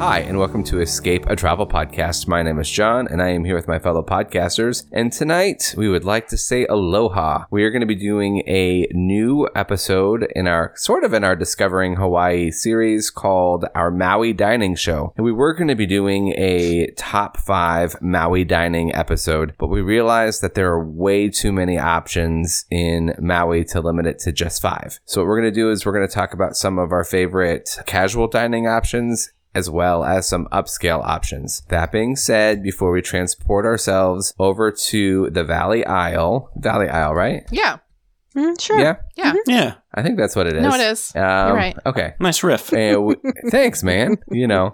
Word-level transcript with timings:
Hi, 0.00 0.20
and 0.20 0.38
welcome 0.38 0.64
to 0.64 0.80
Escape, 0.80 1.26
a 1.26 1.36
travel 1.36 1.66
podcast. 1.66 2.26
My 2.26 2.42
name 2.42 2.58
is 2.58 2.70
John, 2.70 3.06
and 3.06 3.20
I 3.20 3.28
am 3.32 3.44
here 3.44 3.54
with 3.54 3.68
my 3.68 3.78
fellow 3.78 4.02
podcasters. 4.02 4.86
And 4.92 5.12
tonight, 5.12 5.74
we 5.76 5.90
would 5.90 6.06
like 6.06 6.26
to 6.28 6.38
say 6.38 6.64
aloha. 6.64 7.44
We 7.50 7.64
are 7.64 7.70
going 7.70 7.82
to 7.82 7.86
be 7.86 7.96
doing 7.96 8.38
a 8.46 8.88
new 8.92 9.46
episode 9.54 10.26
in 10.34 10.46
our 10.46 10.72
sort 10.76 11.04
of 11.04 11.12
in 11.12 11.22
our 11.22 11.36
Discovering 11.36 11.96
Hawaii 11.96 12.50
series 12.50 13.10
called 13.10 13.66
our 13.74 13.90
Maui 13.90 14.32
Dining 14.32 14.74
Show. 14.74 15.12
And 15.18 15.24
we 15.26 15.32
were 15.32 15.52
going 15.52 15.68
to 15.68 15.74
be 15.74 15.84
doing 15.84 16.32
a 16.38 16.86
top 16.96 17.36
five 17.36 17.94
Maui 18.00 18.44
dining 18.44 18.94
episode, 18.94 19.54
but 19.58 19.66
we 19.66 19.82
realized 19.82 20.40
that 20.40 20.54
there 20.54 20.72
are 20.72 20.82
way 20.82 21.28
too 21.28 21.52
many 21.52 21.76
options 21.76 22.64
in 22.70 23.14
Maui 23.20 23.64
to 23.64 23.82
limit 23.82 24.06
it 24.06 24.18
to 24.20 24.32
just 24.32 24.62
five. 24.62 24.98
So, 25.04 25.20
what 25.20 25.26
we're 25.28 25.42
going 25.42 25.52
to 25.52 25.60
do 25.60 25.70
is 25.70 25.84
we're 25.84 25.92
going 25.92 26.08
to 26.08 26.14
talk 26.14 26.32
about 26.32 26.56
some 26.56 26.78
of 26.78 26.90
our 26.90 27.04
favorite 27.04 27.80
casual 27.84 28.28
dining 28.28 28.66
options 28.66 29.30
as 29.54 29.68
well 29.68 30.04
as 30.04 30.28
some 30.28 30.46
upscale 30.52 31.02
options. 31.04 31.62
That 31.68 31.90
being 31.92 32.16
said, 32.16 32.62
before 32.62 32.92
we 32.92 33.02
transport 33.02 33.64
ourselves 33.64 34.32
over 34.38 34.70
to 34.70 35.30
the 35.30 35.44
Valley 35.44 35.84
Isle, 35.84 36.50
Valley 36.56 36.88
Isle, 36.88 37.14
right? 37.14 37.42
Yeah. 37.50 37.78
Mm, 38.36 38.60
sure. 38.60 38.78
Yeah, 38.78 38.96
Yeah. 39.16 39.34
Yeah, 39.46 39.74
I 39.92 40.02
think 40.02 40.16
that's 40.16 40.36
what 40.36 40.46
it 40.46 40.54
is. 40.54 40.62
No, 40.62 40.72
it 40.74 40.80
is. 40.80 41.12
Um, 41.16 41.22
You're 41.48 41.56
right. 41.56 41.76
Okay. 41.84 42.14
nice 42.20 42.44
riff. 42.44 42.70
We- 42.70 43.16
thanks, 43.50 43.82
man. 43.82 44.18
You 44.30 44.46
know. 44.46 44.72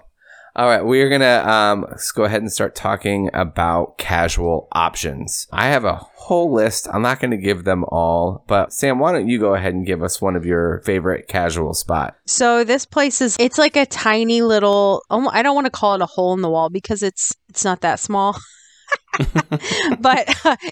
All 0.57 0.67
right, 0.67 0.83
we're 0.83 1.11
gonna 1.11 1.45
um, 1.47 1.85
let's 1.87 2.11
go 2.13 2.25
ahead 2.25 2.41
and 2.41 2.51
start 2.51 2.75
talking 2.75 3.29
about 3.35 3.99
casual 3.99 4.69
options. 4.73 5.49
I 5.53 5.67
have 5.67 5.85
a 5.85 5.97
whole 5.97 6.51
list. 6.51 6.89
I'm 6.91 7.03
not 7.03 7.21
gonna 7.21 7.37
give 7.37 7.65
them 7.65 7.85
all, 7.89 8.43
but 8.47 8.73
Sam, 8.73 8.99
why 8.99 9.13
don't 9.13 9.29
you 9.29 9.39
go 9.39 9.53
ahead 9.53 9.75
and 9.75 9.85
give 9.85 10.03
us 10.03 10.23
one 10.23 10.35
of 10.35 10.47
your 10.47 10.81
favorite 10.87 11.29
casual 11.29 11.75
spot? 11.75 12.17
So 12.25 12.65
this 12.65 12.87
place 12.87 13.21
is 13.21 13.37
it's 13.39 13.59
like 13.59 13.77
a 13.77 13.85
tiny 13.85 14.41
little 14.41 15.05
I 15.11 15.43
don't 15.43 15.55
want 15.55 15.67
to 15.67 15.71
call 15.71 15.95
it 15.95 16.01
a 16.01 16.07
hole 16.07 16.33
in 16.33 16.41
the 16.41 16.49
wall 16.49 16.71
because 16.71 17.03
it's 17.03 17.37
it's 17.51 17.63
not 17.63 17.83
that 17.83 18.01
small. 18.01 18.35
but 20.01 20.29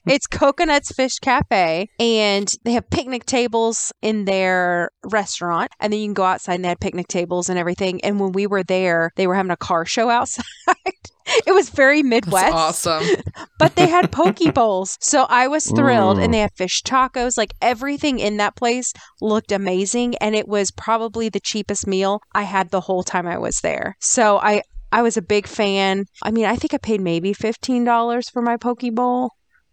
it's 0.06 0.26
Coconuts 0.26 0.92
Fish 0.92 1.18
Cafe 1.20 1.88
and 1.98 2.48
they 2.64 2.72
have 2.72 2.88
picnic 2.90 3.26
tables 3.26 3.92
in 4.02 4.24
their 4.24 4.90
restaurant 5.04 5.70
and 5.80 5.92
then 5.92 6.00
you 6.00 6.06
can 6.06 6.14
go 6.14 6.24
outside 6.24 6.54
and 6.54 6.64
they 6.64 6.68
had 6.68 6.80
picnic 6.80 7.08
tables 7.08 7.48
and 7.48 7.58
everything 7.58 8.02
and 8.04 8.20
when 8.20 8.32
we 8.32 8.46
were 8.46 8.62
there 8.62 9.12
they 9.16 9.26
were 9.26 9.34
having 9.34 9.50
a 9.50 9.56
car 9.56 9.84
show 9.84 10.10
outside. 10.10 10.44
it 11.46 11.54
was 11.54 11.70
very 11.70 12.02
Midwest. 12.02 12.52
That's 12.52 12.86
awesome. 12.86 13.22
but 13.58 13.76
they 13.76 13.88
had 13.88 14.12
poke 14.12 14.38
bowls. 14.54 14.98
So 15.00 15.26
I 15.28 15.48
was 15.48 15.66
thrilled. 15.66 16.18
Mm. 16.18 16.24
And 16.24 16.34
they 16.34 16.40
had 16.40 16.52
fish 16.56 16.82
tacos. 16.82 17.36
Like 17.36 17.54
everything 17.62 18.18
in 18.18 18.36
that 18.38 18.56
place 18.56 18.92
looked 19.20 19.52
amazing. 19.52 20.16
And 20.16 20.34
it 20.34 20.48
was 20.48 20.70
probably 20.70 21.28
the 21.28 21.40
cheapest 21.40 21.86
meal 21.86 22.20
I 22.34 22.42
had 22.42 22.70
the 22.70 22.80
whole 22.80 23.02
time 23.02 23.26
I 23.26 23.38
was 23.38 23.60
there. 23.60 23.96
So 24.00 24.38
I. 24.38 24.62
I 24.94 25.02
was 25.02 25.16
a 25.16 25.22
big 25.22 25.46
fan. 25.46 26.04
I 26.22 26.30
mean, 26.30 26.44
I 26.46 26.56
think 26.56 26.72
I 26.74 26.78
paid 26.78 27.00
maybe 27.00 27.32
fifteen 27.32 27.82
dollars 27.84 28.30
for 28.30 28.40
my 28.42 28.56
poke 28.56 28.82
bowl. 28.92 29.30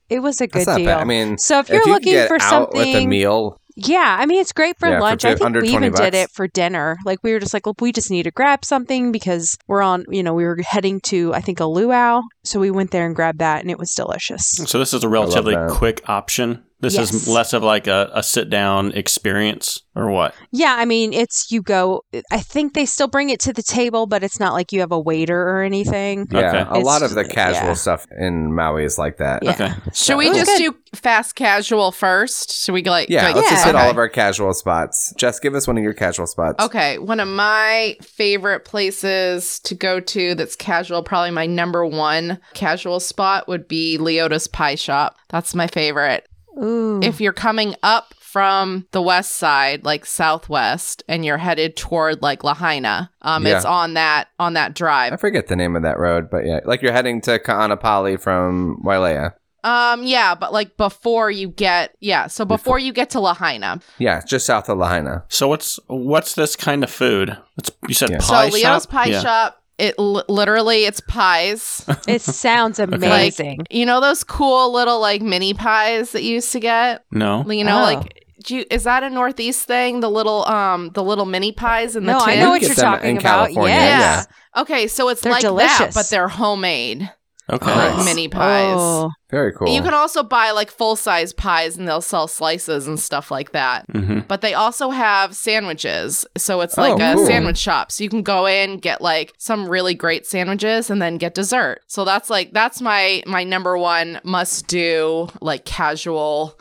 It 0.09 0.19
was 0.19 0.41
a 0.41 0.47
good 0.47 0.59
That's 0.61 0.67
not 0.67 0.77
deal. 0.77 0.85
bad. 0.87 0.97
I 0.99 1.03
mean, 1.05 1.37
so 1.37 1.59
if 1.59 1.69
if 1.69 1.73
you're 1.75 1.87
you 1.87 1.93
looking 1.93 2.13
get 2.13 2.27
for 2.27 2.37
out 2.41 2.73
with 2.73 2.87
a 2.87 2.91
something, 2.91 3.07
meal, 3.09 3.57
yeah, 3.77 4.17
I 4.19 4.25
mean 4.25 4.41
it's 4.41 4.51
great 4.51 4.75
for 4.79 4.89
Yeah, 4.89 4.97
for 4.97 5.01
lunch. 5.01 5.21
fi- 5.21 5.31
I 5.31 5.35
think 5.35 5.53
we 5.55 5.69
20 5.69 5.85
even 5.87 5.93
did 5.93 6.13
it 6.15 6.29
for 6.31 6.47
dinner. 6.47 6.97
Like 7.05 7.19
we 7.23 7.31
were 7.33 7.39
just 7.39 7.53
like, 7.53 7.65
well, 7.65 7.75
we 7.79 7.91
just 7.93 8.11
need 8.11 8.23
to 8.23 8.31
grab 8.31 8.65
something 8.65 9.11
because 9.11 9.57
we're 9.67 9.81
on. 9.83 10.03
You 10.09 10.23
know, 10.23 10.33
we 10.33 10.43
were 10.43 10.57
heading 10.65 10.99
to 11.11 11.33
I 11.33 11.39
think 11.41 11.59
a 11.59 11.65
luau, 11.65 12.21
so 12.43 12.59
we 12.59 12.71
went 12.71 12.91
there 12.91 13.05
and 13.05 13.15
grabbed 13.15 13.39
that, 13.39 13.61
and 13.61 13.69
it 13.71 13.79
was 13.79 13.93
delicious. 13.95 14.43
So 14.65 14.79
this 14.79 14.93
is 14.93 15.03
a 15.03 15.09
relatively 15.09 15.55
quick 15.69 16.01
option. 16.09 16.63
This 16.81 16.95
Yes. 16.95 17.13
is 17.13 17.27
less 17.27 17.53
of 17.53 17.63
like 17.63 17.87
a, 17.87 18.09
a 18.13 18.23
sit 18.23 18.49
down 18.49 18.91
experience 18.93 19.81
or 19.95 20.09
what? 20.09 20.33
Yeah, 20.51 20.75
I 20.77 20.85
mean, 20.85 21.13
it's 21.13 21.51
you 21.51 21.61
go. 21.61 22.03
I 22.31 22.39
think 22.39 22.73
they 22.73 22.85
still 22.85 23.07
bring 23.07 23.29
it 23.29 23.39
to 23.41 23.53
the 23.53 23.61
table, 23.63 24.07
but 24.07 24.23
it's 24.23 24.39
not 24.39 24.53
like 24.53 24.71
you 24.71 24.79
have 24.79 24.91
a 24.91 24.99
waiter 24.99 25.39
or 25.39 25.61
anything. 25.61 26.27
yeah, 26.31 26.65
Okay. 26.67 26.79
a 26.79 26.83
lot 26.83 27.03
of 27.03 27.13
the 27.13 27.23
casual 27.23 27.67
yeah. 27.69 27.73
stuff 27.73 28.07
in 28.17 28.53
Maui 28.53 28.83
is 28.83 28.97
like 28.97 29.17
that. 29.17 29.43
Yeah. 29.43 29.51
Okay. 29.51 29.71
Should 29.93 30.17
we 30.17 30.25
just 30.33 30.57
good. 30.57 30.73
do 30.73 30.75
fast 30.97 31.35
casual 31.35 31.91
first? 31.91 32.51
Should 32.63 32.73
we 32.73 32.83
like 32.83 33.09
Yeah, 33.09 33.25
like- 33.27 33.35
let's 33.35 33.49
just 33.49 33.65
hit 33.65 33.75
Okay. 33.75 33.83
all 33.83 33.91
of 33.91 33.97
our 33.97 34.09
casual 34.09 34.53
spots. 34.53 35.13
Jess, 35.17 35.39
give 35.39 35.53
us 35.55 35.67
one 35.67 35.77
of 35.77 35.83
your 35.83 35.93
casual 35.93 36.25
spots. 36.27 36.63
Okay, 36.63 36.97
one 36.97 37.19
of 37.19 37.27
my 37.27 37.95
favorite 38.01 38.65
places 38.65 39.59
to 39.61 39.75
go 39.75 39.99
to 39.99 40.35
that's 40.35 40.55
casual, 40.55 41.03
probably 41.03 41.31
my 41.31 41.45
number 41.45 41.85
one 41.85 42.39
casual 42.53 42.99
spot 42.99 43.47
would 43.47 43.67
be 43.67 43.97
Leoda's 43.99 44.47
Pie 44.47 44.75
Shop. 44.75 45.15
That's 45.29 45.53
my 45.53 45.67
favorite. 45.67 46.27
Ooh, 46.57 46.99
If 47.03 47.21
you're 47.21 47.33
coming 47.33 47.75
up 47.83 48.13
from 48.19 48.87
the 48.91 49.01
west 49.01 49.33
side, 49.33 49.83
like 49.83 50.05
southwest, 50.05 51.03
and 51.07 51.25
you're 51.25 51.37
headed 51.37 51.75
toward 51.75 52.21
like 52.21 52.43
Lahaina, 52.43 53.11
um, 53.21 53.45
Yeah. 53.45 53.57
it's 53.57 53.65
on 53.65 53.93
that 53.95 54.29
on 54.39 54.53
that 54.53 54.73
drive. 54.73 55.13
I 55.13 55.17
forget 55.17 55.47
the 55.47 55.55
name 55.55 55.75
of 55.75 55.83
that 55.83 55.99
road, 55.99 56.29
but 56.29 56.45
yeah, 56.45 56.59
like 56.65 56.81
you're 56.81 56.93
heading 56.93 57.21
to 57.21 57.39
Ka'anapali 57.39 58.19
from 58.19 58.81
Wailea. 58.85 59.33
Um, 59.63 60.03
yeah, 60.03 60.33
but 60.33 60.51
like 60.53 60.75
before 60.77 61.29
you 61.29 61.49
get 61.49 61.95
yeah, 61.99 62.27
so 62.27 62.45
before 62.45 62.79
you 62.79 62.91
get 62.93 63.11
to 63.11 63.19
Lahaina. 63.19 63.79
Yeah, 63.99 64.21
just 64.25 64.45
south 64.45 64.69
of 64.69 64.77
Lahaina. 64.77 65.23
So 65.29 65.47
what's 65.47 65.79
what's 65.87 66.33
this 66.35 66.55
kind 66.55 66.83
of 66.83 66.89
food? 66.89 67.37
It's, 67.57 67.69
you 67.87 67.93
said 67.93 68.09
Yeah. 68.09 68.17
pie 68.19 68.49
so 68.49 68.55
Leo's 68.55 68.83
shop? 68.83 68.89
Pie 68.89 69.05
Yeah. 69.07 69.21
Shop. 69.21 69.60
It 69.81 69.97
li- 69.99 70.23
literally 70.29 70.85
it's 70.85 71.01
pies. 71.01 71.83
it 72.07 72.21
sounds 72.21 72.77
amazing. 72.79 73.65
you 73.69 73.85
know 73.85 73.99
those 73.99 74.23
cool 74.23 74.71
little 74.71 74.99
like 74.99 75.21
mini 75.21 75.53
pies 75.53 76.11
that 76.11 76.23
you 76.23 76.35
used 76.35 76.51
to 76.51 76.59
get. 76.59 77.03
No. 77.11 77.49
You 77.49 77.63
know, 77.63 77.79
Oh. 77.79 77.83
like 77.83 78.25
do 78.43 78.55
you, 78.55 78.65
is 78.71 78.83
that 78.85 79.03
a 79.03 79.09
Northeast 79.09 79.67
thing? 79.67 79.99
The 79.99 80.09
little 80.09 80.47
um 80.47 80.89
the 80.93 81.03
little 81.03 81.25
mini 81.25 81.51
pies 81.51 81.95
in 81.95 82.05
the 82.05 82.13
no, 82.13 82.19
I 82.19 82.35
know 82.35 82.49
what 82.51 82.61
get 82.61 82.67
you're 82.69 82.75
talking 82.75 83.17
about. 83.17 83.51
Yes. 83.53 84.27
yeah. 84.55 84.61
Okay, 84.61 84.87
so 84.87 85.09
it's 85.09 85.21
They're 85.21 85.31
like 85.31 85.41
that, 85.43 85.91
but 85.93 86.09
they're 86.09 86.27
homemade 86.27 87.09
Okay. 87.51 87.75
like 87.75 87.95
Nice. 87.97 88.05
mini 88.05 88.27
pies. 88.29 88.75
Oh, 88.77 89.11
Very 89.29 89.51
cool. 89.53 89.67
You 89.67 89.81
can 89.81 89.93
also 89.93 90.23
buy 90.23 90.51
like 90.51 90.71
full 90.71 90.95
size 90.95 91.33
pies 91.33 91.77
and 91.77 91.87
they'll 91.87 92.01
sell 92.01 92.27
slices 92.27 92.87
and 92.87 92.99
stuff 92.99 93.29
like 93.31 93.51
that. 93.51 93.85
hmm 93.91 94.19
But 94.27 94.41
they 94.41 94.53
also 94.53 94.89
have 94.89 95.35
sandwiches. 95.35 96.25
So 96.37 96.61
it's 96.61 96.77
like 96.77 96.93
Oh, 96.99 97.11
a 97.11 97.15
cool. 97.15 97.25
sandwich 97.25 97.57
shop. 97.57 97.91
So 97.91 98.03
you 98.03 98.09
can 98.09 98.23
go 98.23 98.45
in, 98.45 98.77
get 98.77 99.01
like 99.01 99.33
some 99.37 99.67
really 99.67 99.93
great 99.93 100.25
sandwiches 100.25 100.89
and 100.89 101.01
then 101.01 101.17
get 101.17 101.33
dessert. 101.33 101.81
So 101.87 102.05
that's 102.05 102.29
like 102.29 102.53
that's 102.53 102.81
my 102.81 103.21
my 103.27 103.43
number 103.43 103.77
one 103.77 104.21
must 104.23 104.67
do 104.67 105.27
like 105.41 105.65
casual 105.65 106.57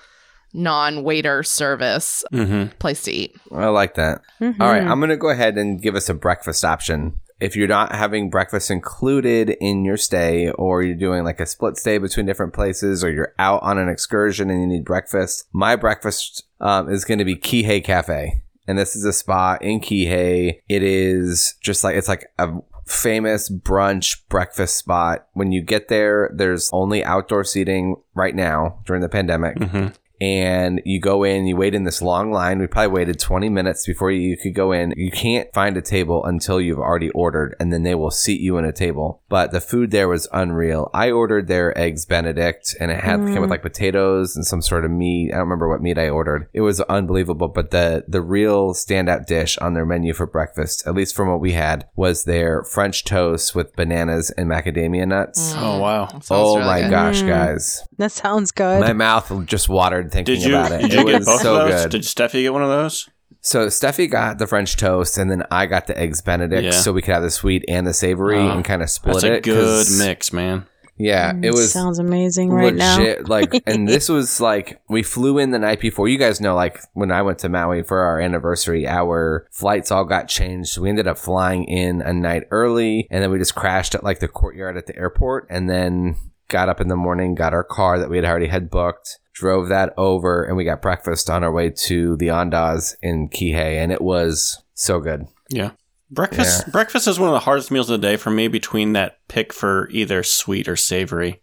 non-waiter 0.52 1.42
service 1.44 2.24
hmm 2.32 2.64
place 2.80 3.02
to 3.04 3.12
eat. 3.12 3.36
I 3.52 3.66
like 3.66 3.94
that. 3.94 4.22
mhm. 4.40 4.60
All 4.60 4.68
right, 4.68 4.82
I'm 4.82 4.98
going 4.98 5.10
to 5.10 5.16
go 5.16 5.28
ahead 5.30 5.56
and 5.56 5.80
give 5.80 5.94
us 5.94 6.08
a 6.08 6.14
breakfast 6.14 6.64
option. 6.64 7.20
If 7.40 7.56
you're 7.56 7.68
not 7.68 7.94
having 7.94 8.30
breakfast 8.30 8.70
included 8.70 9.50
in 9.60 9.84
your 9.84 9.96
stay, 9.96 10.50
or 10.50 10.82
you're 10.82 10.94
doing 10.94 11.24
like 11.24 11.40
a 11.40 11.46
split 11.46 11.76
stay 11.76 11.98
between 11.98 12.26
different 12.26 12.52
places, 12.52 13.02
or 13.02 13.10
you're 13.10 13.34
out 13.38 13.62
on 13.62 13.78
an 13.78 13.88
excursion 13.88 14.50
and 14.50 14.60
you 14.60 14.66
need 14.66 14.84
breakfast, 14.84 15.48
my 15.52 15.76
breakfast 15.76 16.44
um, 16.60 16.88
is 16.88 17.04
going 17.04 17.18
to 17.18 17.24
be 17.24 17.36
Kihei 17.36 17.82
Cafe. 17.82 18.42
And 18.68 18.78
this 18.78 18.94
is 18.94 19.04
a 19.04 19.12
spot 19.12 19.62
in 19.62 19.80
Kihei. 19.80 20.60
It 20.68 20.82
is 20.82 21.54
just 21.60 21.82
like, 21.82 21.96
it's 21.96 22.08
like 22.08 22.26
a 22.38 22.52
famous 22.86 23.48
brunch 23.48 24.20
breakfast 24.28 24.76
spot. 24.76 25.26
When 25.32 25.50
you 25.50 25.62
get 25.62 25.88
there, 25.88 26.30
there's 26.34 26.70
only 26.72 27.04
outdoor 27.04 27.44
seating 27.44 27.96
right 28.14 28.34
now 28.34 28.80
during 28.84 29.02
the 29.02 29.08
pandemic 29.08 29.58
hmm 29.58 29.88
and 30.20 30.80
you 30.84 31.00
go 31.00 31.22
in, 31.24 31.46
you 31.46 31.56
wait 31.56 31.74
in 31.74 31.84
this 31.84 32.02
long 32.02 32.30
line. 32.30 32.58
We 32.58 32.66
probably 32.66 32.92
waited 32.92 33.18
20 33.18 33.48
minutes 33.48 33.86
before 33.86 34.10
you 34.10 34.36
could 34.36 34.54
go 34.54 34.72
in. 34.72 34.92
You 34.96 35.10
can't 35.10 35.52
find 35.54 35.76
a 35.76 35.82
table 35.82 36.24
until 36.24 36.60
you've 36.60 36.78
already 36.78 37.10
ordered, 37.10 37.56
and 37.58 37.72
then 37.72 37.82
they 37.82 37.94
will 37.94 38.10
seat 38.10 38.40
you 38.40 38.58
in 38.58 38.64
a 38.64 38.72
table. 38.72 39.22
But 39.28 39.52
the 39.52 39.60
food 39.60 39.90
there 39.90 40.08
was 40.08 40.28
unreal. 40.32 40.90
I 40.92 41.10
ordered 41.10 41.46
their 41.48 41.76
eggs 41.78 42.04
Benedict, 42.06 42.74
and 42.80 42.90
it 42.90 43.00
had 43.00 43.20
came 43.20 43.40
with 43.40 43.50
like 43.50 43.62
potatoes 43.62 44.36
and 44.36 44.46
some 44.46 44.60
sort 44.62 44.84
of 44.84 44.90
meat. 44.90 45.30
I 45.32 45.36
don't 45.36 45.44
remember 45.44 45.68
what 45.68 45.82
meat 45.82 45.98
I 45.98 46.08
ordered. 46.08 46.48
It 46.52 46.60
was 46.62 46.80
unbelievable. 46.82 47.48
But 47.48 47.70
the 47.70 48.04
the 48.08 48.20
real 48.20 48.74
standout 48.74 49.26
dish 49.26 49.56
on 49.58 49.74
their 49.74 49.86
menu 49.86 50.12
for 50.12 50.26
breakfast, 50.26 50.86
at 50.86 50.94
least 50.94 51.14
from 51.16 51.28
what 51.28 51.40
we 51.40 51.52
had, 51.52 51.86
was 51.96 52.24
their 52.24 52.62
French 52.64 53.04
toast 53.04 53.54
with 53.54 53.74
bananas 53.76 54.30
and 54.32 54.48
macadamia 54.50 55.06
nuts. 55.06 55.54
Oh 55.56 55.78
wow. 55.78 56.08
Oh 56.30 56.56
really 56.56 56.66
my 56.66 56.80
good. 56.82 56.90
gosh, 56.90 57.22
Mm. 57.22 57.28
guys! 57.28 57.82
that 57.98 58.12
sounds 58.12 58.50
good. 58.50 58.80
My 58.80 58.92
mouth 58.92 59.30
just 59.46 59.68
watered 59.68 60.09
thinking 60.10 60.34
Did 60.34 60.44
you 60.44 60.54
about 60.56 60.72
it. 60.72 60.82
did 60.82 60.92
it 60.92 60.98
you 60.98 61.04
get 61.06 61.18
was 61.20 61.26
both 61.26 61.40
so 61.42 61.56
of 61.60 61.68
those? 61.70 61.82
good. 61.82 61.90
Did 61.92 62.02
Steffi 62.02 62.42
get 62.42 62.52
one 62.52 62.62
of 62.62 62.68
those? 62.68 63.08
So 63.42 63.68
Steffi 63.68 64.10
got 64.10 64.38
the 64.38 64.46
French 64.46 64.76
toast, 64.76 65.16
and 65.16 65.30
then 65.30 65.44
I 65.50 65.64
got 65.66 65.86
the 65.86 65.96
eggs 65.98 66.20
Benedict, 66.20 66.62
Yeah. 66.62 66.70
so 66.72 66.92
we 66.92 67.00
could 67.00 67.14
have 67.14 67.22
the 67.22 67.30
sweet 67.30 67.64
and 67.68 67.86
the 67.86 67.94
savory 67.94 68.36
Oh, 68.38 68.50
and 68.50 68.62
kind 68.64 68.82
of 68.82 68.90
split 68.90 69.14
That's 69.14 69.24
a 69.24 69.32
it. 69.34 69.42
good 69.44 69.56
'cause- 69.86 69.98
mix, 69.98 70.32
man. 70.32 70.66
Yeah, 71.02 71.32
it 71.42 71.52
was 71.54 71.72
sounds 71.72 71.98
amazing 71.98 72.50
right 72.50 72.74
now. 72.74 73.14
like 73.24 73.54
and 73.66 73.88
this 73.88 74.10
was 74.10 74.38
like 74.38 74.82
we 74.90 75.02
flew 75.02 75.38
in 75.38 75.50
the 75.50 75.58
night 75.58 75.80
before 75.80 76.08
you 76.08 76.18
guys 76.18 76.42
know 76.42 76.54
like 76.54 76.78
when 76.92 77.10
i 77.10 77.22
went 77.22 77.38
to 77.38 77.48
maui 77.48 77.82
for 77.82 78.00
our 78.00 78.20
anniversary 78.20 78.86
our 78.86 79.46
flights 79.50 79.90
all 79.90 80.04
got 80.04 80.28
changed 80.28 80.68
so 80.68 80.82
we 80.82 80.90
ended 80.90 81.06
up 81.08 81.16
flying 81.16 81.64
in 81.64 82.02
a 82.02 82.12
night 82.12 82.42
early 82.50 83.08
and 83.10 83.22
then 83.22 83.30
we 83.30 83.38
just 83.38 83.54
crashed 83.54 83.94
at 83.94 84.04
like 84.04 84.18
the 84.20 84.28
courtyard 84.28 84.76
at 84.76 84.84
the 84.86 84.94
airport 84.98 85.46
and 85.48 85.70
then 85.70 86.16
got 86.48 86.68
up 86.68 86.82
in 86.82 86.88
the 86.88 86.96
morning 86.96 87.34
got 87.34 87.54
our 87.54 87.64
car 87.64 87.98
that 87.98 88.10
we 88.10 88.16
had 88.16 88.26
already 88.26 88.48
had 88.48 88.68
booked 88.68 89.19
drove 89.40 89.68
that 89.70 89.94
over 89.96 90.44
and 90.44 90.56
we 90.56 90.64
got 90.64 90.82
breakfast 90.82 91.30
on 91.30 91.42
our 91.42 91.50
way 91.50 91.70
to 91.70 92.16
the 92.18 92.26
Andaz 92.28 92.94
in 93.02 93.28
kihei 93.30 93.82
and 93.82 93.90
it 93.90 94.02
was 94.02 94.62
so 94.74 95.00
good 95.00 95.24
Yeah. 95.48 95.70
Breakfast 96.10 96.70
breakfast 96.72 97.06
is 97.08 97.18
one 97.18 97.28
of 97.30 97.34
the 97.34 97.38
hardest 97.40 97.70
meals 97.70 97.88
of 97.88 98.00
the 98.00 98.06
day 98.06 98.16
for 98.16 98.30
me 98.30 98.48
between 98.48 98.92
that 98.94 99.18
pick 99.28 99.52
for 99.52 99.88
either 99.92 100.22
sweet 100.24 100.66
or 100.68 100.74
savory. 100.76 101.40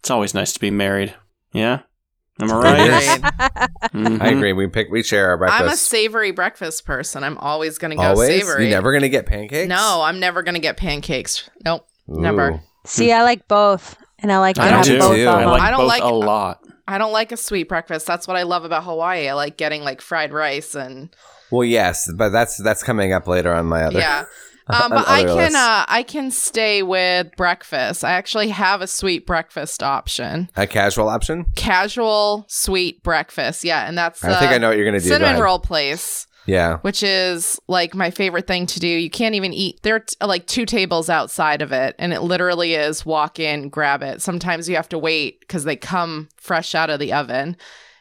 It's 0.00 0.10
always 0.10 0.34
nice 0.34 0.52
to 0.52 0.60
be 0.60 0.70
married. 0.70 1.14
Yeah? 1.54 1.80
Am 2.38 2.52
I 2.52 2.54
right? 2.62 3.16
Agreed. 3.16 3.70
Mhm. 3.94 4.20
i 4.20 4.28
agree 4.28 4.52
we 4.52 4.66
pick 4.66 4.88
we 4.90 5.02
share 5.02 5.30
our 5.30 5.38
breakfast 5.38 5.62
I'm 5.62 5.68
a 5.70 5.76
savory 5.76 6.30
breakfast 6.30 6.84
person. 6.84 7.24
I'm 7.24 7.38
always 7.38 7.78
gonna 7.78 7.96
go 7.96 8.02
always 8.02 8.28
savory. 8.28 8.64
you're 8.64 8.70
never 8.76 8.92
gonna 8.92 9.08
get 9.08 9.24
pancakes 9.24 9.68
No, 9.68 10.02
I'm 10.04 10.20
never 10.20 10.42
gonna 10.42 10.58
get 10.58 10.76
pancakes. 10.76 11.48
Nope. 11.64 11.86
never. 12.06 12.60
See, 12.84 13.10
I 13.12 13.22
like 13.22 13.48
both, 13.48 13.96
and 14.18 14.30
I 14.30 14.38
like 14.38 14.56
to 14.56 14.62
I 14.62 14.66
have 14.68 14.84
do. 14.84 14.98
both 14.98 15.16
too. 15.16 15.26
I 15.28 15.40
them. 15.40 15.48
like 15.50 15.62
I 15.62 15.70
don't 15.70 15.80
both 15.80 15.88
like- 15.88 16.02
a 16.02 16.14
lot. 16.14 16.60
I 16.88 16.98
don't 16.98 17.12
like 17.12 17.32
a 17.32 17.36
sweet 17.36 17.68
breakfast. 17.68 18.06
That's 18.06 18.28
what 18.28 18.36
I 18.36 18.44
love 18.44 18.64
about 18.64 18.84
Hawaii. 18.84 19.28
I 19.28 19.34
like 19.34 19.56
getting 19.56 19.82
like 19.82 20.00
fried 20.00 20.32
rice 20.32 20.74
and 20.74 21.08
Well, 21.50 21.64
yes, 21.64 22.10
but 22.16 22.30
that's 22.30 22.56
that's 22.62 22.82
coming 22.82 23.12
up 23.12 23.26
later 23.26 23.52
on 23.52 23.66
my 23.66 23.84
other. 23.84 23.98
yeah. 23.98 24.24
Um, 24.68 24.90
but 24.90 25.06
I 25.06 25.22
can 25.22 25.54
uh, 25.54 25.84
I 25.86 26.02
can 26.02 26.32
stay 26.32 26.82
with 26.82 27.28
breakfast. 27.36 28.02
I 28.02 28.14
actually 28.14 28.48
have 28.48 28.80
a 28.80 28.88
sweet 28.88 29.24
breakfast 29.24 29.80
option. 29.80 30.50
a 30.56 30.66
casual 30.66 31.08
option. 31.08 31.44
Casual 31.54 32.46
sweet 32.48 33.00
breakfast. 33.04 33.62
Yeah, 33.62 33.86
and 33.86 33.96
that's 33.96 34.24
I 34.24 34.36
think 34.40 34.50
uh, 34.50 34.54
I 34.56 34.58
know 34.58 34.70
what 34.70 34.76
you're 34.76 34.84
gonna 34.86 34.98
do. 34.98 35.06
Cinnamon 35.06 35.40
roll 35.40 35.60
place. 35.60 36.26
Yeah, 36.46 36.78
which 36.78 37.02
is 37.02 37.60
like 37.68 37.94
my 37.94 38.10
favorite 38.10 38.46
thing 38.46 38.66
to 38.66 38.80
do. 38.80 38.88
You 38.88 39.10
can't 39.10 39.34
even 39.34 39.52
eat. 39.52 39.82
There 39.82 39.96
are 39.96 40.00
t- 40.00 40.16
like 40.24 40.46
two 40.46 40.66
tables 40.66 41.10
outside 41.10 41.62
of 41.62 41.72
it, 41.72 41.94
and 41.98 42.12
it 42.12 42.22
literally 42.22 42.74
is 42.74 43.04
walk 43.04 43.38
in, 43.38 43.68
grab 43.68 44.02
it. 44.02 44.22
Sometimes 44.22 44.68
you 44.68 44.76
have 44.76 44.88
to 44.90 44.98
wait 44.98 45.40
because 45.40 45.64
they 45.64 45.76
come 45.76 46.28
fresh 46.36 46.74
out 46.74 46.90
of 46.90 47.00
the 47.00 47.12
oven. 47.12 47.56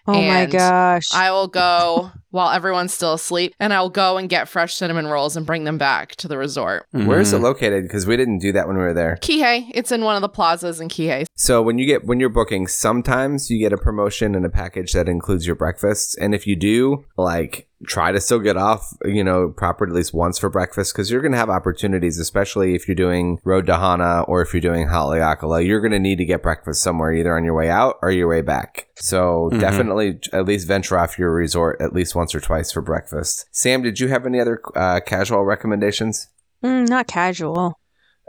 Oh 0.08 0.22
my 0.22 0.46
gosh. 0.46 1.06
I 1.14 1.32
will 1.32 1.48
go 1.48 2.12
while 2.36 2.52
everyone's 2.52 2.94
still 2.94 3.14
asleep, 3.14 3.56
and 3.60 3.74
I'll 3.74 3.90
go 3.90 4.18
and 4.18 4.28
get 4.30 4.50
fresh 4.50 4.76
cinnamon 4.76 5.08
rolls 5.08 5.38
and 5.38 5.46
bring 5.46 5.64
them 5.64 5.78
back 5.78 6.16
to 6.18 6.28
the 6.28 6.38
resort. 6.38 6.86
where's 6.92 7.32
it 7.34 7.38
Mhm. 7.38 7.44
located? 7.44 7.84
Because 7.84 8.06
we 8.08 8.18
didn't 8.18 8.40
do 8.40 8.52
that 8.52 8.68
when 8.68 8.76
we 8.78 8.84
were 8.84 8.94
there. 8.94 9.18
Kihei, 9.22 9.70
it's 9.74 9.92
in 9.92 10.04
one 10.04 10.16
of 10.16 10.22
the 10.22 10.30
plazas 10.30 10.80
in 10.80 10.88
Kihei. 10.90 11.26
So 11.36 11.62
when 11.62 11.78
you 11.78 11.86
get 11.86 12.06
when 12.06 12.20
you're 12.20 12.30
booking, 12.30 12.68
sometimes 12.68 13.50
you 13.50 13.60
get 13.60 13.74
a 13.74 13.78
promotion 13.78 14.36
and 14.36 14.46
a 14.46 14.50
package 14.50 14.94
that 14.94 15.08
includes 15.10 15.46
your 15.48 15.56
breakfast. 15.56 16.18
And 16.20 16.34
if 16.36 16.46
you 16.48 16.56
do, 16.56 17.06
like 17.18 17.68
try 17.88 18.12
to 18.12 18.20
still 18.22 18.40
get 18.40 18.58
off, 18.58 18.94
you 19.04 19.24
know, 19.24 19.50
proper 19.50 19.86
at 19.86 19.92
least 19.92 20.14
once 20.14 20.40
for 20.40 20.50
breakfast 20.50 20.94
because 20.94 21.12
you're 21.12 21.22
gonna 21.22 21.38
have 21.38 21.50
opportunities, 21.50 22.18
especially 22.18 22.74
if 22.74 22.88
you're 22.88 22.96
doing 22.96 23.38
Road 23.44 23.66
to 23.68 23.76
Hana 23.76 24.24
or 24.28 24.42
if 24.42 24.54
you're 24.54 24.62
doing 24.62 24.88
Haleakala. 24.88 25.64
You're 25.66 25.82
gonna 25.82 26.00
need 26.00 26.18
to 26.18 26.26
get 26.26 26.42
breakfast 26.42 26.82
somewhere, 26.82 27.12
either 27.14 27.36
on 27.36 27.44
your 27.44 27.54
way 27.54 27.70
out 27.70 27.98
or 28.02 28.10
your 28.12 28.28
way 28.28 28.42
back. 28.42 28.88
So 28.96 29.50
Mhm. 29.54 29.60
definitely 29.60 30.20
at 30.34 30.46
least 30.46 30.68
venture 30.68 30.98
off 30.98 31.20
your 31.20 31.32
resort 31.32 31.80
at 31.82 31.94
least 31.94 32.16
once 32.16 32.25
or 32.34 32.40
twice 32.40 32.72
for 32.72 32.82
breakfast. 32.82 33.46
Sam, 33.52 33.84
did 33.84 34.00
you 34.00 34.08
have 34.08 34.26
any 34.26 34.40
other 34.40 34.62
uh, 34.76 35.02
casual 35.06 35.44
recommendations? 35.44 36.28
Mm, 36.64 36.88
not 36.88 37.08
casual. 37.08 37.78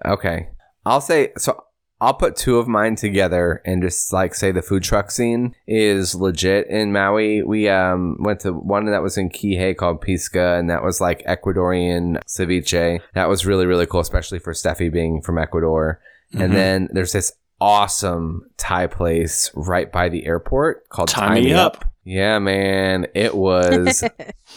Okay. 0.05 0.49
I'll 0.85 1.01
say 1.01 1.33
so 1.39 1.63
I'll 2.01 2.13
put 2.15 2.37
two 2.37 2.59
of 2.59 2.69
mine 2.69 2.95
together 2.97 3.63
and 3.65 3.83
just 3.83 4.13
like 4.13 4.35
say 4.35 4.53
the 4.53 4.61
food 4.61 4.83
truck 4.83 5.11
scene 5.11 5.55
is 5.67 6.15
legit 6.15 6.67
in 6.69 6.93
Maui. 6.93 7.43
We 7.43 7.69
um 7.71 8.17
went 8.21 8.41
to 8.41 8.53
one 8.53 8.85
that 8.87 9.03
was 9.03 9.17
in 9.17 9.31
Kihei 9.31 9.75
called 9.75 10.03
Pisca 10.05 10.59
and 10.59 10.69
that 10.69 10.83
was 10.85 11.01
like 11.01 11.25
Ecuadorian 11.25 12.21
ceviche. 12.27 13.01
That 13.15 13.29
was 13.31 13.47
really 13.47 13.65
really 13.65 13.87
cool 13.87 14.01
especially 14.01 14.39
for 14.39 14.53
Steffi 14.53 14.93
being 14.93 15.23
from 15.23 15.39
Ecuador. 15.39 16.01
And 16.33 16.53
Mhm. 16.53 16.55
then 16.55 16.89
there's 16.93 17.13
this 17.13 17.33
awesome 17.59 18.43
Thai 18.59 18.87
place 18.89 19.51
right 19.55 19.91
by 19.91 20.09
the 20.11 20.27
airport 20.27 20.89
called 20.91 21.09
Tie 21.09 21.35
Me 21.35 21.53
Up. 21.55 21.85
Yeah, 22.09 22.39
man, 22.39 23.09
it 23.17 23.35
was 23.35 24.05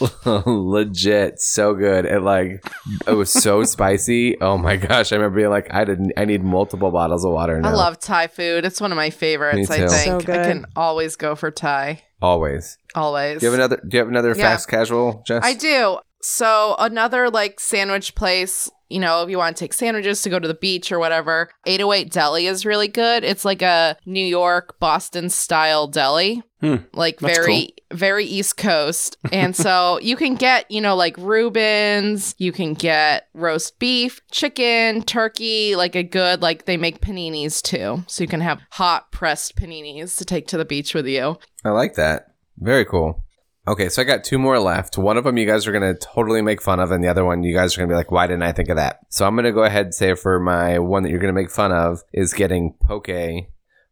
legit 0.24 1.40
so 1.40 1.74
good. 1.74 2.04
It 2.04 2.22
like 2.22 2.64
it 3.06 3.12
was 3.12 3.32
so 3.32 3.64
spicy. 3.64 4.40
Oh 4.40 4.56
my 4.56 4.76
gosh, 4.76 5.12
I 5.12 5.16
remember 5.16 5.36
being 5.38 5.50
like, 5.50 5.72
I 5.74 5.84
didn't. 5.84 6.12
I 6.16 6.24
need 6.26 6.44
multiple 6.44 6.90
bottles 6.92 7.24
of 7.24 7.32
water 7.32 7.60
now. 7.60 7.70
I 7.70 7.72
love 7.72 7.98
Thai 7.98 8.28
food. 8.28 8.64
It's 8.64 8.80
one 8.80 8.92
of 8.92 8.96
my 8.96 9.10
favorites. 9.10 9.68
I 9.70 9.78
too. 9.78 9.88
So 9.88 9.96
think 10.20 10.28
I 10.28 10.44
can 10.46 10.66
always 10.76 11.16
go 11.16 11.34
for 11.34 11.50
Thai. 11.50 12.02
always. 12.22 12.78
Always. 12.94 13.40
Do 13.40 13.46
you 13.46 13.50
have 13.52 13.58
another? 13.58 13.76
Do 13.86 13.96
you 13.96 13.98
have 13.98 14.08
another 14.08 14.28
Yeah. 14.36 14.50
fast 14.50 14.68
casual, 14.68 15.22
Jess? 15.26 15.42
I 15.44 15.54
do. 15.54 15.98
So 16.22 16.76
another 16.78 17.30
like 17.30 17.60
sandwich 17.60 18.14
place, 18.14 18.70
you 18.88 18.98
know, 19.00 19.22
if 19.22 19.30
you 19.30 19.38
want 19.38 19.56
to 19.56 19.60
take 19.64 19.72
sandwiches 19.72 20.20
to 20.22 20.30
go 20.30 20.38
to 20.38 20.48
the 20.48 20.54
beach 20.54 20.90
or 20.92 20.98
whatever, 20.98 21.50
808 21.66 22.10
Deli 22.10 22.46
is 22.46 22.66
really 22.66 22.88
good. 22.88 23.24
It's 23.24 23.44
like 23.44 23.62
a 23.62 23.96
New 24.04 24.24
York, 24.24 24.78
Boston 24.80 25.30
style 25.30 25.86
deli. 25.86 26.42
Hmm, 26.60 26.76
Like 26.92 27.20
that's 27.20 27.38
very 27.38 27.70
very 27.92 28.24
East 28.26 28.56
Coast. 28.58 29.16
And 29.32 29.56
so 29.56 29.98
you 30.02 30.14
can 30.16 30.34
get, 30.34 30.70
you 30.70 30.80
know, 30.80 30.94
like 30.94 31.16
Reubens, 31.16 32.34
you 32.38 32.52
can 32.52 32.74
get 32.74 33.28
roast 33.32 33.78
beef, 33.78 34.20
chicken, 34.30 35.02
turkey, 35.02 35.74
like 35.74 35.94
a 35.96 36.02
good 36.02 36.42
like 36.42 36.66
they 36.66 36.76
make 36.76 37.00
paninis 37.00 37.62
too. 37.62 38.04
So 38.08 38.22
you 38.22 38.28
can 38.28 38.40
have 38.40 38.60
hot 38.72 39.10
pressed 39.10 39.56
paninis 39.56 40.18
to 40.18 40.24
take 40.24 40.48
to 40.48 40.58
the 40.58 40.64
beach 40.64 40.94
with 40.94 41.06
you. 41.06 41.38
I 41.64 41.70
like 41.70 41.94
that. 41.94 42.26
Very 42.58 42.84
cool. 42.84 43.24
Okay, 43.68 43.88
so 43.88 44.02
I 44.02 44.04
got 44.04 44.24
two 44.24 44.38
more 44.38 44.58
left. 44.58 44.96
One 44.96 45.16
of 45.16 45.24
them 45.24 45.36
you 45.36 45.46
guys 45.46 45.66
are 45.66 45.72
gonna 45.72 45.94
totally 45.94 46.42
make 46.42 46.62
fun 46.62 46.80
of, 46.80 46.90
and 46.90 47.04
the 47.04 47.08
other 47.08 47.24
one 47.24 47.42
you 47.42 47.54
guys 47.54 47.76
are 47.76 47.80
gonna 47.80 47.92
be 47.92 47.94
like, 47.94 48.10
"Why 48.10 48.26
didn't 48.26 48.42
I 48.42 48.52
think 48.52 48.68
of 48.68 48.76
that?" 48.76 49.00
So 49.10 49.26
I'm 49.26 49.36
gonna 49.36 49.52
go 49.52 49.64
ahead 49.64 49.86
and 49.86 49.94
say 49.94 50.14
for 50.14 50.40
my 50.40 50.78
one 50.78 51.02
that 51.02 51.10
you're 51.10 51.20
gonna 51.20 51.32
make 51.32 51.50
fun 51.50 51.70
of 51.70 52.02
is 52.12 52.32
getting 52.32 52.74
poke 52.82 53.10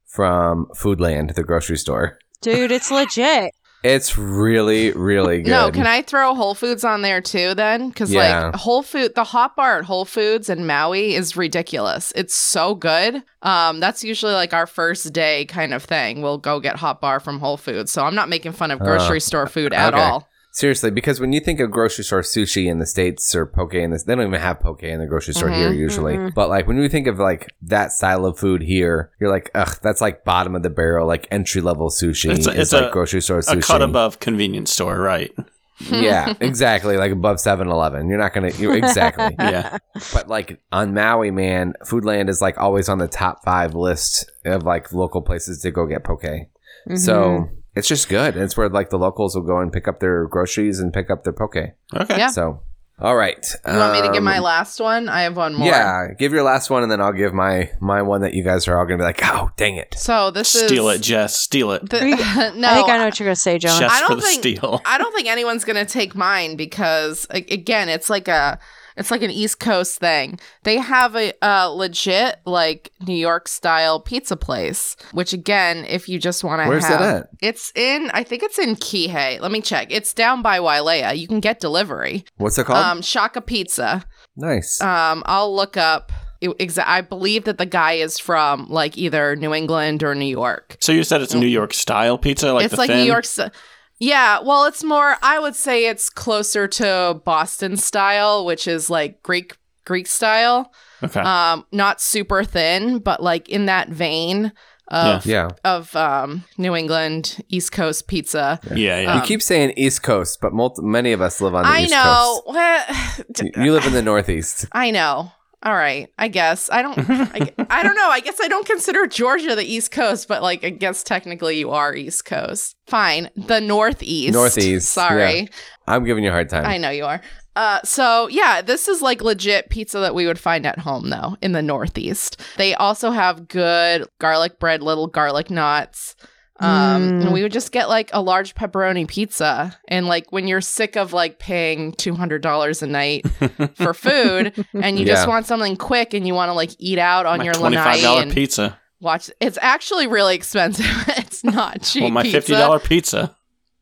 from 0.06 0.67
Foodland, 0.75 1.35
the 1.35 1.44
grocery 1.44 1.76
store. 1.76 2.19
Dude, 2.41 2.73
it's 2.73 2.91
legit. 2.91 3.53
It's 3.84 4.19
really, 4.19 4.90
really 4.92 5.42
good. 5.42 5.50
No, 5.58 5.70
can 5.70 5.86
I 5.86 6.02
throw 6.02 6.34
Whole 6.34 6.54
Foods 6.54 6.84
on 6.84 7.02
there 7.02 7.20
too 7.20 7.54
then? 7.54 7.88
Because 7.88 8.12
Yeah. 8.12 8.46
like 8.46 8.56
Whole 8.56 8.82
Food, 8.82 9.14
the 9.14 9.25
hot 9.25 9.54
bar 9.56 9.78
at 9.78 9.84
Whole 9.84 10.04
Foods 10.04 10.48
in 10.48 10.66
Maui 10.66 11.14
is 11.14 11.36
ridiculous. 11.36 12.12
It's 12.16 12.34
so 12.34 12.75
good. 12.75 13.22
Um, 13.42 13.78
that's 13.80 14.02
usually 14.02 14.32
like 14.34 14.52
our 14.52 14.66
first 14.66 15.12
day 15.12 15.44
kind 15.44 15.73
of 15.73 15.85
thing. 15.85 16.23
We'll 16.23 16.38
go 16.38 16.58
get 16.61 16.76
hot 16.76 17.00
bar 17.00 17.20
from 17.20 17.38
Whole 17.38 17.56
Foods. 17.56 17.92
So 17.92 18.04
I'm 18.04 18.14
not 18.14 18.28
making 18.28 18.52
fun 18.52 18.70
of 18.70 18.80
grocery 18.80 19.20
store 19.20 19.47
food 19.47 19.73
at 19.73 19.94
okay. 19.94 20.02
all. 20.02 20.28
Seriously, 20.59 20.91
because 20.91 21.21
when 21.21 21.33
you 21.33 21.38
think 21.38 21.61
of 21.61 21.71
grocery 21.71 22.03
store 22.03 22.23
sushi 22.23 22.67
in 22.69 22.81
the 22.81 22.87
states 22.87 23.33
or 23.33 23.47
poke 23.47 23.75
in 23.75 23.93
this, 23.93 24.03
they 24.03 24.17
don't 24.17 24.27
even 24.27 24.41
have 24.41 24.59
poke 24.59 24.83
in 24.83 24.99
the 24.99 25.07
grocery 25.07 25.33
store 25.33 25.50
here 25.50 25.71
Mhm, 25.71 25.77
usually. 25.79 26.17
mhm. 26.17 26.35
But 26.35 26.49
like 26.49 26.67
when 26.67 26.77
you 26.79 26.88
think 26.88 27.07
of 27.07 27.21
like 27.21 27.55
that 27.62 27.93
style 27.93 28.27
of 28.27 28.37
food 28.41 28.62
here, 28.62 29.12
you're 29.21 29.31
like, 29.31 29.53
ugh, 29.55 29.79
that's 29.85 30.00
like 30.00 30.25
bottom 30.25 30.57
of 30.57 30.65
the 30.65 30.71
barrel, 30.71 31.07
like 31.07 31.29
entry 31.31 31.61
level 31.61 31.91
sushi. 31.91 32.31
It's 32.31 32.41
It's, 32.41 32.47
a- 32.49 32.61
it's 32.61 32.73
like 32.73 32.85
a- 32.87 32.91
grocery 32.91 33.21
store 33.21 33.38
sushi. 33.38 33.59
A 33.59 33.62
cut 33.62 33.83
above 33.83 34.19
convenience 34.19 34.73
store, 34.73 34.99
right? 34.99 35.31
yeah, 35.93 36.35
exactly. 36.41 36.97
Like 36.97 37.12
above 37.12 37.37
7-Eleven. 37.37 38.09
You're 38.09 38.19
not 38.19 38.33
gonna. 38.35 38.49
Exactly. 38.49 39.37
Yeah. 39.38 39.79
But 40.12 40.27
like 40.27 40.61
on 40.73 40.93
Maui, 40.93 41.31
man, 41.31 41.75
Foodland 41.85 42.29
is 42.29 42.43
like 42.43 42.59
always 42.59 42.88
on 42.88 42.99
the 42.99 43.07
top 43.07 43.45
five 43.45 43.75
list 43.77 44.29
of 44.45 44.65
like 44.65 44.93
local 44.93 45.23
places 45.23 45.61
to 45.62 45.71
go 45.71 45.87
get 45.87 46.03
poke. 46.03 46.23
Mm-hmm. 46.23 46.97
So 46.97 47.49
it's 47.78 47.88
just 47.88 48.08
good. 48.08 48.35
And 48.35 48.42
it's 48.44 48.56
where 48.56 48.68
like 48.68 48.90
the 48.90 48.99
locals 48.99 49.35
will 49.35 49.42
go 49.42 49.58
and 49.61 49.73
pick 49.73 49.87
up 49.88 50.00
their 50.00 50.26
groceries 50.26 50.80
and 50.80 50.92
pick 50.92 51.11
up 51.11 51.25
their 51.25 51.32
poke. 51.32 51.56
Okay. 51.56 52.18
Yeah. 52.18 52.28
So, 52.28 52.62
all 53.00 53.14
right. 53.16 53.47
You 53.66 53.76
want 53.76 53.92
me 53.92 54.02
to 54.06 54.12
give 54.12 54.23
my 54.25 54.38
Um, 54.38 54.42
last 54.44 54.80
one? 54.80 55.08
I 55.08 55.23
have 55.23 55.37
one 55.37 55.54
more. 55.54 55.68
Yeah, 55.68 56.08
give 56.18 56.32
your 56.32 56.42
last 56.42 56.68
one, 56.68 56.82
and 56.82 56.90
then 56.90 57.00
I'll 57.00 57.12
give 57.12 57.32
my 57.32 57.70
my 57.80 58.02
one 58.02 58.23
that 58.23 58.35
you 58.35 58.42
guys 58.42 58.66
are 58.66 58.76
all 58.76 58.85
gonna 58.85 58.99
be 58.99 59.04
like, 59.04 59.20
oh, 59.23 59.50
dang 59.56 59.76
it. 59.76 59.94
So 59.97 60.30
this 60.32 60.49
Steal 60.49 60.62
is 60.64 60.68
steal 60.68 60.88
it, 60.88 60.99
Jess. 61.02 61.37
Steal 61.37 61.73
it. 61.73 61.88
The, 61.88 62.00
no, 62.56 62.68
I 62.68 62.75
think 62.75 62.88
I 62.88 62.99
know 62.99 63.04
what 63.04 63.20
you're 63.20 63.28
gonna 63.28 63.37
say, 63.37 63.58
John. 63.58 63.80
Just 63.80 63.94
I 63.94 64.00
don't 64.00 64.08
for 64.11 64.16
the 64.16 64.23
think- 64.23 64.40
steal. 64.40 64.80
I 64.85 64.99
don't 64.99 65.14
think 65.14 65.28
anyone's 65.28 65.64
gonna 65.64 65.85
take 65.87 66.16
mine 66.16 66.56
because 66.56 67.26
again, 67.30 67.88
it's 67.88 68.11
like 68.11 68.26
a 68.26 68.58
it's 68.99 69.11
like 69.11 69.23
an 69.23 69.31
East 69.31 69.61
Coast 69.61 69.99
thing. 69.99 70.38
They 70.64 70.76
have 70.76 71.17
a, 71.17 71.33
a 71.40 71.71
legit 71.71 72.37
like 72.45 72.93
New 73.07 73.14
York 73.14 73.49
style 73.49 74.00
pizza 74.00 74.37
place, 74.37 74.97
which 75.12 75.33
again, 75.33 75.85
if 75.88 76.09
you 76.09 76.19
just 76.19 76.45
want 76.45 76.62
to 76.62 76.69
Where's 76.69 76.85
have, 76.85 77.00
that 77.00 77.17
at? 77.23 77.31
it's 77.40 77.73
in 77.75 78.11
I 78.12 78.23
think 78.25 78.43
it's 78.43 78.59
in 78.59 78.76
Kihei. 78.76 79.40
Let 79.40 79.50
me 79.52 79.61
check. 79.61 79.88
It's 79.90 80.12
down 80.12 80.43
by 80.43 80.59
Wailea. 80.59 81.17
You 81.19 81.26
can 81.28 81.40
get 81.40 81.61
delivery. 81.61 82.25
What's 82.37 82.59
it 82.59 82.64
called? 82.67 82.85
Um, 82.85 83.00
Shaka 83.02 83.40
Pizza. 83.40 84.05
nice. 84.37 84.81
Um, 84.81 85.23
I'll 85.26 85.55
look 85.55 85.76
up. 85.76 86.12
it- 86.40 86.57
Exa- 86.59 86.85
I 86.87 87.00
believe 87.00 87.45
that 87.45 87.59
the 87.59 87.67
guy 87.67 87.93
is 87.95 88.19
from 88.19 88.69
like 88.69 88.97
either 88.99 89.35
New 89.37 89.52
England 89.55 90.02
or 90.05 90.14
New 90.14 90.25
York. 90.26 90.76
So 90.81 90.93
you 90.93 91.02
said 91.05 91.21
it's 91.23 91.35
New 91.35 91.47
York 91.47 91.73
style 91.75 92.19
pizza, 92.19 92.52
like 92.52 92.64
it's 92.67 92.73
the 92.75 92.78
like 92.78 92.88
thin? 92.90 92.99
New 93.00 93.07
York. 93.07 93.25
st- 93.25 93.52
Yeah, 94.00 94.40
well, 94.40 94.64
it's 94.64 94.85
more. 94.85 95.17
I 95.23 95.38
would 95.38 95.57
say 95.57 95.87
it's 95.87 96.09
closer 96.09 96.69
to 96.69 97.21
Boston 97.25 97.76
style, 97.76 98.45
which 98.45 98.69
is 98.69 98.88
like 98.90 99.23
Greek 99.23 99.57
Greek 99.85 100.07
style. 100.07 100.73
Okay. 101.02 101.21
Um, 101.21 101.64
not 101.73 102.00
super 102.00 102.45
thin, 102.45 102.99
but 102.99 103.23
like 103.23 103.49
in 103.49 103.67
that 103.67 103.88
vein 103.88 104.52
of 104.88 105.26
Yeah. 105.26 105.49
of 105.64 105.95
um 105.97 106.45
New 106.57 106.75
England 106.76 107.45
East 107.49 107.73
Coast 107.73 108.07
pizza. 108.09 108.61
yeah, 108.75 109.00
yeah. 109.00 109.12
um, 109.12 109.19
you 109.21 109.25
keep 109.25 109.43
saying 109.43 109.73
East 109.76 110.02
Coast, 110.02 110.38
but 110.40 110.52
multi- 110.52 110.83
many 110.83 111.12
of 111.12 111.21
us 111.21 111.40
live 111.40 111.55
on 111.55 111.64
the 111.64 111.69
I 111.69 111.81
East 111.83 111.90
know. 111.90 112.43
Coast. 112.47 113.43
You- 113.57 113.64
You 113.64 113.73
live 113.73 113.87
in 113.87 113.93
the 113.93 114.02
Northeast. 114.02 114.67
I 114.73 114.90
know. 114.90 115.33
All 115.62 115.75
right. 115.75 116.09
I 116.19 116.29
guess. 116.29 116.71
I 116.71 116.83
don't 116.83 116.99
I, 116.99 117.53
I 117.71 117.83
don't 117.83 117.97
know. 117.97 118.09
I 118.09 118.21
guess 118.21 118.41
I 118.41 118.49
don't 118.49 118.67
consider 118.67 119.07
Georgia 119.07 119.57
the 119.57 119.65
East 119.65 119.91
Coast, 119.91 120.29
but 120.29 120.43
like 120.43 120.65
I 120.65 120.71
guess 120.71 121.03
technically 121.03 121.59
you 121.59 121.71
are 121.71 121.95
East 121.95 122.25
Coast. 122.25 122.77
Fine. 122.87 123.31
The 123.37 123.61
Northeast. 123.61 124.35
Northeast, 124.35 124.91
Sorry. 124.91 125.49
I'm 125.87 126.05
giving 126.05 126.23
you 126.23 126.31
a 126.31 126.33
hard 126.33 126.49
time. 126.49 126.67
I 126.67 126.79
know 126.79 126.91
you 126.91 127.05
are. 127.07 127.21
Uh, 127.57 127.81
so 127.83 128.29
yeah, 128.29 128.62
this 128.62 128.87
is 128.87 129.03
like 129.03 129.21
legit 129.21 129.69
pizza 129.69 129.99
that 129.99 130.15
we 130.15 130.27
would 130.27 130.38
find 130.38 130.65
at 130.65 130.79
home 130.79 131.11
though 131.11 131.37
in 131.43 131.53
the 131.53 131.62
Northeast. 131.62 132.41
They 132.57 132.75
also 132.75 133.11
have 133.11 133.49
good 133.49 134.07
garlic 134.21 134.61
bread, 134.61 134.81
little 134.81 135.09
garlic 135.09 135.50
knots. 135.50 136.15
Um, 136.61 136.69
Mm. 136.69 137.23
and 137.23 137.33
we 137.33 137.43
would 137.43 137.53
just 137.53 137.71
get 137.71 137.88
like 137.88 138.11
a 138.12 138.21
large 138.21 138.55
pepperoni 138.57 139.07
pizza. 139.07 139.77
And 139.87 140.07
like 140.09 140.33
when 140.33 140.49
you're 140.49 140.61
sick 140.61 140.97
of 140.97 141.12
like 141.12 141.38
paying 141.38 141.93
two 141.93 142.15
hundred 142.15 142.43
dollars 142.43 142.83
a 142.83 142.87
night 142.87 143.27
for 143.77 143.95
food, 143.95 144.67
and 144.75 144.99
you 144.99 145.05
Yeah. 145.07 145.15
just 145.15 145.29
want 145.29 145.47
something 145.47 145.77
quick 145.77 146.15
and 146.15 146.27
you 146.27 146.35
want 146.35 146.49
to 146.49 146.55
like 146.55 146.71
eat 146.79 146.99
out 146.99 147.27
on 147.27 147.38
my 147.38 147.45
your 147.45 147.55
twenty-five 147.55 147.87
lanai 147.87 148.00
dollar 148.03 148.23
and 148.23 148.33
pizza. 148.33 148.79
watch. 149.00 149.31
It's 149.41 149.59
actually 149.62 150.09
really 150.09 150.35
expensive. 150.35 150.87
it's 151.17 151.45
not 151.45 151.83
cheap. 151.83 152.03
Well, 152.03 152.11
my 152.11 152.25
fifty 152.25 152.53
dollar 152.55 152.81
pizza. 152.81 153.35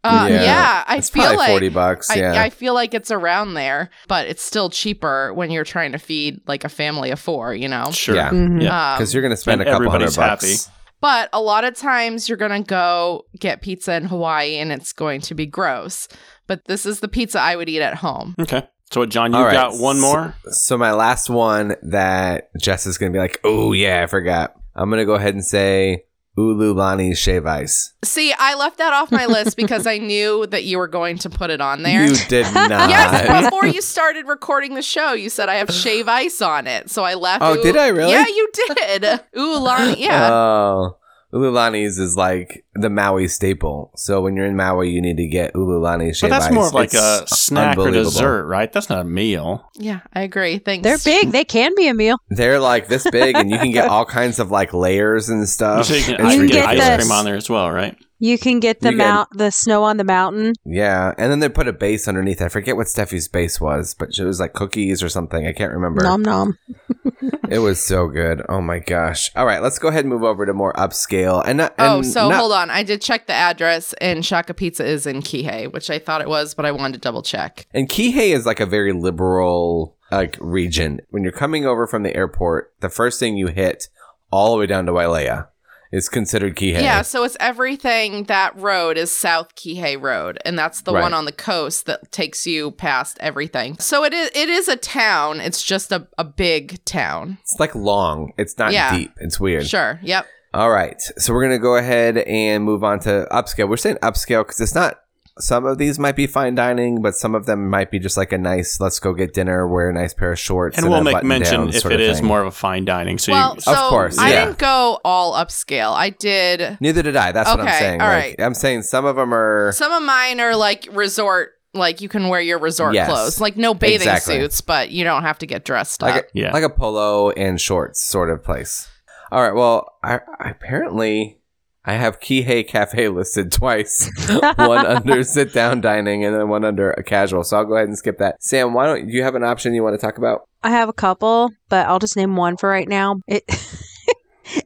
Uh, 0.05 0.29
Yeah. 0.31 0.43
yeah, 0.45 0.85
I 0.87 0.99
it's 0.99 1.11
feel 1.11 1.35
like 1.35 1.49
40 1.51 1.69
bucks. 1.71 2.15
Yeah. 2.15 2.41
I 2.41 2.49
feel 2.51 2.75
like 2.75 2.95
it's 2.95 3.11
around 3.11 3.55
there, 3.55 3.91
but 4.07 4.29
it's 4.29 4.41
still 4.43 4.71
cheaper 4.71 5.35
when 5.35 5.51
you're 5.51 5.65
trying 5.65 5.91
to 5.93 5.99
feed 5.99 6.43
like 6.47 6.63
a 6.63 6.69
family 6.69 7.11
of 7.11 7.19
four, 7.19 7.53
you 7.55 7.67
know? 7.67 7.91
Sure. 7.91 8.15
Yeah. 8.15 8.31
Mhm. 8.31 8.63
Yeah. 8.63 8.93
Um, 8.93 8.99
Because 8.99 9.13
you're 9.13 9.23
going 9.23 9.33
to 9.33 9.37
spend 9.37 9.61
And 9.63 9.69
a 9.69 9.73
couple 9.73 9.91
hundred 9.91 10.11
everybody's 10.11 10.67
bucks. 10.67 10.71
But 11.01 11.29
a 11.33 11.41
lot 11.41 11.65
of 11.65 11.75
times 11.75 12.29
you're 12.29 12.39
going 12.39 12.63
to 12.63 12.69
go 12.69 13.27
get 13.39 13.63
pizza 13.63 13.95
in 13.95 14.05
Hawaii 14.05 14.57
and 14.57 14.73
it's 14.73 14.93
going 14.93 15.21
to 15.23 15.35
be 15.35 15.47
gross. 15.47 16.09
But 16.47 16.65
this 16.67 16.87
is 16.87 17.01
the 17.01 17.09
pizza 17.09 17.41
I 17.41 17.57
would 17.57 17.69
eat 17.69 17.83
at 17.83 17.97
home. 17.97 18.35
Okay. 18.41 18.67
So, 18.93 19.01
what, 19.01 19.09
John, 19.09 19.33
you 19.33 19.39
All 19.39 19.45
right. 19.45 19.53
got 19.53 19.79
one 19.79 20.01
more? 20.01 20.35
So 20.51 20.79
my 20.79 20.93
last 20.93 21.29
one 21.29 21.75
that 21.83 22.51
Jess 22.61 22.87
is 22.87 22.99
going 22.99 23.13
to 23.13 23.17
be 23.17 23.21
like, 23.21 23.41
oh, 23.43 23.73
yeah, 23.73 24.03
I 24.03 24.07
forgot. 24.07 24.55
I'm 24.77 24.89
going 24.91 25.01
to 25.01 25.05
go 25.07 25.15
ahead 25.15 25.35
and 25.35 25.45
say 25.45 26.05
Ululani 26.37 27.17
Shave 27.17 27.47
Ice. 27.47 27.95
See, 28.05 28.33
I 28.39 28.55
left 28.55 28.79
that 28.79 28.93
off 28.93 29.11
my 29.11 29.27
list 29.27 29.57
because 29.57 29.87
I 29.87 29.99
knew 29.99 30.47
that 30.49 30.65
you 30.65 30.79
were 30.79 30.89
going 30.89 31.17
to 31.19 31.31
put 31.31 31.51
it 31.51 31.61
on 31.61 31.83
there. 31.83 32.05
You 32.07 32.15
did 32.29 32.45
not. 32.55 32.91
Yes, 32.91 33.45
before 33.45 33.67
you 33.67 33.81
started 33.81 34.27
recording 34.27 34.75
the 34.75 34.83
show, 34.83 35.13
you 35.13 35.31
said 35.31 35.49
I 35.49 35.55
have 35.57 35.71
shave 35.71 36.09
ice 36.09 36.43
on 36.43 36.67
it. 36.67 36.91
So 36.91 37.05
I 37.05 37.15
left. 37.15 37.43
Oh, 37.43 37.61
did 37.63 37.77
I 37.77 37.89
really? 37.89 38.13
Yeah, 38.13 38.27
you 38.27 38.49
did. 38.53 39.05
Ooh, 39.39 39.65
Yeah. 39.99 40.31
Oh. 40.31 40.99
Ululani's 41.33 41.99
is 41.99 42.17
like 42.17 42.65
the 42.75 42.89
Maui 42.89 43.29
staple. 43.29 43.91
So 43.97 44.21
when 44.23 44.37
you're 44.37 44.47
in 44.47 44.57
Maui, 44.57 44.91
you 44.91 45.01
need 45.03 45.17
to 45.19 45.27
get 45.27 45.53
Ululani 45.55 46.15
Shave 46.15 46.31
But 46.31 46.37
that's 46.37 46.47
Ice. 46.47 46.53
more 46.53 46.67
of 46.69 46.73
like 46.75 46.95
a 46.95 47.25
snack 47.27 47.77
or 47.77 47.81
unbelievable. 47.83 48.11
dessert, 48.11 48.47
right? 48.47 48.73
That's 48.73 48.89
not 48.89 49.01
a 49.01 49.05
meal. 49.05 49.69
yeah, 49.75 50.01
I 50.15 50.23
agree. 50.23 50.59
Thanks. 50.59 50.85
They're 50.85 50.99
big. 51.05 51.33
They 51.33 51.45
can 51.45 51.73
be 51.77 51.89
a 51.89 51.95
meal. 51.95 52.17
They're 52.31 52.61
like 52.61 52.89
this 52.89 53.07
big, 53.11 53.37
and 53.37 53.51
you 53.51 53.59
can 53.59 53.73
get 53.73 53.89
all 53.91 54.05
kinds 54.07 54.39
of 54.39 54.51
like 54.51 54.73
layers 54.73 55.29
and 55.29 55.49
stuff. 55.49 55.87
so 55.87 55.95
you 55.95 56.05
can, 56.05 56.15
It's 56.15 56.25
I 56.25 56.37
can 56.37 56.47
get 56.47 56.53
get 56.53 56.67
ice 56.69 56.89
the- 56.89 56.97
cream 57.03 57.13
on 57.13 57.25
there 57.25 57.37
as 57.37 57.51
well, 57.51 57.71
right? 57.71 57.97
You 58.19 58.39
can 58.39 58.61
get 58.61 58.81
the 58.81 58.93
mount, 58.93 59.29
the 59.37 59.51
snow 59.51 59.83
on 59.83 59.99
the 59.99 60.05
mountain. 60.05 60.55
Yeah, 60.65 61.13
and 61.19 61.31
then 61.31 61.41
they 61.41 61.51
put 61.51 61.69
a 61.69 61.73
base 61.75 62.09
underneath. 62.09 62.41
I 62.41 62.49
forget 62.49 62.75
what 62.75 62.87
Steffi's 62.87 63.29
base 63.29 63.61
was, 63.61 63.93
but 63.93 64.09
it 64.19 64.25
was 64.25 64.41
like 64.41 64.55
cookies 64.55 65.03
or 65.03 65.11
something. 65.11 65.47
I 65.47 65.53
can't 65.53 65.75
remember. 65.75 66.03
Nom 66.03 66.23
nom. 66.23 66.59
It 67.51 67.59
was 67.61 67.85
so 67.85 68.09
good. 68.09 68.43
Oh 68.49 68.61
my 68.61 68.79
gosh! 68.79 69.31
All 69.37 69.47
right, 69.47 69.63
let's 69.63 69.79
go 69.79 69.89
ahead 69.89 70.05
and 70.05 70.09
move 70.13 70.23
over 70.25 70.47
to 70.47 70.53
more 70.53 70.73
upscale. 70.75 71.43
And, 71.47 71.59
not, 71.59 71.75
and 71.79 71.89
Oh, 71.89 72.03
so 72.03 72.29
not- 72.29 72.39
hold 72.39 72.53
on. 72.53 72.71
I 72.71 72.83
did 72.83 73.01
check 73.03 73.27
the 73.27 73.33
address, 73.35 73.93
and 73.95 74.25
Shaka 74.25 74.55
Pizza 74.55 74.85
is 74.85 75.07
in 75.07 75.21
Kihei, 75.23 75.73
which 75.73 75.91
I 75.91 75.99
thought 75.99 76.21
it 76.21 76.29
was, 76.29 76.55
but 76.55 76.65
I 76.67 76.73
wanted 76.73 76.95
to 76.95 77.01
double 77.01 77.23
check. 77.23 77.67
And 77.73 77.89
Kihei 77.89 78.35
is 78.35 78.47
like 78.47 78.61
a 78.61 78.67
very 78.67 78.93
liberal 78.93 79.97
like 80.11 80.37
region. 80.41 81.01
When 81.11 81.23
you're 81.23 81.33
coming 81.33 81.67
over 81.67 81.87
from 81.87 82.03
the 82.03 82.15
airport, 82.17 82.73
the 82.81 82.89
first 82.91 83.19
thing 83.21 83.37
you 83.37 83.49
hit 83.49 83.89
all 84.31 84.53
the 84.53 84.59
way 84.59 84.67
down 84.67 84.87
to 84.87 84.93
Wailea 84.93 85.49
is 85.97 86.09
considered 86.09 86.55
Kihei. 86.57 86.83
Yeah, 86.83 87.03
so 87.03 87.25
it's 87.25 87.37
everything 87.41 88.25
that 88.25 88.57
road 88.57 88.97
is 88.99 89.11
South 89.11 89.55
Kihei 89.55 90.01
Road, 90.01 90.39
and 90.45 90.59
that's 90.59 90.83
the 90.83 90.93
Right. 90.93 91.03
one 91.03 91.15
on 91.15 91.25
the 91.25 91.33
coast 91.33 91.87
that 91.87 92.13
takes 92.13 92.47
you 92.47 92.71
past 92.73 93.17
everything. 93.21 93.79
So 93.79 94.05
it 94.05 94.13
is 94.13 94.31
it 94.35 94.49
is 94.49 94.69
a 94.69 94.77
town. 94.77 95.41
It's 95.41 95.63
just 95.63 95.91
a, 95.93 96.07
a 96.19 96.25
big 96.25 96.85
town. 96.85 97.39
It's 97.43 97.57
like 97.59 97.75
long. 97.75 98.33
It's 98.39 98.59
not 98.59 98.73
Yeah. 98.73 98.97
deep. 98.97 99.13
It's 99.21 99.41
weird. 99.41 99.67
Sure. 99.67 99.99
Yep. 100.03 100.27
All 100.55 100.71
right. 100.71 101.01
So 101.19 101.33
we're 101.35 101.43
going 101.43 101.59
to 101.59 101.63
go 101.63 101.77
ahead 101.77 102.17
and 102.19 102.65
move 102.65 102.83
on 102.85 102.99
to 103.01 103.27
upscale. 103.31 103.69
We're 103.69 103.77
saying 103.77 103.97
upscale 104.03 104.41
because 104.43 104.59
it's 104.61 104.75
not, 104.75 104.95
some 105.39 105.67
of 105.67 105.77
these 105.79 105.99
might 105.99 106.17
be 106.17 106.27
fine 106.27 106.55
dining, 106.55 107.03
but 107.03 107.15
some 107.15 107.35
of 107.35 107.47
them 107.47 107.69
might 107.69 107.91
be 107.91 107.99
just 107.99 108.17
like 108.17 108.33
a 108.33 108.39
nice, 108.39 108.81
let's 108.81 108.99
go 108.99 109.13
get 109.13 109.35
dinner, 109.35 109.69
wear 109.69 109.91
a 109.91 109.93
nice 109.93 110.15
pair 110.15 110.33
of 110.33 110.39
shorts. 110.39 110.79
And 110.79 110.89
we'll 110.89 111.01
a 111.01 111.05
make 111.05 111.23
mention 111.23 111.61
down 111.61 111.69
if 111.69 111.81
sort 111.81 111.93
it 111.93 112.01
of 112.01 112.09
is 112.11 112.19
thing. 112.19 112.27
more 112.27 112.41
of 112.41 112.47
a 112.47 112.51
fine 112.51 112.85
dining. 112.85 113.19
So 113.19 113.33
well, 113.33 113.55
you, 113.57 113.61
so 113.61 113.89
course, 113.91 114.17
I 114.19 114.31
yeah. 114.31 114.45
didn't 114.47 114.59
go 114.59 114.99
all 115.05 115.35
upscale. 115.35 115.93
I 115.93 116.11
did 116.11 116.79
Neither 116.81 117.03
did 117.03 117.17
I. 117.17 117.33
That's 117.33 117.51
what 117.51 117.61
I'm 117.61 117.69
saying. 117.79 118.01
all 118.01 118.09
Like, 118.09 118.23
right. 118.39 118.41
I'm 118.41 118.55
saying 118.55 118.83
some 118.83 119.05
of 119.05 119.17
them 119.17 119.35
are. 119.35 119.73
some 119.73 119.93
of 119.93 120.03
mine 120.03 120.41
are 120.41 120.57
like 120.57 120.89
resort 120.93 121.51
like 121.75 122.01
you 122.01 122.09
can 122.09 122.29
wear 122.29 122.41
your 122.41 122.59
resort 122.59 122.95
Yes. 122.95 123.07
clothes. 123.07 123.39
Like 123.41 123.59
no 123.59 123.75
bathing 123.75 123.97
Exactly. 124.09 124.41
suits, 124.41 124.63
but 124.63 124.91
you 124.91 125.05
don't 125.05 125.23
have 125.25 125.39
to 125.41 125.47
get 125.47 125.65
dressed 125.67 126.01
like 126.01 126.15
up. 126.15 126.25
a, 126.25 126.29
Yeah. 126.33 126.53
like 126.53 126.63
a 126.65 126.71
polo 126.71 127.29
and 127.31 127.61
shorts 127.61 128.03
sort 128.03 128.31
of 128.31 128.43
place. 128.43 128.89
All 129.31 129.43
right. 129.43 129.55
Well, 129.55 129.93
I, 130.03 130.21
I 130.41 130.51
apparently 130.51 131.41
I 131.87 131.95
have 131.95 132.19
Kihei 132.21 132.67
Cafe 132.67 133.09
listed 133.11 133.53
twice. 133.53 134.11
one 134.57 134.85
under 134.85 135.23
sit 135.23 135.53
down 135.53 135.81
dining 135.81 136.25
and 136.25 136.35
then 136.35 136.49
one 136.49 136.65
under 136.65 136.91
a 136.91 137.03
casual. 137.05 137.45
So 137.45 137.57
I'll 137.59 137.65
go 137.65 137.77
ahead 137.77 137.87
and 137.89 137.97
skip 137.97 138.19
that. 138.19 138.43
Sam, 138.43 138.75
why 138.75 138.87
don't 138.87 139.09
you 139.09 139.23
have 139.23 139.37
an 139.37 139.45
option 139.45 139.73
you 139.75 139.83
want 139.85 139.95
to 139.99 140.05
talk 140.05 140.19
about? 140.19 140.49
I 140.65 140.71
have 140.71 140.89
a 140.89 140.93
couple, 140.93 141.51
but 141.69 141.87
I'll 141.87 142.01
just 142.01 142.17
name 142.17 142.35
one 142.35 142.57
for 142.57 142.69
right 142.69 142.89
now. 142.89 143.17
It 143.29 143.45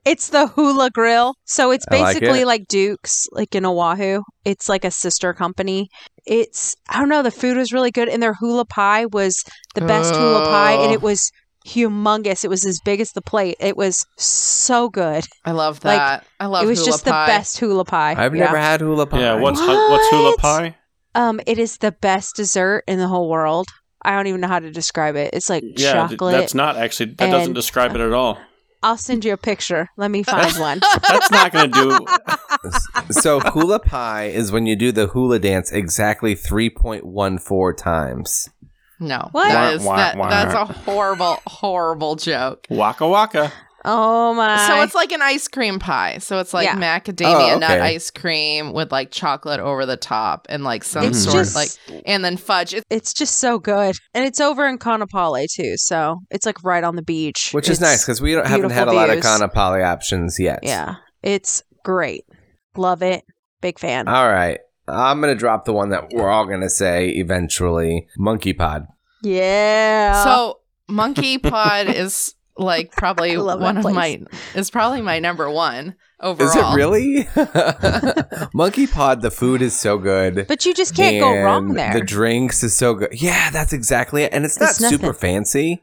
It's 0.05 0.29
the 0.29 0.47
Hula 0.49 0.91
Grill. 0.91 1.35
So 1.45 1.71
it's 1.71 1.87
I 1.91 1.97
like 2.01 2.15
basically 2.17 2.41
it. 2.43 2.47
like 2.47 2.69
Duke's, 2.69 3.27
like 3.33 3.55
in 3.55 3.65
Oahu. 3.65 4.23
It's 4.45 4.69
like 4.69 4.85
a 4.85 4.91
sister 4.91 5.33
company. 5.33 5.89
It's 6.27 6.77
I 6.89 7.01
don't 7.01 7.09
know, 7.09 7.23
the 7.23 7.31
food 7.31 7.57
was 7.57 7.73
really 7.73 7.91
good 7.91 8.09
and 8.09 8.23
their 8.23 8.35
hula 8.35 8.67
pie 8.67 9.07
was 9.07 9.43
the 9.75 9.81
best 9.81 10.15
hula 10.15 10.45
pie 10.45 10.73
and 10.73 10.91
Oh. 10.91 10.93
it 10.93 11.03
was 11.03 11.31
humongous. 11.75 12.45
It 12.45 12.49
was 12.49 12.65
as 12.67 12.81
big 12.85 13.01
as 13.01 13.13
the 13.13 13.23
plate. 13.23 13.57
It 13.61 13.77
was 13.77 14.05
so 14.17 14.89
good. 14.89 15.25
I 15.45 15.53
love 15.53 15.81
that. 15.81 15.89
like, 15.89 15.99
that. 15.99 16.27
I 16.41 16.47
love 16.47 16.65
it 16.65 16.67
was 16.67 16.79
hula 16.81 16.91
just 16.91 17.05
pie. 17.05 17.27
the 17.27 17.31
best 17.31 17.59
hula 17.59 17.85
pie. 17.85 18.15
I've 18.17 18.35
Yeah. 18.35 18.45
never 18.45 18.59
had 18.59 18.81
hula 18.81 19.07
pie. 19.07 19.21
yeah, 19.21 19.35
what's 19.35 19.61
hu- 19.61 19.67
what's 19.91 20.09
hula 20.11 20.37
pie? 20.37 20.77
Um, 21.15 21.41
it 21.47 21.59
is 21.59 21.79
the 21.79 21.93
best 21.93 22.37
dessert 22.37 22.85
in 22.87 22.99
the 22.99 23.09
whole 23.09 23.29
world. 23.29 23.67
I 24.03 24.13
don't 24.13 24.27
even 24.29 24.41
know 24.41 24.49
how 24.49 24.61
to 24.61 24.71
describe 24.71 25.17
it. 25.17 25.31
It's 25.35 25.51
like 25.51 25.63
Yeah, 25.77 25.93
chocolate. 26.09 26.33
that's 26.33 26.55
not 26.55 26.77
actually 26.77 27.15
that 27.19 27.31
doesn't 27.31 27.53
describe 27.55 27.95
it 27.95 28.01
at 28.01 28.13
all. 28.13 28.39
I'll 28.83 28.97
send 28.97 29.27
you 29.27 29.35
a 29.35 29.37
picture. 29.37 29.89
Let 29.99 30.11
me 30.11 30.23
find 30.23 30.57
one. 30.59 30.81
That's 31.07 31.31
not 31.31 31.53
going 31.53 31.71
to 31.73 32.07
do. 32.63 32.71
so 33.11 33.41
hula 33.41 33.79
pie 33.79 34.27
is 34.29 34.51
when 34.53 34.65
you 34.65 34.75
do 34.75 34.91
the 34.91 35.09
hula 35.09 35.39
dance 35.39 35.71
exactly 35.71 36.35
3.14 36.35 37.77
times. 37.77 38.49
No, 39.01 39.29
What? 39.33 39.49
that 39.49 39.75
is 39.75 39.83
Wah, 39.83 39.97
that, 39.97 40.17
wah, 40.17 40.29
that's 40.29 40.55
a 40.55 40.65
horrible, 40.67 41.39
horrible 41.47 42.17
joke. 42.17 42.67
Waka 42.71 43.09
waka. 43.09 43.53
Oh 43.83 44.35
my! 44.35 44.67
So 44.67 44.83
it's 44.83 44.95
like 44.95 45.11
an 45.11 45.23
ice 45.23 45.49
cream 45.49 45.79
pie. 45.79 46.19
So 46.19 46.39
it's 46.39 46.53
like 46.53 46.67
Yeah. 46.67 46.77
macadamia 46.77 47.55
Oh, 47.55 47.59
nut 47.61 47.81
ice 47.81 48.11
cream 48.11 48.75
with 48.75 48.93
like 48.93 49.11
chocolate 49.11 49.59
over 49.59 49.87
the 49.87 49.97
top 49.97 50.47
and 50.51 50.65
like 50.65 50.85
some 50.85 51.05
It's 51.07 51.25
sort 51.25 51.37
just- 51.37 51.57
like 51.57 51.71
and 52.05 52.23
then 52.23 52.37
fudge. 52.37 52.75
It, 52.75 52.85
it's 52.91 53.15
just 53.15 53.39
so 53.39 53.59
good, 53.59 53.97
and 54.13 54.23
it's 54.27 54.39
over 54.39 54.69
in 54.69 54.77
Ka'anapali 54.77 55.47
too. 55.51 55.79
So 55.79 56.19
it's 56.31 56.45
like 56.45 56.63
right 56.63 56.85
on 56.85 56.97
the 56.97 57.03
beach, 57.03 57.53
Which 57.53 57.71
is 57.71 57.81
nice 57.81 58.05
because 58.05 58.21
we 58.21 58.35
don't, 58.35 58.47
haven't 58.47 58.69
had 58.69 58.83
a 58.89 58.91
beautiful 58.91 58.97
lot 58.97 59.09
of 59.43 59.53
views. 59.55 59.83
Options 59.87 60.39
yet. 60.39 60.59
Yeah, 60.63 60.97
it's 61.23 61.63
great. 61.83 62.25
Love 62.77 63.03
it. 63.03 63.25
Big 63.63 63.79
fan. 63.79 64.09
All 64.09 64.29
right. 64.29 64.61
I'm 64.91 65.21
going 65.21 65.33
to 65.35 65.39
drop 65.39 65.65
the 65.65 65.73
one 65.73 65.91
that 65.91 66.11
we're 66.13 66.29
all 66.31 66.47
going 66.47 66.61
to 66.63 66.71
say 66.71 67.09
eventually 67.11 68.07
Monkey 68.19 68.53
Pod. 68.53 68.87
yeah. 69.23 70.25
so 70.25 70.59
monkey 70.89 71.39
pod 71.39 71.87
is 71.95 72.35
like 72.57 72.91
probably 72.93 73.33
I 73.33 73.37
love 73.37 73.61
that 73.61 73.65
one 73.65 73.77
of 73.77 73.83
place. 73.83 73.95
my 73.95 74.21
is 74.55 74.71
probably 74.71 75.01
my 75.01 75.19
number 75.21 75.49
one. 75.51 75.95
overall. 76.21 76.49
Is 76.49 76.57
it 76.57 76.75
really? 76.75 77.29
Monkey 78.55 78.87
Pod, 78.87 79.23
the 79.23 79.31
food 79.31 79.63
is 79.63 79.79
so 79.79 79.97
good. 79.99 80.47
But 80.49 80.67
you 80.67 80.75
just 80.75 80.95
can't 80.95 81.21
go 81.21 81.43
wrong 81.43 81.75
there. 81.75 81.93
The 81.95 82.03
drinks 82.03 82.63
is 82.63 82.75
so 82.77 82.95
good. 82.95 83.11
Yeah, 83.13 83.51
that's 83.51 83.73
exactly 83.73 84.25
it. 84.25 84.33
And 84.35 84.45
it's 84.45 84.61
not 84.61 84.79
nothing. 84.81 84.99
super 84.99 85.15
fancy. 85.15 85.83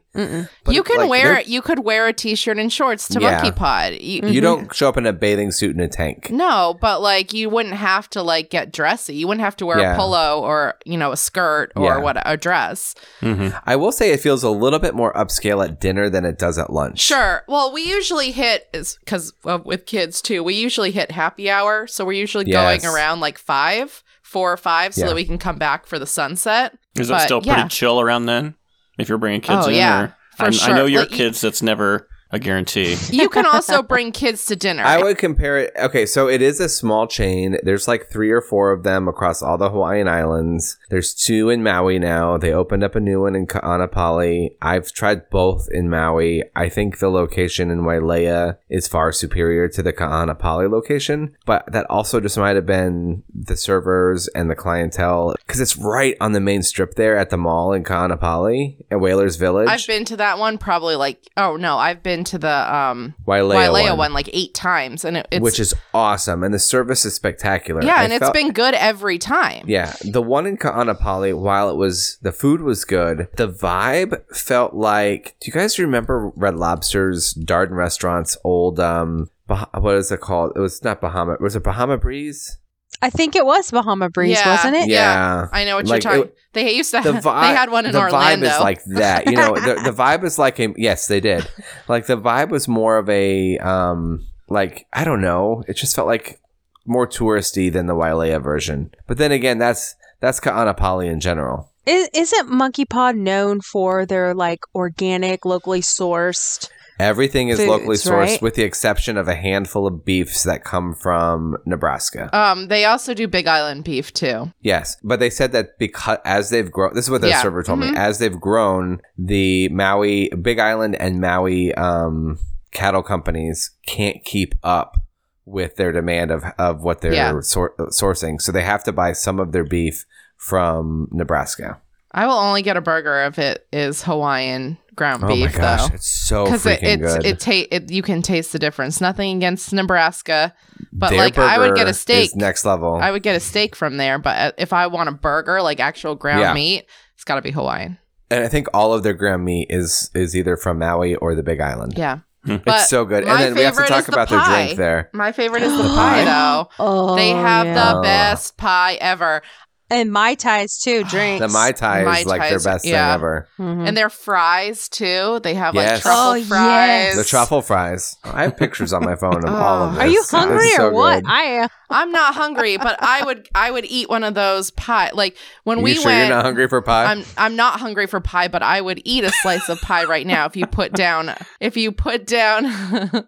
You 0.68 0.82
can 0.82 0.98
like, 0.98 1.08
wear 1.10 1.34
they're- 1.34 1.42
you 1.46 1.62
could 1.62 1.78
wear 1.80 2.06
a 2.08 2.12
t-shirt 2.12 2.58
and 2.58 2.72
shorts 2.72 3.08
to 3.08 3.20
Yeah. 3.20 3.32
Monkey 3.32 3.52
Pod. 3.52 3.94
You, 4.00 4.28
You 4.28 4.40
don't 4.40 4.74
show 4.74 4.88
up 4.88 4.96
in 4.96 5.06
a 5.06 5.12
bathing 5.12 5.50
suit 5.52 5.74
in 5.74 5.80
a 5.80 5.88
tank. 5.88 6.30
No, 6.30 6.76
but 6.80 7.00
like 7.00 7.32
you 7.32 7.48
wouldn't 7.48 7.76
have 7.76 8.10
to 8.10 8.22
like 8.22 8.50
get 8.50 8.72
dressy. 8.72 9.14
You 9.14 9.28
wouldn't 9.28 9.44
have 9.44 9.56
to 9.56 9.66
wear 9.66 9.78
Yeah. 9.78 9.94
a 9.94 9.96
polo 9.96 10.40
or 10.40 10.74
you 10.84 10.96
know 10.98 11.12
a 11.12 11.16
skirt 11.16 11.72
or 11.76 11.84
Yeah. 11.84 11.98
what 11.98 12.16
a 12.24 12.36
dress. 12.36 12.94
hmm 13.20 13.48
I 13.64 13.76
will 13.76 13.92
say 13.92 14.10
it 14.12 14.20
feels 14.20 14.42
a 14.42 14.50
little 14.50 14.78
bit 14.78 14.94
more 14.94 15.12
upscale 15.14 15.64
at 15.64 15.80
dinner 15.80 16.10
than 16.10 16.24
it 16.24 16.38
does 16.38 16.58
at 16.58 16.72
lunch. 16.72 17.00
Sure. 17.00 17.44
Well, 17.48 17.72
we 17.72 17.82
usually 17.82 18.32
hit 18.32 18.68
is 18.74 18.98
because 19.04 19.32
uh, 19.44 19.58
with 19.64 19.86
kids 19.86 20.20
too. 20.20 20.42
We 20.42 20.54
usually 20.54 20.90
hit 20.90 21.10
happy 21.12 21.48
hour, 21.50 21.86
so 21.86 22.04
we're 22.04 22.12
usually 22.12 22.46
Yes. 22.46 22.82
going 22.82 22.94
around 22.94 23.20
like 23.20 23.38
five, 23.38 24.02
four 24.22 24.52
or 24.52 24.56
five, 24.56 24.94
so 24.94 25.02
Yeah. 25.02 25.06
that 25.08 25.14
we 25.14 25.24
can 25.24 25.38
come 25.38 25.56
back 25.56 25.86
for 25.86 25.98
the 25.98 26.06
sunset. 26.06 26.74
Is 26.98 27.08
it 27.08 27.12
But, 27.12 27.20
still 27.20 27.40
yeah. 27.44 27.54
pretty 27.54 27.68
chill 27.68 28.00
around 28.00 28.26
then? 28.26 28.54
If 28.98 29.08
you're 29.08 29.18
bringing 29.18 29.40
kids 29.40 29.66
Oh, 29.66 29.68
in, 29.68 29.76
yeah, 29.76 30.02
or 30.02 30.16
for 30.36 30.42
I'm- 30.44 30.52
sure. 30.52 30.74
I 30.74 30.76
know 30.76 30.86
your 30.86 31.02
Like, 31.02 31.10
kids. 31.10 31.40
That's 31.40 31.62
never 31.62 32.08
a 32.30 32.38
guarantee. 32.38 32.96
You 33.10 33.28
can 33.28 33.46
also 33.46 33.82
bring 33.82 34.12
kids 34.12 34.44
to 34.46 34.56
dinner. 34.56 34.82
I 34.82 35.02
would 35.02 35.18
compare 35.18 35.58
it. 35.58 35.72
Okay, 35.78 36.04
so 36.04 36.28
it 36.28 36.42
is 36.42 36.60
a 36.60 36.68
small 36.68 37.06
chain. 37.06 37.56
There's 37.62 37.88
like 37.88 38.10
three 38.10 38.30
or 38.30 38.42
four 38.42 38.70
of 38.70 38.82
them 38.82 39.08
across 39.08 39.42
all 39.42 39.56
the 39.56 39.70
Hawaiian 39.70 40.08
Islands. 40.08 40.78
There's 40.90 41.14
two 41.14 41.48
in 41.48 41.62
Maui 41.62 41.98
now. 41.98 42.36
They 42.36 42.52
opened 42.52 42.84
up 42.84 42.94
a 42.94 43.00
new 43.00 43.22
one 43.22 43.34
in 43.34 43.46
Ka'anapali. 43.46 44.56
I've 44.60 44.92
tried 44.92 45.30
both 45.30 45.68
in 45.70 45.88
Maui. 45.88 46.44
I 46.54 46.68
think 46.68 46.98
the 46.98 47.08
location 47.08 47.70
in 47.70 47.80
Wailea 47.80 48.58
is 48.68 48.86
far 48.88 49.10
superior 49.12 49.68
to 49.68 49.82
the 49.82 49.92
Ka'anapali 49.92 50.70
location, 50.70 51.34
but 51.46 51.70
that 51.72 51.86
also 51.88 52.20
just 52.20 52.36
might 52.36 52.56
have 52.56 52.66
been 52.66 53.22
the 53.34 53.56
servers 53.56 54.28
and 54.28 54.50
the 54.50 54.54
clientele 54.54 55.34
because 55.46 55.60
it's 55.60 55.76
right 55.76 56.16
on 56.20 56.32
the 56.32 56.40
main 56.40 56.62
strip 56.62 56.94
there 56.94 57.16
at 57.16 57.30
the 57.30 57.38
mall 57.38 57.72
in 57.72 57.84
Ka'anapali 57.84 58.84
at 58.90 59.00
Whalers 59.00 59.36
Village. 59.36 59.68
I've 59.68 59.86
been 59.86 60.04
to 60.06 60.16
that 60.18 60.38
one 60.38 60.58
probably 60.58 60.96
like 60.96 61.26
oh 61.36 61.56
no, 61.56 61.78
I've 61.78 62.02
been 62.02 62.17
to 62.24 62.38
the 62.38 62.74
um 62.74 63.14
Wailea, 63.26 63.54
Wailea 63.54 63.88
one. 63.90 63.98
one. 63.98 64.12
like 64.12 64.28
eight 64.32 64.54
times, 64.54 65.04
and 65.04 65.16
it, 65.18 65.28
it's 65.30 65.42
which 65.42 65.60
is 65.60 65.74
awesome, 65.94 66.42
and 66.42 66.52
the 66.52 66.58
service 66.58 67.04
is 67.04 67.14
spectacular. 67.14 67.82
yeah, 67.82 67.96
I 67.96 68.04
and 68.04 68.12
it's 68.12 68.30
been 68.30 68.52
good 68.52 68.74
every 68.74 69.18
time. 69.18 69.64
Yeah, 69.66 69.94
the 70.04 70.22
one 70.22 70.46
in 70.46 70.56
Ka'anapali, 70.56 71.38
while 71.38 71.70
it 71.70 71.76
was 71.76 72.18
the 72.22 72.32
food 72.32 72.60
was 72.62 72.84
good, 72.84 73.28
the 73.36 73.48
vibe 73.48 74.22
felt 74.34 74.74
like. 74.74 75.36
Do 75.40 75.48
you 75.48 75.52
guys 75.52 75.78
remember 75.78 76.32
Red 76.36 76.56
Lobster's 76.56 77.34
Darden 77.34 77.76
Restaurant's 77.76 78.36
old 78.44 78.80
um? 78.80 79.30
Bah- 79.46 79.66
what 79.78 79.94
is 79.96 80.12
it 80.12 80.20
called? 80.20 80.52
It 80.56 80.60
was 80.60 80.84
not 80.84 81.00
Bahama. 81.00 81.38
Was 81.40 81.56
it 81.56 81.64
Bahama 81.64 81.96
Breeze? 81.96 82.57
I 83.00 83.10
think 83.10 83.36
it 83.36 83.46
was 83.46 83.70
Bahama 83.70 84.08
Breeze, 84.10 84.38
Yeah. 84.38 84.50
wasn't 84.56 84.76
it? 84.76 84.88
Yeah. 84.88 85.46
I 85.52 85.64
know 85.64 85.76
what 85.76 85.86
Like, 85.86 86.02
you're 86.04 86.12
talking. 86.12 86.28
it- 86.30 86.34
they 86.54 86.74
used 86.74 86.90
to. 86.92 87.00
The 87.00 87.12
have 87.12 87.22
vibe. 87.24 87.42
they 87.42 87.54
had 87.54 87.70
one 87.70 87.86
in 87.86 87.92
the 87.92 87.98
Orlando. 88.00 88.46
vibe 88.46 88.50
is 88.54 88.60
like 88.60 88.82
that. 88.96 89.26
You 89.26 89.36
know, 89.36 89.54
the, 89.54 89.74
the 89.84 89.92
vibe 89.92 90.24
is 90.24 90.38
like 90.38 90.58
a 90.58 90.72
yes, 90.76 91.06
they 91.06 91.20
did. 91.20 91.46
Like 91.88 92.06
the 92.06 92.16
vibe 92.16 92.48
was 92.48 92.66
more 92.66 92.96
of 92.98 93.08
a 93.08 93.58
um, 93.58 94.26
like 94.48 94.86
I 94.92 95.04
don't 95.04 95.20
know. 95.20 95.62
It 95.68 95.74
just 95.74 95.94
felt 95.94 96.08
like 96.08 96.40
more 96.86 97.06
touristy 97.06 97.70
than 97.72 97.86
the 97.86 97.94
Wailea 97.94 98.42
version. 98.42 98.90
But 99.06 99.18
then 99.18 99.30
again, 99.30 99.58
that's 99.58 99.94
that's 100.20 100.40
Ka'anapali 100.40 101.06
in 101.06 101.20
general. 101.20 101.70
Is, 101.86 102.08
isn't 102.14 102.50
Monkey 102.50 102.84
Pod 102.84 103.14
known 103.16 103.60
for 103.60 104.04
their 104.06 104.34
like 104.34 104.60
organic, 104.74 105.44
locally 105.44 105.80
sourced? 105.82 106.68
Everything 106.98 107.48
is 107.48 107.58
Foods, 107.58 107.68
locally 107.68 107.96
sourced, 107.96 108.10
right? 108.10 108.42
with 108.42 108.54
the 108.54 108.62
exception 108.64 109.16
of 109.16 109.28
a 109.28 109.34
handful 109.34 109.86
of 109.86 110.04
beefs 110.04 110.42
that 110.42 110.64
come 110.64 110.94
from 110.94 111.56
Nebraska. 111.64 112.28
um, 112.36 112.68
they 112.68 112.84
also 112.84 113.14
do 113.14 113.28
Big 113.28 113.46
Island 113.46 113.84
beef 113.84 114.12
too. 114.12 114.52
yes, 114.60 114.96
but 115.04 115.20
they 115.20 115.30
said 115.30 115.52
that 115.52 115.78
because 115.78 116.18
as 116.24 116.50
they've 116.50 116.70
grown, 116.70 116.94
this 116.94 117.04
is 117.04 117.10
what 117.10 117.20
the 117.20 117.28
Yeah, 117.28 117.42
server 117.42 117.62
told 117.62 117.78
mhm. 117.80 117.92
me. 117.92 117.96
As 117.96 118.18
they've 118.18 118.40
grown, 118.40 119.00
the 119.16 119.68
Maui, 119.68 120.28
Big 120.30 120.58
Island, 120.58 120.96
and 120.96 121.20
Maui 121.20 121.72
um, 121.74 122.38
cattle 122.72 123.02
companies 123.02 123.70
can't 123.86 124.24
keep 124.24 124.54
up 124.62 124.96
with 125.44 125.76
their 125.76 125.92
demand 125.92 126.30
of 126.30 126.44
of 126.58 126.82
what 126.82 127.00
they're 127.00 127.14
Yeah. 127.14 127.40
sor- 127.40 127.74
sourcing, 127.90 128.40
so 128.40 128.52
they 128.52 128.62
have 128.62 128.84
to 128.84 128.92
buy 128.92 129.12
some 129.12 129.38
of 129.40 129.52
their 129.52 129.64
beef 129.64 130.04
from 130.36 131.08
Nebraska. 131.10 131.80
I 132.12 132.26
will 132.26 132.34
only 132.34 132.62
get 132.62 132.76
a 132.76 132.80
burger 132.80 133.24
if 133.26 133.38
it 133.38 133.66
is 133.72 134.02
Hawaiian 134.02 134.78
ground 134.98 135.24
oh 135.24 135.28
beef 135.28 135.54
my 135.54 135.58
gosh, 135.60 135.88
though. 135.88 135.94
it's 135.94 136.06
so 136.06 136.44
Because 136.44 136.66
it, 136.66 136.80
freaking 136.80 137.02
it's 137.04 137.16
good. 137.16 137.26
it, 137.26 137.40
ta- 137.40 137.68
it 137.70 137.90
you 137.90 138.02
can 138.02 138.20
taste 138.20 138.52
the 138.52 138.58
difference. 138.58 139.00
Nothing 139.00 139.36
against 139.38 139.72
Nebraska, 139.72 140.52
but 140.92 141.10
Their 141.10 141.18
like 141.18 141.38
I 141.38 141.58
would 141.58 141.74
get 141.74 141.88
a 141.88 141.94
steak. 141.94 142.36
next 142.36 142.64
level. 142.66 142.96
I 142.96 143.10
would 143.10 143.22
get 143.22 143.34
a 143.36 143.40
steak 143.40 143.74
from 143.74 143.96
there. 143.96 144.18
But 144.18 144.36
uh, 144.38 144.52
if 144.58 144.72
I 144.74 144.86
want 144.88 145.08
a 145.08 145.12
burger, 145.12 145.62
like 145.62 145.80
actual 145.80 146.14
ground 146.14 146.40
Yeah. 146.40 146.52
meat, 146.52 146.84
it's 147.14 147.24
got 147.24 147.36
to 147.36 147.42
be 147.42 147.50
Hawaiian. 147.52 147.96
and 148.30 148.44
I 148.44 148.48
think 148.48 148.66
all 148.74 148.92
of 148.92 149.02
their 149.04 149.14
ground 149.14 149.44
meat 149.44 149.68
is 149.70 150.10
is 150.14 150.36
either 150.36 150.56
from 150.58 150.78
Maui 150.78 151.14
or 151.16 151.34
the 151.34 151.42
Big 151.42 151.60
Island. 151.60 151.94
Yeah, 151.96 152.18
It's 152.46 152.88
so 152.90 153.04
good. 153.04 153.24
And 153.24 153.40
then 153.40 153.54
we 153.54 153.62
have 153.62 153.74
to 153.76 153.82
talk 153.84 154.00
is 154.00 154.06
the 154.06 154.12
about 154.12 154.28
their 154.28 154.40
drink 154.44 154.76
there. 154.76 155.10
my 155.14 155.32
favorite 155.32 155.62
is 155.62 155.72
the 155.76 155.82
Pie? 155.88 155.94
pie 155.94 156.24
though. 156.24 156.68
Oh, 156.78 157.16
They 157.16 157.30
have 157.30 157.66
yeah. 157.66 157.74
the 157.74 157.98
Oh. 157.98 158.02
best 158.02 158.56
pie 158.56 158.94
ever. 159.00 159.42
And 159.90 160.12
mai 160.12 160.34
tais 160.34 160.78
too. 160.78 161.02
Drinks 161.04 161.40
The 161.46 161.48
Mai 161.48 161.72
Tai 161.72 162.04
Mai 162.04 162.18
is 162.20 162.26
like 162.26 162.42
their 162.50 162.60
best 162.60 162.84
yeah. 162.84 163.06
thing 163.12 163.14
ever. 163.14 163.48
Mhm. 163.58 163.88
And 163.88 163.96
their 163.96 164.10
fries 164.10 164.88
too. 164.88 165.40
They 165.42 165.54
have 165.54 165.74
like 165.74 165.86
Yes. 165.86 166.02
truffle 166.02 166.22
Oh, 166.30 166.34
yes. 166.34 166.48
fries. 166.48 167.16
The 167.16 167.24
truffle 167.24 167.62
fries. 167.62 168.16
I 168.24 168.42
have 168.42 168.56
pictures 168.56 168.92
on 168.92 169.04
my 169.04 169.16
phone 169.16 169.44
of 169.44 169.54
all 169.54 169.84
of 169.84 169.94
this. 169.94 170.02
Are 170.04 170.06
you 170.08 170.20
It's 170.20 170.30
hungry 170.30 170.70
so 170.72 170.88
or 170.88 170.92
what? 170.92 171.22
good. 171.24 171.30
I 171.30 171.42
am. 171.42 171.68
I'm 171.90 172.12
not 172.12 172.34
hungry, 172.34 172.76
but 172.76 173.02
I 173.02 173.24
would 173.24 173.48
I 173.54 173.70
would 173.70 173.86
eat 173.86 174.10
one 174.10 174.22
of 174.24 174.34
those 174.34 174.70
pie. 174.72 175.10
Like 175.14 175.36
when 175.64 175.78
you 175.78 175.84
we 175.84 175.94
sure 175.94 176.06
went. 176.06 176.28
you're 176.28 176.36
not 176.36 176.44
hungry 176.44 176.68
for 176.68 176.82
pie? 176.82 177.04
I'm 177.06 177.24
I'm 177.38 177.56
not 177.56 177.80
hungry 177.80 178.06
for 178.06 178.20
pie, 178.20 178.48
but 178.48 178.62
I 178.62 178.80
would 178.82 179.00
eat 179.06 179.24
a 179.24 179.30
slice 179.30 179.68
of 179.70 179.80
pie 179.80 180.04
right 180.04 180.26
now 180.26 180.44
if 180.44 180.54
you 180.56 180.66
put 180.66 180.92
down 180.92 181.34
if 181.60 181.76
you 181.78 181.90
put 181.92 182.26
down 182.26 182.66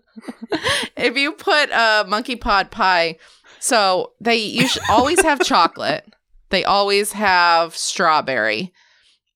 if 0.96 1.16
you 1.16 1.32
put 1.32 1.70
a 1.70 2.04
monkey 2.06 2.36
pod 2.36 2.70
pie. 2.70 3.16
So 3.60 4.12
they 4.20 4.36
you 4.36 4.66
should 4.68 4.82
always 4.90 5.20
have 5.22 5.40
chocolate. 5.40 6.04
They 6.50 6.64
always 6.64 7.12
have 7.12 7.76
strawberry. 7.76 8.72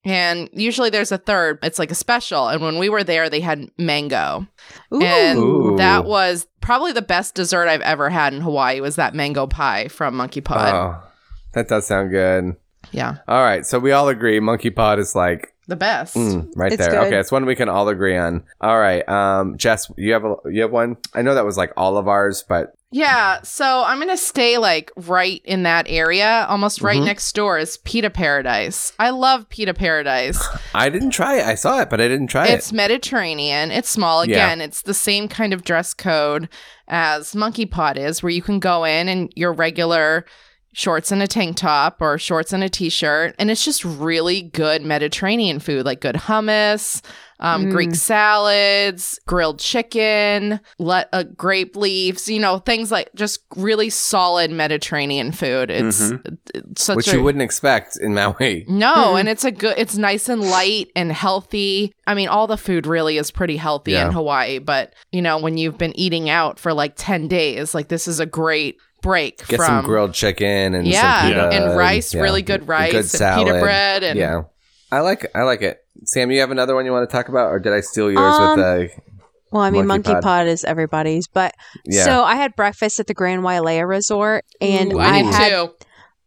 And 0.06 0.50
usually 0.52 0.90
there's 0.90 1.12
a 1.12 1.18
third. 1.18 1.58
It's 1.62 1.78
like 1.78 1.90
a 1.90 1.94
special. 1.94 2.48
And 2.48 2.60
when 2.60 2.78
we 2.78 2.90
were 2.90 3.02
there, 3.04 3.30
they 3.30 3.40
had 3.40 3.70
mango. 3.78 4.46
Ooh. 4.92 5.00
And 5.02 5.38
Ooh. 5.38 5.76
that 5.78 6.04
was 6.04 6.46
probably 6.60 6.92
the 6.92 7.00
best 7.00 7.34
dessert 7.34 7.68
I've 7.68 7.80
ever 7.80 8.10
had 8.10 8.34
in 8.34 8.42
Hawaii 8.42 8.80
was 8.80 8.96
that 8.96 9.14
mango 9.14 9.46
pie 9.46 9.88
from 9.88 10.14
Monkey 10.16 10.42
Pod. 10.42 10.74
oh, 10.74 11.08
that 11.52 11.68
does 11.68 11.86
sound 11.86 12.10
good. 12.10 12.54
Yeah. 12.92 13.16
All 13.26 13.42
right, 13.42 13.64
so 13.64 13.78
we 13.78 13.92
all 13.92 14.08
agree 14.08 14.40
Monkey 14.40 14.68
Pod 14.68 14.98
is 14.98 15.14
like 15.14 15.54
The 15.68 15.76
best. 15.76 16.14
mm, 16.16 16.50
right 16.54 16.70
It's 16.70 16.82
there. 16.82 16.90
good. 16.90 17.06
Okay, 17.06 17.18
it's 17.18 17.32
one 17.32 17.46
we 17.46 17.56
can 17.56 17.70
all 17.70 17.88
agree 17.88 18.16
on. 18.16 18.44
All 18.60 18.78
right, 18.78 19.08
um, 19.08 19.56
Jess, 19.56 19.90
you 19.96 20.12
have 20.12 20.24
a 20.26 20.34
you 20.50 20.60
have 20.62 20.70
one. 20.70 20.98
I 21.14 21.22
know 21.22 21.34
that 21.34 21.46
was 21.46 21.56
like 21.56 21.72
all 21.78 21.96
of 21.96 22.08
ours, 22.08 22.44
but 22.46 22.73
Yeah, 22.96 23.42
so 23.42 23.82
I'm 23.84 23.98
gonna 23.98 24.16
stay 24.16 24.56
like 24.56 24.92
right 24.94 25.42
in 25.44 25.64
that 25.64 25.86
area, 25.88 26.46
almost 26.48 26.80
right 26.80 27.00
Mhm. 27.00 27.06
next 27.06 27.32
door 27.34 27.58
is 27.58 27.78
Pita 27.78 28.08
Paradise. 28.08 28.92
I 29.00 29.10
love 29.10 29.48
Pita 29.48 29.74
Paradise. 29.74 30.40
I 30.76 30.90
didn't 30.90 31.10
try 31.10 31.38
it. 31.38 31.44
I 31.44 31.56
saw 31.56 31.80
it, 31.80 31.90
but 31.90 32.00
I 32.00 32.06
didn't 32.06 32.28
try 32.28 32.44
it's 32.44 32.52
it. 32.52 32.56
It's 32.58 32.72
Mediterranean. 32.72 33.72
It's 33.72 33.90
small. 33.90 34.24
Yeah. 34.24 34.36
Again, 34.36 34.60
it's 34.60 34.82
the 34.82 34.94
same 34.94 35.26
kind 35.26 35.52
of 35.52 35.64
dress 35.64 35.92
code 35.92 36.48
as 36.86 37.34
Monkey 37.34 37.66
Pod 37.66 37.98
is, 37.98 38.22
where 38.22 38.30
you 38.30 38.42
can 38.42 38.60
go 38.60 38.84
in 38.84 39.08
and 39.08 39.28
your 39.34 39.52
regular 39.52 40.24
shorts 40.72 41.10
and 41.10 41.20
a 41.20 41.26
tank 41.26 41.56
top 41.56 41.96
or 42.00 42.16
shorts 42.16 42.52
and 42.52 42.64
a 42.64 42.68
t-shirt 42.68 43.32
and 43.38 43.48
it's 43.48 43.64
just 43.64 43.84
really 43.84 44.42
good 44.42 44.82
mediterranean 44.82 45.60
food 45.60 45.86
like 45.86 46.00
good 46.00 46.16
hummus 46.16 47.00
um, 47.44 47.66
Mm. 47.66 47.70
greek 47.72 47.94
salads 47.94 49.20
grilled 49.26 49.58
chicken 49.58 50.60
le- 50.78 51.06
uh, 51.12 51.22
grape 51.36 51.76
leaves 51.76 52.28
you 52.28 52.40
know 52.40 52.58
things 52.58 52.90
like 52.90 53.10
just 53.14 53.40
really 53.56 53.90
solid 53.90 54.50
mediterranean 54.50 55.30
food 55.32 55.70
it's, 55.70 56.12
it's 56.54 56.82
such 56.84 56.96
Which 56.96 57.08
a 57.08 57.16
you 57.16 57.22
wouldn't 57.22 57.42
expect 57.42 57.96
in 58.00 58.14
Maui. 58.14 58.64
no, 58.68 58.94
Mhm. 58.94 59.20
and 59.20 59.28
it's 59.28 59.44
a 59.44 59.50
good 59.50 59.74
it's 59.76 59.96
nice 59.96 60.28
and 60.28 60.40
light 60.42 60.88
and 60.96 61.12
healthy. 61.12 61.92
I 62.06 62.14
mean, 62.14 62.28
all 62.28 62.46
the 62.46 62.56
food 62.56 62.86
really 62.86 63.18
is 63.18 63.30
pretty 63.30 63.56
healthy 63.56 63.92
Yeah. 63.92 64.06
in 64.06 64.12
Hawaii, 64.12 64.58
but 64.58 64.94
you 65.12 65.20
know, 65.22 65.38
when 65.38 65.56
you've 65.58 65.78
been 65.78 65.96
eating 65.98 66.28
out 66.30 66.58
for 66.58 66.72
like 66.72 66.94
10 66.96 67.28
days, 67.28 67.74
like 67.74 67.88
this 67.88 68.06
is 68.08 68.20
a 68.20 68.26
great 68.26 68.76
break 69.02 69.46
Get 69.48 69.56
from 69.58 69.66
some 69.66 69.84
grilled 69.84 70.14
chicken 70.14 70.74
and 70.74 70.86
yeah, 70.86 71.20
some 71.20 71.28
pita 71.30 71.48
and 71.50 71.76
rice, 71.76 72.14
yeah, 72.14 72.20
really 72.22 72.42
good 72.42 72.66
rice, 72.66 72.92
good 72.92 73.20
and 73.22 73.44
pita 73.46 73.60
bread 73.60 74.02
and 74.02 74.18
yeah, 74.18 74.42
I 74.90 75.00
like 75.00 75.26
I 75.34 75.42
like 75.42 75.62
it. 75.62 75.83
Sam, 76.04 76.30
you 76.30 76.40
have 76.40 76.50
another 76.50 76.74
one 76.74 76.84
you 76.84 76.92
want 76.92 77.08
to 77.08 77.16
talk 77.16 77.28
about, 77.28 77.50
or 77.50 77.58
did 77.58 77.72
I 77.72 77.80
steal 77.80 78.10
yours 78.10 78.34
Um, 78.36 78.56
with 78.58 78.66
the? 78.66 78.90
Well, 79.52 79.62
I 79.62 79.70
mean, 79.70 79.86
Monkey 79.86 80.10
Monkey 80.10 80.12
Pod. 80.14 80.22
Pod. 80.22 80.46
is 80.48 80.64
everybody's, 80.64 81.28
but 81.28 81.54
Yeah, 81.84 82.04
so 82.04 82.24
I 82.24 82.34
had 82.34 82.56
breakfast 82.56 82.98
at 82.98 83.06
the 83.06 83.14
Grand 83.14 83.42
Wailea 83.42 83.86
Resort, 83.88 84.44
and 84.60 84.92
Ooh, 84.92 84.98
I 84.98 85.06
I, 85.10 85.18
had 85.22 85.48
too. 85.50 85.74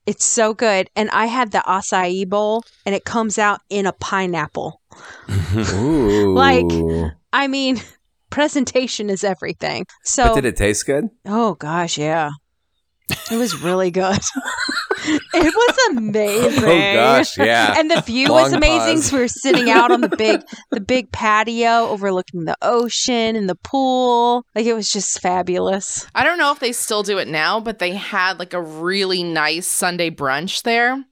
it's 0.06 0.23
so 0.23 0.53
good, 0.53 0.89
and 0.95 1.10
I 1.10 1.25
had 1.25 1.51
the 1.51 1.62
acai 1.67 2.27
bowl, 2.27 2.63
and 2.86 2.95
it 2.95 3.03
comes 3.03 3.38
out 3.38 3.60
in 3.69 3.86
a 3.86 3.91
pineapple. 3.91 4.80
Ooh, 5.73 6.34
Like- 6.34 7.13
I 7.34 7.47
mean, 7.47 7.82
presentation 8.30 9.10
is 9.10 9.23
everything. 9.25 9.86
So, 10.06 10.27
but 10.30 10.36
did 10.36 10.45
it 10.45 10.56
taste 10.56 10.86
good? 10.86 11.10
oh 11.25 11.56
gosh, 11.56 11.97
yeah, 11.97 12.30
it 13.30 13.36
was 13.38 13.62
really 13.62 13.91
good. 13.91 14.19
it 15.08 15.54
was 15.56 15.98
amazing. 15.98 16.63
Oh 16.63 16.93
gosh, 16.93 17.38
yeah. 17.38 17.76
And 17.78 17.89
the 17.91 18.02
view 18.02 18.28
Long 18.30 18.43
was 18.43 18.54
amazing. 18.54 18.96
pause. 18.98 19.06
So 19.06 19.15
we 19.17 19.22
were 19.24 19.28
sitting 19.28 19.70
out 19.70 19.91
on 19.91 20.02
the 20.02 20.10
big, 20.17 20.41
the 20.72 20.80
big 20.82 21.12
patio 21.12 21.88
overlooking 21.89 22.46
the 22.46 22.58
ocean 22.62 23.36
and 23.36 23.50
the 23.50 23.56
pool. 23.56 24.46
Like 24.56 24.65
it 24.65 24.74
was 24.74 24.91
just 24.91 25.20
fabulous. 25.22 26.06
I 26.15 26.24
don't 26.24 26.38
know 26.38 26.52
if 26.52 26.60
they 26.60 26.72
still 26.72 27.04
do 27.04 27.17
it 27.17 27.28
now, 27.28 27.60
but 27.60 27.80
they 27.80 27.91
had 27.96 28.39
like 28.39 28.54
a 28.54 28.62
really 28.62 29.24
nice 29.24 29.67
Sunday 29.67 30.10
brunch 30.10 30.63
there 30.63 30.93
um, 30.93 31.06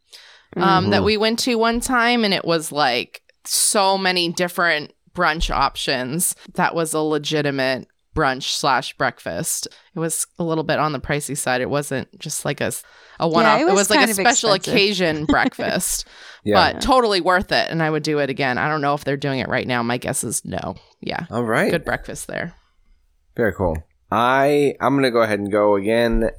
Mhm. 0.88 0.92
that 0.92 1.04
we 1.04 1.18
went 1.18 1.40
to 1.40 1.56
one 1.56 1.80
time, 1.80 2.24
and 2.24 2.34
it 2.34 2.46
was 2.46 2.72
like 2.72 3.22
so 3.46 3.98
many 3.98 4.32
different 4.32 4.92
brunch 5.14 5.50
options. 5.50 6.36
That 6.56 6.76
was 6.76 6.94
a 6.94 7.00
legitimate 7.00 7.88
brunch 8.16 8.44
slash 8.58 8.98
breakfast. 8.98 9.68
It 9.96 10.00
was 10.00 10.26
a 10.40 10.44
little 10.44 10.64
bit 10.64 10.80
on 10.80 10.94
the 10.94 11.00
pricey 11.00 11.38
side. 11.38 11.62
It 11.62 11.70
wasn't 11.70 12.18
just 12.18 12.46
like 12.46 12.62
a, 12.62 12.72
a 13.20 13.28
one 13.28 13.46
off. 13.46 13.60
it 13.60 13.64
it, 13.64 13.66
was 13.66 13.74
was 13.76 13.90
like 13.92 14.10
a 14.10 14.14
special 14.14 14.54
expensive. 14.54 14.74
occasion 14.74 15.26
breakfast, 15.28 16.08
Yeah. 16.44 16.74
but 16.74 16.82
totally 16.82 17.22
worth 17.22 17.52
it. 17.52 17.70
And 17.70 17.84
I 17.84 17.90
would 17.90 18.04
do 18.04 18.20
it 18.20 18.30
again. 18.30 18.58
I 18.58 18.70
don't 18.70 18.82
know 18.82 18.94
if 18.94 19.04
they're 19.04 19.18
doing 19.18 19.40
it 19.40 19.50
right 19.50 19.68
now. 19.68 19.84
My 19.84 19.98
guess 19.98 20.24
is 20.24 20.44
no. 20.46 20.76
Yeah, 21.02 21.26
All 21.30 21.44
right. 21.44 21.70
good 21.70 21.86
breakfast 21.86 22.28
there. 22.28 22.56
Very 23.36 23.54
cool. 23.54 23.78
I 24.12 24.76
I'm 24.80 24.96
gonna 24.96 25.12
go 25.12 25.22
ahead 25.22 25.40
and 25.40 25.52
go 25.52 25.76
again, 25.76 26.30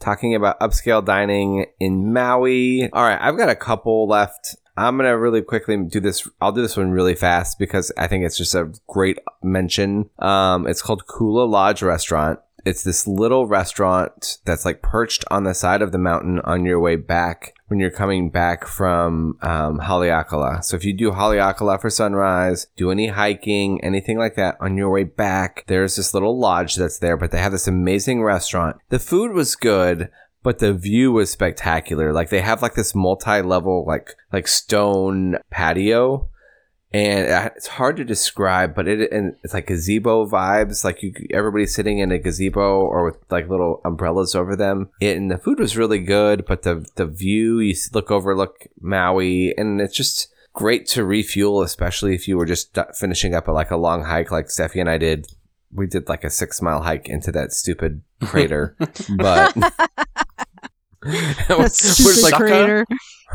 talking 0.00 0.34
about 0.34 0.60
upscale 0.60 1.04
dining 1.04 1.66
in 1.80 2.12
Maui. 2.12 2.88
All 2.90 3.02
right, 3.02 3.20
I've 3.20 3.36
got 3.36 3.48
a 3.48 3.56
couple 3.56 4.06
left. 4.06 4.56
I'm 4.76 4.96
gonna 4.96 5.18
really 5.18 5.42
quickly 5.42 5.76
do 5.76 5.98
this. 5.98 6.28
I'll 6.40 6.52
do 6.52 6.62
this 6.62 6.76
one 6.76 6.92
really 6.92 7.16
fast 7.16 7.58
because 7.58 7.90
I 7.96 8.06
think 8.06 8.24
it's 8.24 8.38
just 8.38 8.54
a 8.54 8.72
great 8.86 9.18
mention. 9.42 10.10
Um, 10.20 10.66
it's 10.68 10.82
called 10.82 11.06
Kula 11.06 11.48
Lodge 11.48 11.82
Restaurant. 11.82 12.38
It's 12.68 12.82
this 12.82 13.06
little 13.06 13.46
restaurant 13.46 14.38
that's 14.44 14.66
like 14.66 14.82
perched 14.82 15.24
on 15.30 15.44
the 15.44 15.54
side 15.54 15.80
of 15.80 15.90
the 15.90 15.98
mountain 15.98 16.40
on 16.40 16.66
your 16.66 16.78
way 16.78 16.96
back 16.96 17.54
when 17.68 17.80
you're 17.80 17.90
coming 17.90 18.28
back 18.28 18.66
from 18.66 19.38
um, 19.40 19.78
Haleakala. 19.80 20.62
So 20.62 20.76
if 20.76 20.84
you 20.84 20.92
do 20.92 21.12
Haleakala 21.12 21.80
for 21.80 21.88
sunrise, 21.88 22.66
do 22.76 22.90
any 22.90 23.06
hiking, 23.06 23.82
anything 23.82 24.18
like 24.18 24.36
that 24.36 24.58
on 24.60 24.76
your 24.76 24.90
way 24.90 25.04
back, 25.04 25.64
there's 25.66 25.96
this 25.96 26.12
little 26.12 26.38
lodge 26.38 26.74
that's 26.74 26.98
there, 26.98 27.16
but 27.16 27.30
they 27.30 27.38
have 27.38 27.52
this 27.52 27.66
amazing 27.68 28.22
restaurant. 28.22 28.76
The 28.90 28.98
food 28.98 29.32
was 29.32 29.56
good. 29.56 30.10
But 30.44 30.60
the 30.60 30.72
view 30.72 31.10
was 31.10 31.30
spectacular. 31.30 32.12
Like 32.12 32.30
they 32.30 32.40
have 32.40 32.62
like 32.62 32.74
this 32.74 32.94
multi-level, 32.94 33.84
like 33.86 34.14
like 34.32 34.46
stone 34.46 35.38
patio, 35.50 36.28
and 36.92 37.30
uh, 37.30 37.50
it's 37.54 37.66
hard 37.66 37.96
to 37.98 38.04
describe, 38.04 38.74
but 38.74 38.88
it 38.88 39.12
and 39.12 39.36
it's 39.42 39.52
like 39.52 39.66
gazebo 39.66 40.26
vibes. 40.26 40.84
Like 40.84 41.02
you, 41.02 41.12
everybody's 41.30 41.74
sitting 41.74 41.98
in 41.98 42.10
a 42.10 42.18
gazebo 42.18 42.80
or 42.80 43.04
with 43.04 43.16
like 43.30 43.48
little 43.48 43.82
umbrellas 43.84 44.34
over 44.34 44.56
them. 44.56 44.90
It, 45.00 45.16
and 45.16 45.30
the 45.30 45.38
food 45.38 45.58
was 45.58 45.76
really 45.76 45.98
good, 45.98 46.46
but 46.46 46.62
the 46.62 46.86
the 46.94 47.06
view 47.06 47.58
you 47.58 47.74
look 47.92 48.10
over, 48.10 48.34
look 48.34 48.66
Maui, 48.80 49.54
and 49.58 49.80
it's 49.80 49.94
just 49.94 50.28
great 50.54 50.86
to 50.88 51.04
refuel, 51.04 51.62
especially 51.62 52.14
if 52.14 52.26
you 52.26 52.38
were 52.38 52.46
just 52.46 52.76
finishing 52.94 53.34
up 53.34 53.48
a, 53.48 53.52
like 53.52 53.70
a 53.70 53.76
long 53.76 54.04
hike, 54.04 54.30
like 54.30 54.46
Steffi 54.46 54.80
and 54.80 54.88
I 54.88 54.98
did. 54.98 55.26
We 55.70 55.86
did 55.86 56.08
like 56.08 56.24
a 56.24 56.30
six 56.30 56.62
mile 56.62 56.82
hike 56.82 57.10
into 57.10 57.30
that 57.32 57.52
stupid 57.52 58.02
crater, 58.22 58.76
but. 59.16 59.54
we're 61.48 61.68
just 61.68 62.24
like, 62.24 62.34
crater. 62.34 62.84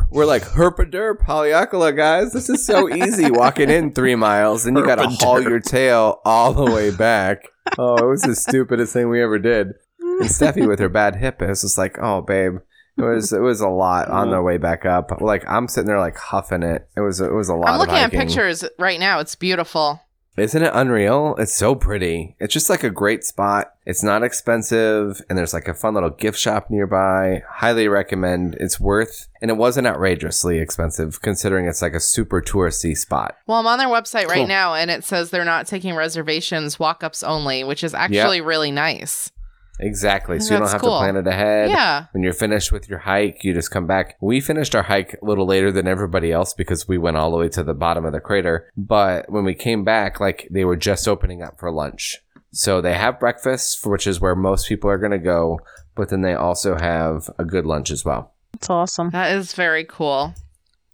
We're 0.10 0.26
like 0.26 0.44
herpaderp 0.44 1.26
Haleakala 1.26 1.96
guys. 1.96 2.34
This 2.34 2.50
is 2.50 2.66
so 2.66 2.94
easy 2.94 3.32
walking 3.32 3.70
in 3.70 3.92
three 3.92 4.16
miles, 4.16 4.66
and 4.66 4.78
you 4.78 4.86
got 4.86 4.96
to 4.96 5.08
haul 5.08 5.42
your 5.42 5.60
tail 5.60 6.22
all 6.26 6.54
the 6.54 6.66
way 6.66 6.92
back. 6.92 7.48
Oh, 7.78 7.96
it 7.96 8.08
was 8.08 8.22
the 8.22 8.36
stupidest 8.36 8.94
thing 8.94 9.10
we 9.10 9.22
ever 9.22 9.39
did. 9.39 9.74
And 10.00 10.30
Steffi 10.30 10.68
with 10.68 10.80
her 10.80 10.89
bad 10.89 11.16
hip, 11.16 11.42
it 11.42 11.50
was 11.50 11.62
just 11.62 11.78
like, 11.78 11.98
oh 12.00 12.22
babe, 12.22 12.58
it 12.98 13.02
was 13.02 13.34
it 13.34 13.39
was 13.39 13.62
a 13.62 13.70
lot 13.70 14.10
on 14.10 14.30
the 14.30 14.42
way 14.42 14.58
back 14.58 14.86
up. 14.86 15.20
Like 15.20 15.44
I'm 15.50 15.68
sitting 15.68 15.88
there 15.88 16.00
like 16.00 16.18
huffing 16.18 16.62
it. 16.62 16.88
It 16.96 17.02
was 17.02 17.20
it 17.20 17.32
was 17.32 17.50
a 17.50 17.56
lot. 17.56 17.70
I'm 17.70 17.76
of 17.76 17.80
looking 17.80 17.96
at 17.96 18.13
hiking. 18.13 18.20
pictures 18.20 18.63
right 18.78 19.00
now. 19.00 19.20
It's 19.20 19.36
beautiful. 19.36 20.00
Isn't 20.36 20.63
it 20.63 20.72
unreal? 20.74 21.36
It's 21.38 21.54
so 21.54 21.76
pretty. 21.76 22.36
It's 22.39 22.54
just 22.54 22.69
like 22.69 22.84
a 22.84 22.89
great 22.89 23.24
spot. 23.24 23.76
It's 23.86 24.02
not 24.02 24.24
expensive, 24.24 25.22
and 25.30 25.38
there's 25.38 25.54
like 25.54 25.67
a 25.67 25.74
fun 25.74 25.93
little 25.93 26.10
gift 26.10 26.39
shop 26.39 26.69
nearby. 26.69 27.43
Highly 27.48 27.88
recommend. 27.88 28.56
It's 28.56 28.80
worth, 28.80 29.28
and 29.41 29.52
it 29.52 29.58
wasn't 29.58 29.86
outrageously 29.86 30.58
expensive 30.58 31.22
considering 31.22 31.67
it's 31.67 31.82
like 31.82 31.93
a 31.93 32.00
super 32.00 32.41
touristy 32.41 32.98
spot. 32.98 33.38
Well, 33.46 33.60
I'm 33.60 33.67
on 33.67 33.78
their 33.78 33.89
website 33.89 34.26
right 34.26 34.48
now, 34.48 34.74
and 34.74 34.89
it 34.89 35.04
says 35.04 35.30
they're 35.30 35.46
not 35.46 35.67
taking 35.67 35.96
reservations, 35.96 36.80
walk-ups 36.80 37.22
only, 37.22 37.63
which 37.63 37.84
is 37.84 37.93
actually 37.93 38.41
really 38.41 38.72
nice. 38.72 39.32
Exactly. 39.80 40.40
So 40.40 40.54
you 40.54 40.60
don't 40.60 40.70
have 40.70 40.82
cool. 40.82 41.00
to 41.00 41.00
plan 41.00 41.16
it 41.16 41.28
ahead. 41.28 41.70
Yeah. 41.70 42.06
When 42.12 42.24
you're 42.24 42.34
finished 42.34 42.72
with 42.72 42.88
your 42.88 43.00
hike, 43.00 43.44
you 43.44 43.54
just 43.54 43.72
come 43.72 43.88
back. 43.88 44.18
We 44.22 44.40
finished 44.40 44.76
our 44.76 44.84
hike 44.84 45.18
a 45.22 45.26
little 45.26 45.48
later 45.48 45.72
than 45.72 45.88
everybody 45.88 46.32
else 46.32 46.54
because 46.54 46.88
we 46.88 46.98
went 46.98 47.18
all 47.18 47.32
the 47.32 47.38
way 47.38 47.50
to 47.50 47.64
the 47.64 47.74
bottom 47.74 48.06
of 48.06 48.14
the 48.14 48.20
crater. 48.20 48.70
But 48.78 49.32
when 49.32 49.44
we 49.44 49.56
came 49.56 49.84
back, 49.84 50.20
like 50.20 50.48
they 50.52 50.64
were 50.64 50.76
just 50.76 51.08
opening 51.08 51.42
up 51.42 51.60
for 51.60 51.72
lunch. 51.72 52.20
So 52.52 52.82
they 52.82 52.94
have 52.94 53.20
breakfast, 53.20 53.86
which 53.86 54.06
is 54.06 54.22
where 54.22 54.36
most 54.36 54.68
people 54.68 54.90
are 54.90 55.00
going 55.00 55.12
to 55.12 55.18
go. 55.18 55.60
But 55.96 56.10
then 56.10 56.22
they 56.22 56.34
also 56.34 56.78
have 56.78 57.30
a 57.40 57.46
good 57.46 57.66
lunch 57.66 57.90
as 57.90 58.06
well. 58.06 58.34
That's 58.54 58.70
awesome. 58.70 59.10
That 59.10 59.36
is 59.36 59.54
very 59.54 59.86
cool. 59.86 60.36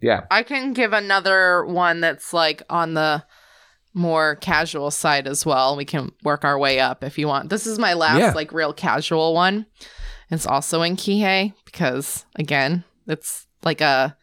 Yeah. 0.01 0.21
I 0.31 0.43
can 0.43 0.71
give 0.71 0.93
another 0.93 1.65
one 1.65 1.99
that's 1.99 2.33
like 2.33 2.63
on 2.69 2.93
the 2.93 3.23
more 3.93 4.35
casual 4.35 4.91
side 4.91 5.27
as 5.27 5.45
well. 5.45 5.75
We 5.75 5.85
can 5.85 6.11
work 6.23 6.45
our 6.45 6.57
way 6.57 6.79
up 6.79 7.03
if 7.03 7.17
you 7.17 7.27
want. 7.27 7.49
This 7.49 7.65
is 7.67 7.79
my 7.79 7.93
last 7.93 8.19
Yeah. 8.19 8.31
like 8.33 8.51
real 8.51 8.73
casual 8.73 9.33
one. 9.33 9.65
It's 10.31 10.45
also 10.45 10.81
in 10.83 10.95
Kihei 10.95 11.53
because 11.65 12.25
again, 12.35 12.83
it's 13.07 13.47
like 13.63 13.81
a 13.81 14.15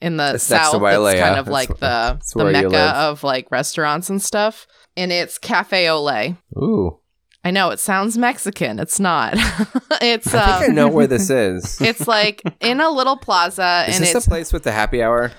in 0.00 0.16
the 0.16 0.34
It's 0.34 0.44
south. 0.44 0.74
Wailea. 0.74 1.12
It's 1.12 1.20
kind 1.20 1.38
of 1.38 1.48
like 1.48 1.68
wh- 1.68 1.80
the 1.80 2.20
the 2.34 2.44
mecca 2.44 2.92
of 2.96 3.22
like 3.22 3.50
restaurants 3.50 4.10
and 4.10 4.20
stuff. 4.20 4.66
And 4.96 5.10
it's 5.12 5.38
Cafe 5.38 5.88
O'Lei. 5.88 6.36
Ooh. 6.56 6.98
I 7.46 7.50
know 7.50 7.70
it 7.70 7.78
sounds 7.78 8.16
Mexican. 8.16 8.78
It's 8.78 8.98
not. 8.98 9.34
it's 10.00 10.34
I 10.34 10.58
think 10.58 10.62
I 10.62 10.66
um, 10.66 10.74
know 10.74 10.88
where 10.88 11.06
this 11.06 11.30
is. 11.30 11.80
it's 11.80 12.08
like 12.08 12.42
in 12.60 12.80
a 12.80 12.90
little 12.90 13.16
plaza 13.16 13.84
is 13.88 13.96
and 13.96 14.04
this 14.04 14.14
it's 14.14 14.24
the 14.24 14.30
place 14.30 14.52
with 14.52 14.62
the 14.64 14.72
happy 14.72 15.02
hour? 15.02 15.30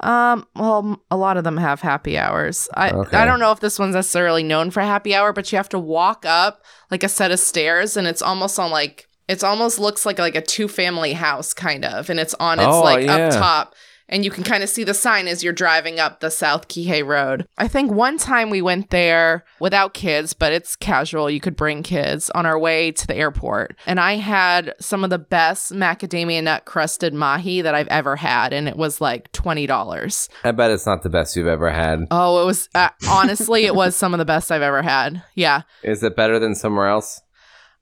Um, 0.00 0.46
well, 0.54 1.02
a 1.10 1.16
lot 1.16 1.36
of 1.36 1.44
them 1.44 1.56
have 1.56 1.80
happy 1.80 2.16
hours. 2.18 2.68
I 2.74 2.90
Okay. 2.90 3.16
I 3.16 3.24
don't 3.24 3.40
know 3.40 3.52
if 3.52 3.60
this 3.60 3.78
one's 3.78 3.94
necessarily 3.94 4.42
known 4.42 4.70
for 4.70 4.80
happy 4.80 5.14
hour, 5.14 5.32
but 5.32 5.50
you 5.50 5.56
have 5.56 5.68
to 5.70 5.78
walk 5.78 6.24
up 6.26 6.62
like 6.90 7.02
a 7.02 7.08
set 7.08 7.30
of 7.30 7.40
stairs, 7.40 7.96
and 7.96 8.06
it's 8.06 8.22
almost 8.22 8.58
on 8.58 8.70
like 8.70 9.08
it's 9.28 9.42
almost 9.42 9.78
looks 9.78 10.06
like 10.06 10.18
like 10.18 10.36
a 10.36 10.40
two 10.40 10.68
family 10.68 11.12
house 11.14 11.52
kind 11.52 11.84
of, 11.84 12.10
and 12.10 12.20
it's 12.20 12.34
on 12.34 12.58
its 12.58 12.68
Oh, 12.68 12.82
like 12.82 13.04
yeah. 13.06 13.28
up 13.28 13.32
top. 13.32 13.74
And 14.08 14.24
you 14.24 14.30
can 14.30 14.44
kind 14.44 14.62
of 14.62 14.68
see 14.68 14.84
the 14.84 14.94
sign 14.94 15.28
as 15.28 15.44
you're 15.44 15.52
driving 15.52 16.00
up 16.00 16.20
the 16.20 16.30
South 16.30 16.68
Kihei 16.68 17.04
Road. 17.04 17.46
I 17.58 17.68
think 17.68 17.92
one 17.92 18.18
time 18.18 18.50
we 18.50 18.62
went 18.62 18.90
there 18.90 19.44
without 19.60 19.94
kids, 19.94 20.32
but 20.32 20.52
it's 20.52 20.76
casual. 20.76 21.30
You 21.30 21.40
could 21.40 21.56
bring 21.56 21.82
kids 21.82 22.30
on 22.30 22.46
our 22.46 22.58
way 22.58 22.90
to 22.92 23.06
the 23.06 23.16
airport. 23.16 23.76
And 23.86 24.00
I 24.00 24.14
had 24.14 24.74
some 24.80 25.04
of 25.04 25.10
the 25.10 25.18
best 25.18 25.72
macadamia 25.72 26.42
nut 26.42 26.64
crusted 26.64 27.12
mahi 27.12 27.60
that 27.60 27.74
I've 27.74 27.88
ever 27.88 28.16
had. 28.16 28.52
And 28.52 28.68
it 28.68 28.76
was 28.76 29.00
like 29.00 29.30
$20. 29.32 30.28
I 30.44 30.52
bet 30.52 30.70
it's 30.70 30.86
not 30.86 31.02
the 31.02 31.10
best 31.10 31.36
you've 31.36 31.46
ever 31.46 31.70
had. 31.70 32.06
Oh, 32.10 32.42
it 32.42 32.46
was 32.46 32.68
uh, 32.74 32.90
honestly, 33.08 33.64
it 33.64 33.74
was 33.74 33.94
some 33.94 34.14
of 34.14 34.18
the 34.18 34.24
best 34.24 34.50
I've 34.50 34.62
ever 34.62 34.82
had. 34.82 35.22
Yeah. 35.34 35.62
Is 35.82 36.02
it 36.02 36.16
better 36.16 36.38
than 36.38 36.54
somewhere 36.54 36.88
else? 36.88 37.20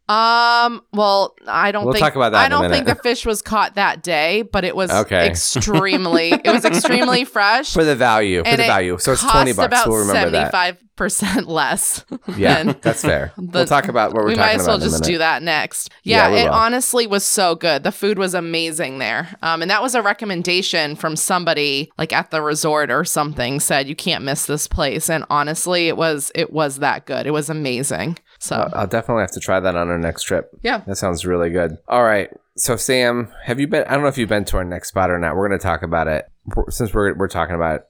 Um. 0.08 0.82
Well, 0.92 1.34
I 1.48 1.72
don't 1.72 1.84
We'll 1.84 1.94
think 1.94 2.04
talk 2.04 2.14
about 2.14 2.30
that 2.32 2.44
I 2.44 2.48
don't 2.48 2.70
think 2.70 2.86
the 2.86 2.94
fish 2.94 3.26
was 3.26 3.42
caught 3.42 3.74
that 3.74 4.02
day, 4.02 4.42
but 4.42 4.64
it 4.64 4.76
was 4.76 4.90
Okay. 4.90 5.26
extremely. 5.26 6.32
it 6.32 6.46
was 6.52 6.64
extremely 6.64 7.24
fresh. 7.36 7.72
For 7.72 7.84
the 7.84 7.96
value. 7.96 8.44
For 8.44 8.50
the 8.56 8.64
value. 8.64 8.98
So 8.98 9.12
it's 9.12 9.22
20 9.22 9.52
bucks. 9.54 9.66
About 9.66 9.88
We'll 9.88 9.98
remember 10.06 10.30
that. 10.30 10.52
seventy-five 10.52 10.82
percent 10.96 11.46
less. 11.48 12.04
Yeah, 12.36 12.72
that's 12.80 13.02
fair. 13.02 13.32
the- 13.36 13.50
we'll 13.52 13.66
talk 13.66 13.88
about 13.88 14.14
what 14.14 14.22
we're 14.22 14.28
we 14.28 14.34
might 14.36 14.54
as 14.54 14.66
well 14.66 14.76
about 14.76 14.86
in 14.86 14.94
a 14.94 14.98
just 14.98 15.04
do 15.04 15.18
that 15.18 15.42
next. 15.42 15.90
Yeah, 16.04 16.28
Yeah, 16.28 16.36
it 16.36 16.44
will. 16.44 16.54
honestly 16.54 17.06
was 17.06 17.26
so 17.26 17.54
good. 17.54 17.82
The 17.82 17.92
food 17.92 18.16
was 18.18 18.32
amazing 18.32 18.98
there. 18.98 19.28
Um, 19.42 19.60
and 19.60 19.70
that 19.70 19.82
was 19.82 19.94
a 19.94 20.00
recommendation 20.02 20.96
from 20.96 21.14
somebody 21.16 21.90
like 21.98 22.12
at 22.14 22.30
the 22.30 22.40
resort 22.40 22.90
or 22.90 23.04
something 23.04 23.60
said 23.60 23.88
you 23.88 23.96
can't 23.96 24.24
miss 24.24 24.46
this 24.46 24.66
place. 24.68 25.10
And 25.10 25.24
honestly, 25.28 25.88
it 25.88 25.96
was 25.98 26.32
it 26.34 26.50
was 26.52 26.78
that 26.78 27.04
good. 27.06 27.26
It 27.26 27.32
was 27.32 27.50
amazing. 27.50 28.18
So 28.38 28.56
I'll- 28.56 28.70
I'll 28.74 28.86
definitely 28.86 29.22
have 29.22 29.32
to 29.32 29.40
try 29.40 29.60
that 29.60 29.76
on 29.76 29.88
our 29.88 29.98
next 29.98 30.22
trip. 30.24 30.50
yeah. 30.62 30.82
That 30.86 30.96
sounds 30.96 31.24
really 31.26 31.50
good. 31.50 31.78
All 31.88 32.04
right. 32.04 32.30
So 32.56 32.76
Sam, 32.76 33.32
have 33.44 33.60
you 33.60 33.66
been? 33.66 33.84
I 33.84 33.92
don't 33.94 34.02
know 34.02 34.08
if 34.08 34.16
you've 34.18 34.28
been 34.28 34.44
to 34.46 34.56
our 34.56 34.64
next 34.64 34.88
spot 34.88 35.10
or 35.10 35.18
not. 35.18 35.36
We're 35.36 35.48
going 35.48 35.58
to 35.58 35.62
talk 35.62 35.82
about 35.82 36.08
it 36.08 36.26
since 36.70 36.94
we're 36.94 37.14
we're 37.14 37.28
talking 37.28 37.54
about 37.54 37.82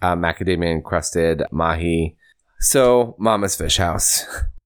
uh, 0.00 0.16
macadamia 0.16 0.70
encrusted 0.72 1.42
mahi. 1.50 2.16
So 2.60 3.14
Mama's 3.18 3.56
Fish 3.56 3.76
House. 3.78 4.24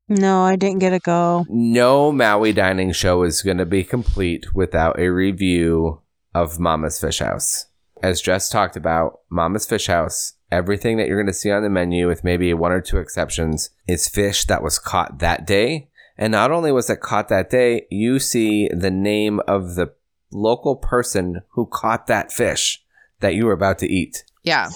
No, 0.09 0.43
I 0.43 0.57
didn't 0.57 0.81
get 0.81 0.93
a 0.93 0.99
go. 0.99 1.47
No 1.49 2.13
Maui 2.13 2.53
dining 2.53 2.93
show 2.93 3.23
is 3.23 3.41
going 3.41 3.57
to 3.59 3.65
be 3.65 3.83
complete 3.83 4.55
without 4.55 4.99
a 5.01 5.09
review 5.09 6.03
of 6.35 6.59
Mama's 6.61 7.01
Fish 7.01 7.21
House. 7.21 7.67
As 8.03 8.21
Jess 8.21 8.51
talked 8.51 8.77
about, 8.77 9.21
Mama's 9.31 9.65
Fish 9.67 9.87
House 9.87 10.35
everything 10.55 10.97
that 10.97 11.09
you're 11.09 11.19
going 11.19 11.27
to 11.27 11.33
see 11.33 11.51
on 11.51 11.63
the 11.63 11.71
menu, 11.71 12.07
with 12.07 12.25
maybe 12.25 12.53
one 12.55 12.73
or 12.73 12.81
two 12.81 12.99
exceptions, 12.99 13.71
is 13.87 14.09
fish 14.09 14.45
that 14.47 14.63
was 14.63 14.79
caught 14.79 15.19
that 15.19 15.47
day. 15.47 15.89
And 16.17 16.31
not 16.31 16.53
only 16.53 16.71
was 16.71 16.89
it 16.89 17.01
caught 17.01 17.29
that 17.29 17.51
day, 17.51 17.87
you 17.91 18.19
see 18.19 18.69
the 18.69 18.91
name 18.91 19.41
of 19.49 19.75
the 19.75 19.93
local 20.31 20.77
person 20.77 21.43
who 21.51 21.67
caught 21.67 22.07
that 22.07 22.33
fish 22.33 22.83
that 23.21 23.35
you 23.35 23.47
were 23.47 23.53
about 23.53 23.79
to 23.79 23.89
eat. 23.91 24.25
Yeah. 24.43 24.71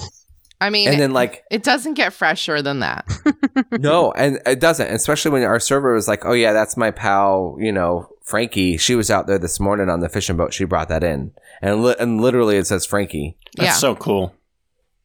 I 0.61 0.71
mean, 0.71 0.89
And 0.89 1.01
then, 1.01 1.13
like, 1.13 1.45
it 1.53 1.63
doesn't 1.63 1.95
get 1.95 2.13
fresher 2.13 2.61
than 2.63 2.81
that. 2.81 3.07
no, 3.71 4.11
and 4.13 4.41
it 4.45 4.59
doesn't, 4.59 4.89
especially 4.89 5.31
when 5.31 5.45
our 5.45 5.61
server 5.61 5.95
was 5.95 6.09
like, 6.09 6.25
oh, 6.25 6.33
yeah, 6.33 6.53
that's 6.53 6.77
my 6.77 6.91
pal, 6.91 7.57
you 7.61 7.71
know, 7.71 8.09
Frankie. 8.25 8.77
She 8.77 8.97
was 8.97 9.09
out 9.09 9.29
there 9.29 9.39
this 9.39 9.61
morning 9.61 9.89
on 9.89 10.01
the 10.01 10.09
fishing 10.09 10.37
boat. 10.37 10.53
She 10.53 10.65
brought 10.65 10.89
that 10.89 11.05
in. 11.05 11.31
And, 11.63 11.85
li- 11.85 11.95
and 12.01 12.21
literally 12.21 12.57
it 12.57 12.67
says 12.67 12.85
Frankie. 12.85 13.37
That's 13.57 13.69
yeah. 13.69 13.75
so 13.75 13.95
cool. 13.95 14.35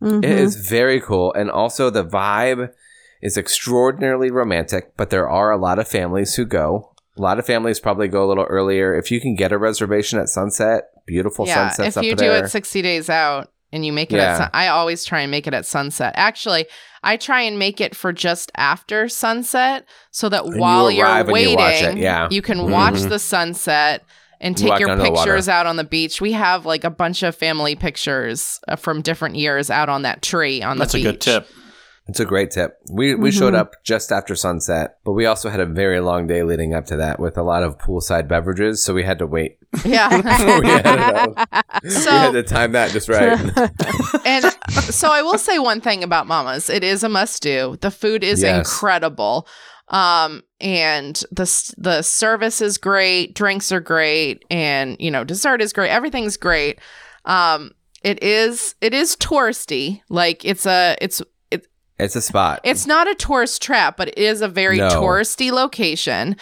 Mhm. 0.03 0.23
It 0.23 0.37
is 0.39 0.55
very 0.69 0.99
cool. 0.99 1.33
And 1.33 1.49
also, 1.49 1.89
the 1.89 2.03
vibe 2.03 2.71
is 3.21 3.37
extraordinarily 3.37 4.29
romantic, 4.31 4.95
but 4.97 5.09
there 5.09 5.29
are 5.29 5.51
a 5.51 5.57
lot 5.57 5.79
of 5.79 5.87
families 5.87 6.35
who 6.35 6.45
go. 6.45 6.91
A 7.17 7.21
lot 7.21 7.39
of 7.39 7.45
families 7.45 7.79
probably 7.79 8.07
go 8.07 8.25
a 8.25 8.27
little 8.27 8.43
earlier. 8.45 8.93
If 8.95 9.11
you 9.11 9.21
can 9.21 9.35
get 9.35 9.51
a 9.51 9.57
reservation 9.57 10.19
at 10.19 10.27
sunset, 10.29 10.85
beautiful 11.05 11.47
yeah. 11.47 11.69
sunsets 11.69 11.97
If 11.97 12.03
you 12.03 12.15
do 12.15 12.25
there. 12.27 12.43
it 12.45 12.49
60 12.49 12.81
days 12.81 13.09
out 13.09 13.49
and 13.71 13.85
you 13.85 13.93
make 13.93 14.11
it 14.11 14.17
Yeah. 14.17 14.31
at 14.31 14.37
sun- 14.37 14.49
I 14.53 14.67
always 14.67 15.05
try 15.05 15.21
and 15.21 15.31
make 15.31 15.47
it 15.47 15.53
at 15.53 15.65
sunset. 15.65 16.13
Actually, 16.17 16.65
I 17.03 17.17
try 17.17 17.41
and 17.41 17.57
make 17.59 17.79
it 17.79 17.95
for 17.95 18.11
just 18.11 18.51
after 18.55 19.07
sunset 19.07 19.85
so 20.11 20.27
that 20.29 20.45
you 20.45 20.57
while 20.57 20.87
and 20.87 20.97
you 20.97 21.33
waiting, 21.33 21.55
watch 21.57 21.81
it, 21.83 21.97
yeah. 21.97 22.27
you 22.31 22.41
can 22.41 22.69
watch 22.71 22.95
Mhm. 22.95 23.09
the 23.09 23.19
sunset 23.19 24.03
and 24.43 24.55
take 24.55 24.69
walk 24.69 24.79
your 24.79 24.89
under 24.89 25.03
the 25.03 25.09
water. 25.11 25.31
pictures 25.31 25.49
out 25.49 25.65
on 25.65 25.77
the 25.77 25.83
beach. 25.83 26.21
We 26.21 26.33
have 26.33 26.65
like 26.67 26.83
a 26.83 26.91
bunch 26.91 27.23
of 27.23 27.35
family 27.35 27.75
pictures 27.75 28.59
uh, 28.67 28.75
from 28.75 29.01
different 29.01 29.35
years 29.37 29.71
out 29.71 29.89
on 29.89 30.03
that 30.03 30.21
tree 30.21 30.61
on 30.61 30.77
That's 30.77 30.91
the 30.91 30.99
beach. 30.99 31.05
That's 31.05 31.27
a 31.27 31.39
good 31.39 31.41
tip. 31.47 31.57
It's 32.05 32.19
a 32.19 32.25
great 32.25 32.51
tip. 32.51 32.77
We 32.91 33.15
we 33.15 33.29
Mhm. 33.31 33.37
showed 33.39 33.55
up 33.55 33.81
just 33.85 34.11
after 34.11 34.35
sunset, 34.35 34.97
but 35.05 35.13
we 35.13 35.25
also 35.25 35.49
had 35.49 35.61
a 35.61 35.65
very 35.65 36.01
long 36.01 36.27
day 36.27 36.43
leading 36.43 36.73
up 36.73 36.85
to 36.87 36.97
that 36.97 37.17
with 37.17 37.37
a 37.37 37.43
lot 37.43 37.63
of 37.63 37.77
poolside 37.77 38.27
beverages, 38.27 38.83
so 38.83 38.93
we 38.93 39.03
had 39.03 39.19
to 39.19 39.25
wait. 39.25 39.55
Yeah. 39.85 40.09
we, 40.59 40.67
had 40.67 40.81
to, 40.83 41.47
we 41.83 41.89
So- 41.89 42.11
had 42.11 42.33
to 42.33 42.43
time 42.43 42.73
that 42.73 42.91
just 42.91 43.07
right. 43.07 43.39
and 44.25 44.43
so 44.93 45.11
I 45.13 45.21
will 45.21 45.37
say 45.37 45.59
one 45.59 45.79
thing 45.79 46.03
about 46.03 46.27
Mama's. 46.27 46.69
It 46.69 46.83
is 46.83 47.03
a 47.05 47.09
must 47.09 47.41
do. 47.41 47.77
The 47.79 47.89
food 47.91 48.21
is 48.25 48.41
Yes. 48.41 48.57
incredible. 48.67 49.47
Um 49.93 50.43
and 50.59 51.15
the 51.31 51.73
the 51.77 52.01
service 52.01 52.59
is 52.61 52.77
great, 52.77 53.35
drinks 53.35 53.71
are 53.71 53.79
great, 53.79 54.43
and 54.49 54.97
you 54.99 55.09
know, 55.11 55.23
dessert 55.23 55.61
is 55.61 55.71
great. 55.71 55.89
Everything's 55.91 56.35
great. 56.35 56.79
Um 57.25 57.71
it 58.03 58.21
is 58.21 58.75
it 58.81 58.93
is 58.93 59.15
touristy. 59.15 60.01
Like 60.09 60.43
it's 60.43 60.65
a 60.65 60.97
it's 60.99 61.21
it's 61.99 62.15
a 62.15 62.21
spot. 62.21 62.59
it's 62.63 62.87
not 62.87 63.07
a 63.07 63.13
tourist 63.15 63.61
trap, 63.61 63.95
but 63.97 64.07
it 64.09 64.17
is 64.17 64.41
a 64.41 64.47
very 64.47 64.77
No. 64.79 64.89
touristy 64.89 65.51
location. 65.51 66.35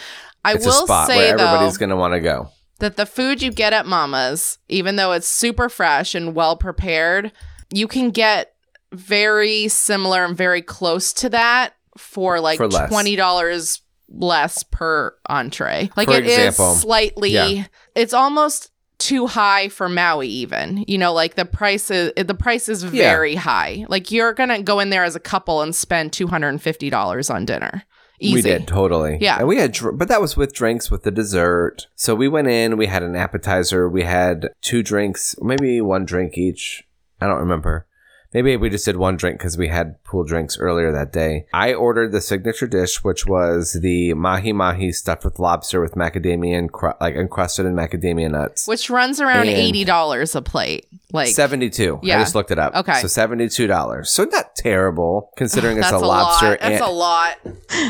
I 0.44 0.54
It's 0.54 0.64
will 0.66 0.82
a 0.84 0.86
spot 0.86 1.06
say 1.08 1.28
everybody's 1.28 1.76
going 1.76 1.90
to 1.90 1.96
want 1.96 2.14
to 2.14 2.20
go. 2.20 2.48
that 2.80 2.96
the 2.96 3.04
food 3.06 3.42
you 3.42 3.52
get 3.52 3.72
at 3.74 3.86
Mama's, 3.86 4.58
even 4.70 4.96
though 4.96 5.12
it's 5.12 5.28
super 5.28 5.68
fresh 5.68 6.14
and 6.16 6.34
well 6.34 6.56
prepared, 6.56 7.32
you 7.72 7.86
can 7.86 8.10
get 8.10 8.54
very 8.92 9.68
similar 9.68 10.24
and 10.24 10.36
very 10.36 10.62
close 10.62 11.12
to 11.12 11.28
that 11.28 11.74
for 11.96 12.40
like 12.40 12.56
For 12.56 12.68
less. 12.68 12.88
twenty 12.88 13.16
dollars 13.16 13.80
less 14.08 14.62
per 14.64 15.14
entree. 15.28 15.90
Like 15.96 16.08
For 16.08 16.14
it 16.14 16.26
is 16.26 16.32
example, 16.38 16.74
slightly 16.74 17.30
yeah. 17.30 17.64
it's 17.94 18.12
almost 18.14 18.70
too 18.98 19.26
high 19.26 19.68
for 19.68 19.88
Maui 19.88 20.28
even. 20.28 20.84
You 20.86 20.98
know, 20.98 21.12
like 21.12 21.34
the 21.34 21.44
price 21.44 21.90
is 21.90 22.12
the 22.16 22.34
price 22.34 22.68
is 22.68 22.84
Yeah. 22.84 22.90
very 23.10 23.34
high. 23.34 23.84
Like 23.88 24.10
you're 24.10 24.32
gonna 24.32 24.62
go 24.62 24.80
in 24.80 24.90
there 24.90 25.04
as 25.04 25.16
a 25.16 25.20
couple 25.20 25.62
and 25.62 25.74
spend 25.74 26.12
two 26.12 26.26
hundred 26.28 26.48
and 26.50 26.62
fifty 26.62 26.90
dollars 26.90 27.30
on 27.30 27.44
dinner. 27.44 27.84
Easy. 28.20 28.34
We 28.34 28.42
did 28.42 28.68
totally. 28.68 29.18
Yeah. 29.20 29.38
and 29.40 29.48
we 29.48 29.56
had, 29.56 29.72
dr- 29.72 29.98
but 29.98 30.06
that 30.06 30.20
was 30.20 30.36
with 30.36 30.52
drinks 30.54 30.92
with 30.92 31.02
the 31.02 31.10
dessert. 31.10 31.88
So 31.96 32.14
we 32.14 32.28
went 32.28 32.46
in. 32.46 32.76
We 32.76 32.86
had 32.86 33.02
an 33.02 33.16
appetizer. 33.16 33.88
We 33.88 34.04
had 34.04 34.50
two 34.60 34.84
drinks, 34.84 35.34
maybe 35.42 35.80
one 35.80 36.04
drink 36.04 36.38
each. 36.38 36.84
I 37.20 37.26
don't 37.26 37.40
remember. 37.40 37.88
Maybe 38.34 38.56
we 38.56 38.70
just 38.70 38.84
did 38.84 38.96
one 38.96 39.16
drink 39.16 39.38
because 39.38 39.58
we 39.58 39.68
had 39.68 40.02
pool 40.04 40.24
drinks 40.24 40.58
earlier 40.58 40.90
that 40.92 41.12
day. 41.12 41.46
I 41.52 41.74
ordered 41.74 42.12
the 42.12 42.20
signature 42.20 42.66
dish, 42.66 43.04
which 43.04 43.26
was 43.26 43.74
the 43.80 44.14
mahi 44.14 44.52
mahi 44.52 44.92
stuffed 44.92 45.24
with 45.24 45.38
lobster 45.38 45.80
with 45.80 45.94
macadamia 45.94 46.58
and 46.58 46.72
cru- 46.72 46.94
like 47.00 47.14
encrusted 47.14 47.66
in 47.66 47.74
macadamia 47.74 48.30
nuts. 48.30 48.66
Which 48.66 48.88
runs 48.90 49.20
around 49.20 49.48
And- 49.48 49.56
eighty 49.56 49.84
dollars 49.84 50.34
a 50.34 50.42
plate. 50.42 50.86
Like 51.14 51.28
Seventy-two. 51.28 52.00
Yeah. 52.02 52.16
I 52.16 52.22
just 52.22 52.34
looked 52.34 52.50
it 52.50 52.58
up. 52.58 52.74
Okay. 52.74 53.00
so 53.02 53.06
seventy-two 53.06 53.66
dollars. 53.66 54.08
So 54.10 54.24
not 54.24 54.56
terrible 54.56 55.30
considering 55.36 55.76
it's 55.76 55.90
that's 55.90 56.02
a 56.02 56.06
lobster. 56.06 56.50
lot. 56.52 56.60
That's 56.60 56.80
and- 56.80 56.82
a 56.82 56.88
lot. 56.90 57.36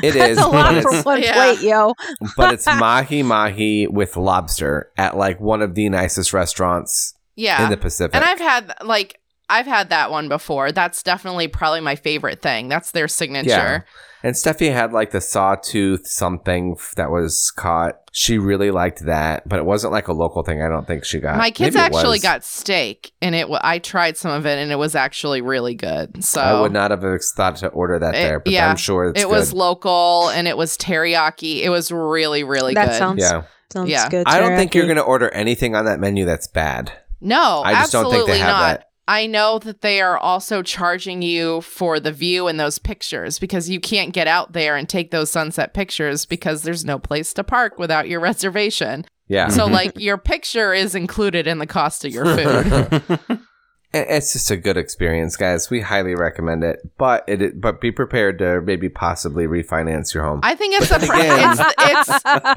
It 0.03 0.17
is. 0.17 0.37
That's 0.37 0.41
a 0.41 0.49
lot 0.51 0.73
for 0.83 0.89
it's- 0.89 1.05
one 1.05 1.23
Yeah. 1.23 1.33
plate, 1.35 1.61
yo. 1.63 1.95
but 2.37 2.55
it's 2.55 2.67
mahi 2.67 3.23
mahi 3.23 3.87
with 3.87 4.17
lobster 4.17 4.91
at 4.97 5.17
like 5.17 5.41
one 5.41 5.63
of 5.63 5.77
the 5.77 5.89
nicest 5.89 6.33
restaurants 6.33 7.15
Yeah. 7.37 7.63
in 7.63 7.71
the 7.71 7.77
Pacific. 7.77 8.17
and 8.17 8.25
I've 8.25 8.41
had 8.41 8.75
like 8.85 9.21
I've 9.53 9.67
had 9.67 9.91
that 9.91 10.11
one 10.11 10.29
before. 10.29 10.73
That's 10.73 11.03
definitely 11.03 11.49
probably 11.49 11.81
my 11.81 11.97
favorite 11.97 12.41
thing. 12.43 12.69
That's 12.69 12.91
their 12.93 13.09
signature. 13.09 13.49
Yeah. 13.49 13.81
and 14.25 14.35
Steffi 14.35 14.73
had 14.73 14.93
like 14.93 15.11
the 15.11 15.21
sawtooth 15.21 16.07
something 16.07 16.77
that 16.97 17.11
was 17.11 17.51
caught. 17.51 17.99
She 18.15 18.37
really 18.39 18.71
liked 18.71 19.07
that, 19.07 19.49
but 19.49 19.59
it 19.59 19.65
wasn't 19.65 19.93
like 19.93 20.07
a 20.09 20.13
local 20.13 20.43
thing. 20.43 20.61
I 20.63 20.69
don't 20.69 20.87
think 20.87 21.05
she 21.05 21.19
got. 21.19 21.39
My 21.39 21.51
kids 21.51 21.75
actually 21.77 22.19
got 22.19 22.45
steak, 22.45 23.13
and 23.23 23.35
it. 23.35 23.49
wa- 23.49 23.61
I 23.63 23.79
tried 23.79 24.17
some 24.19 24.31
of 24.33 24.45
it, 24.47 24.59
and 24.59 24.71
it 24.71 24.77
was 24.77 24.95
actually 24.95 25.41
really 25.41 25.75
good. 25.75 26.23
So 26.23 26.41
I 26.41 26.61
would 26.61 26.73
not 26.73 26.91
have 26.91 27.01
thought 27.35 27.57
to 27.57 27.69
order 27.69 27.99
that 27.99 28.15
It- 28.15 28.19
there, 28.19 28.39
but 28.41 28.53
yeah. 28.53 28.69
I'm 28.69 28.77
sure 28.77 29.07
it's 29.07 29.21
it 29.21 29.29
was 29.31 29.53
local, 29.55 30.29
and 30.29 30.47
it 30.47 30.57
was 30.59 30.77
teriyaki. 30.77 31.63
It 31.63 31.71
was 31.71 31.91
really, 31.91 32.45
really 32.45 32.75
That 32.75 32.89
good. 32.91 32.99
sounds 32.99 33.21
Yeah, 33.23 33.43
sounds 33.73 33.89
Yeah. 33.91 34.09
good. 34.11 34.25
I 34.29 34.41
don't 34.41 34.57
think 34.57 34.75
you're 34.75 34.85
going 34.87 34.97
to 34.97 35.03
order 35.03 35.31
anything 35.31 35.75
on 35.75 35.87
that 35.87 35.99
menu 35.99 36.25
that's 36.27 36.47
bad. 36.49 36.93
No, 37.21 37.63
I 37.65 37.75
just 37.75 37.93
don't 37.93 38.11
think 38.11 38.27
they 38.27 38.39
have 38.39 38.49
not. 38.49 38.61
that. 38.81 38.89
I 39.09 39.27
know 39.27 39.59
that 39.59 39.81
they 39.81 40.01
are 40.01 40.17
also 40.17 40.63
charging 40.63 41.23
you 41.23 41.61
for 41.63 41.99
the 41.99 42.13
view 42.13 42.47
and 42.47 42.59
those 42.61 42.79
pictures 42.79 43.39
because 43.39 43.69
you 43.69 43.81
can't 43.81 44.13
get 44.13 44.27
out 44.29 44.53
there 44.53 44.77
and 44.77 44.89
take 44.89 45.11
those 45.11 45.31
sunset 45.31 45.75
pictures 45.75 46.25
because 46.25 46.63
there's 46.63 46.85
no 46.85 46.99
place 46.99 47.33
to 47.35 47.45
park 47.45 47.79
without 47.79 48.09
your 48.09 48.21
reservation. 48.31 49.05
Yeah, 49.29 49.49
So, 49.49 49.65
mm-hmm. 49.65 49.75
like, 49.75 49.99
your 49.99 50.19
picture 50.19 50.73
is 50.75 50.95
included 50.95 51.47
in 51.47 51.59
the 51.59 51.67
cost 51.67 52.05
of 52.05 52.13
your 52.13 52.25
food. 52.37 53.41
It's 53.95 54.33
just 54.33 54.51
a 54.51 54.57
good 54.57 54.79
experience, 54.79 55.37
guys. 55.37 55.69
We 55.69 55.83
highly 55.83 56.15
recommend 56.15 56.65
it, 56.65 56.79
but 56.97 57.25
it 57.29 57.61
but 57.61 57.79
be 57.83 57.93
prepared 57.93 58.39
to 58.39 58.63
maybe 58.63 58.89
possibly 58.89 59.45
refinance 59.47 60.15
your 60.15 60.25
home. 60.25 60.41
I 60.43 60.55
think 60.55 60.75
it's 60.81 60.89
the 60.89 60.99
But 60.99 61.09
pri- 61.09 61.21
again- 61.27 61.51
it's, 61.51 61.59
the- 61.59 61.75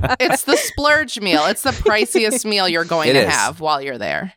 it's 0.10 0.16
it's 0.22 0.44
the 0.44 0.56
splurge 0.56 1.20
meal. 1.20 1.44
It's 1.48 1.64
the 1.64 1.72
priciest 1.72 2.46
meal 2.46 2.70
you're 2.70 2.86
going 2.86 3.10
It 3.10 3.14
to 3.16 3.28
is. 3.28 3.34
have 3.34 3.60
while 3.60 3.82
you're 3.82 3.98
there. 3.98 4.32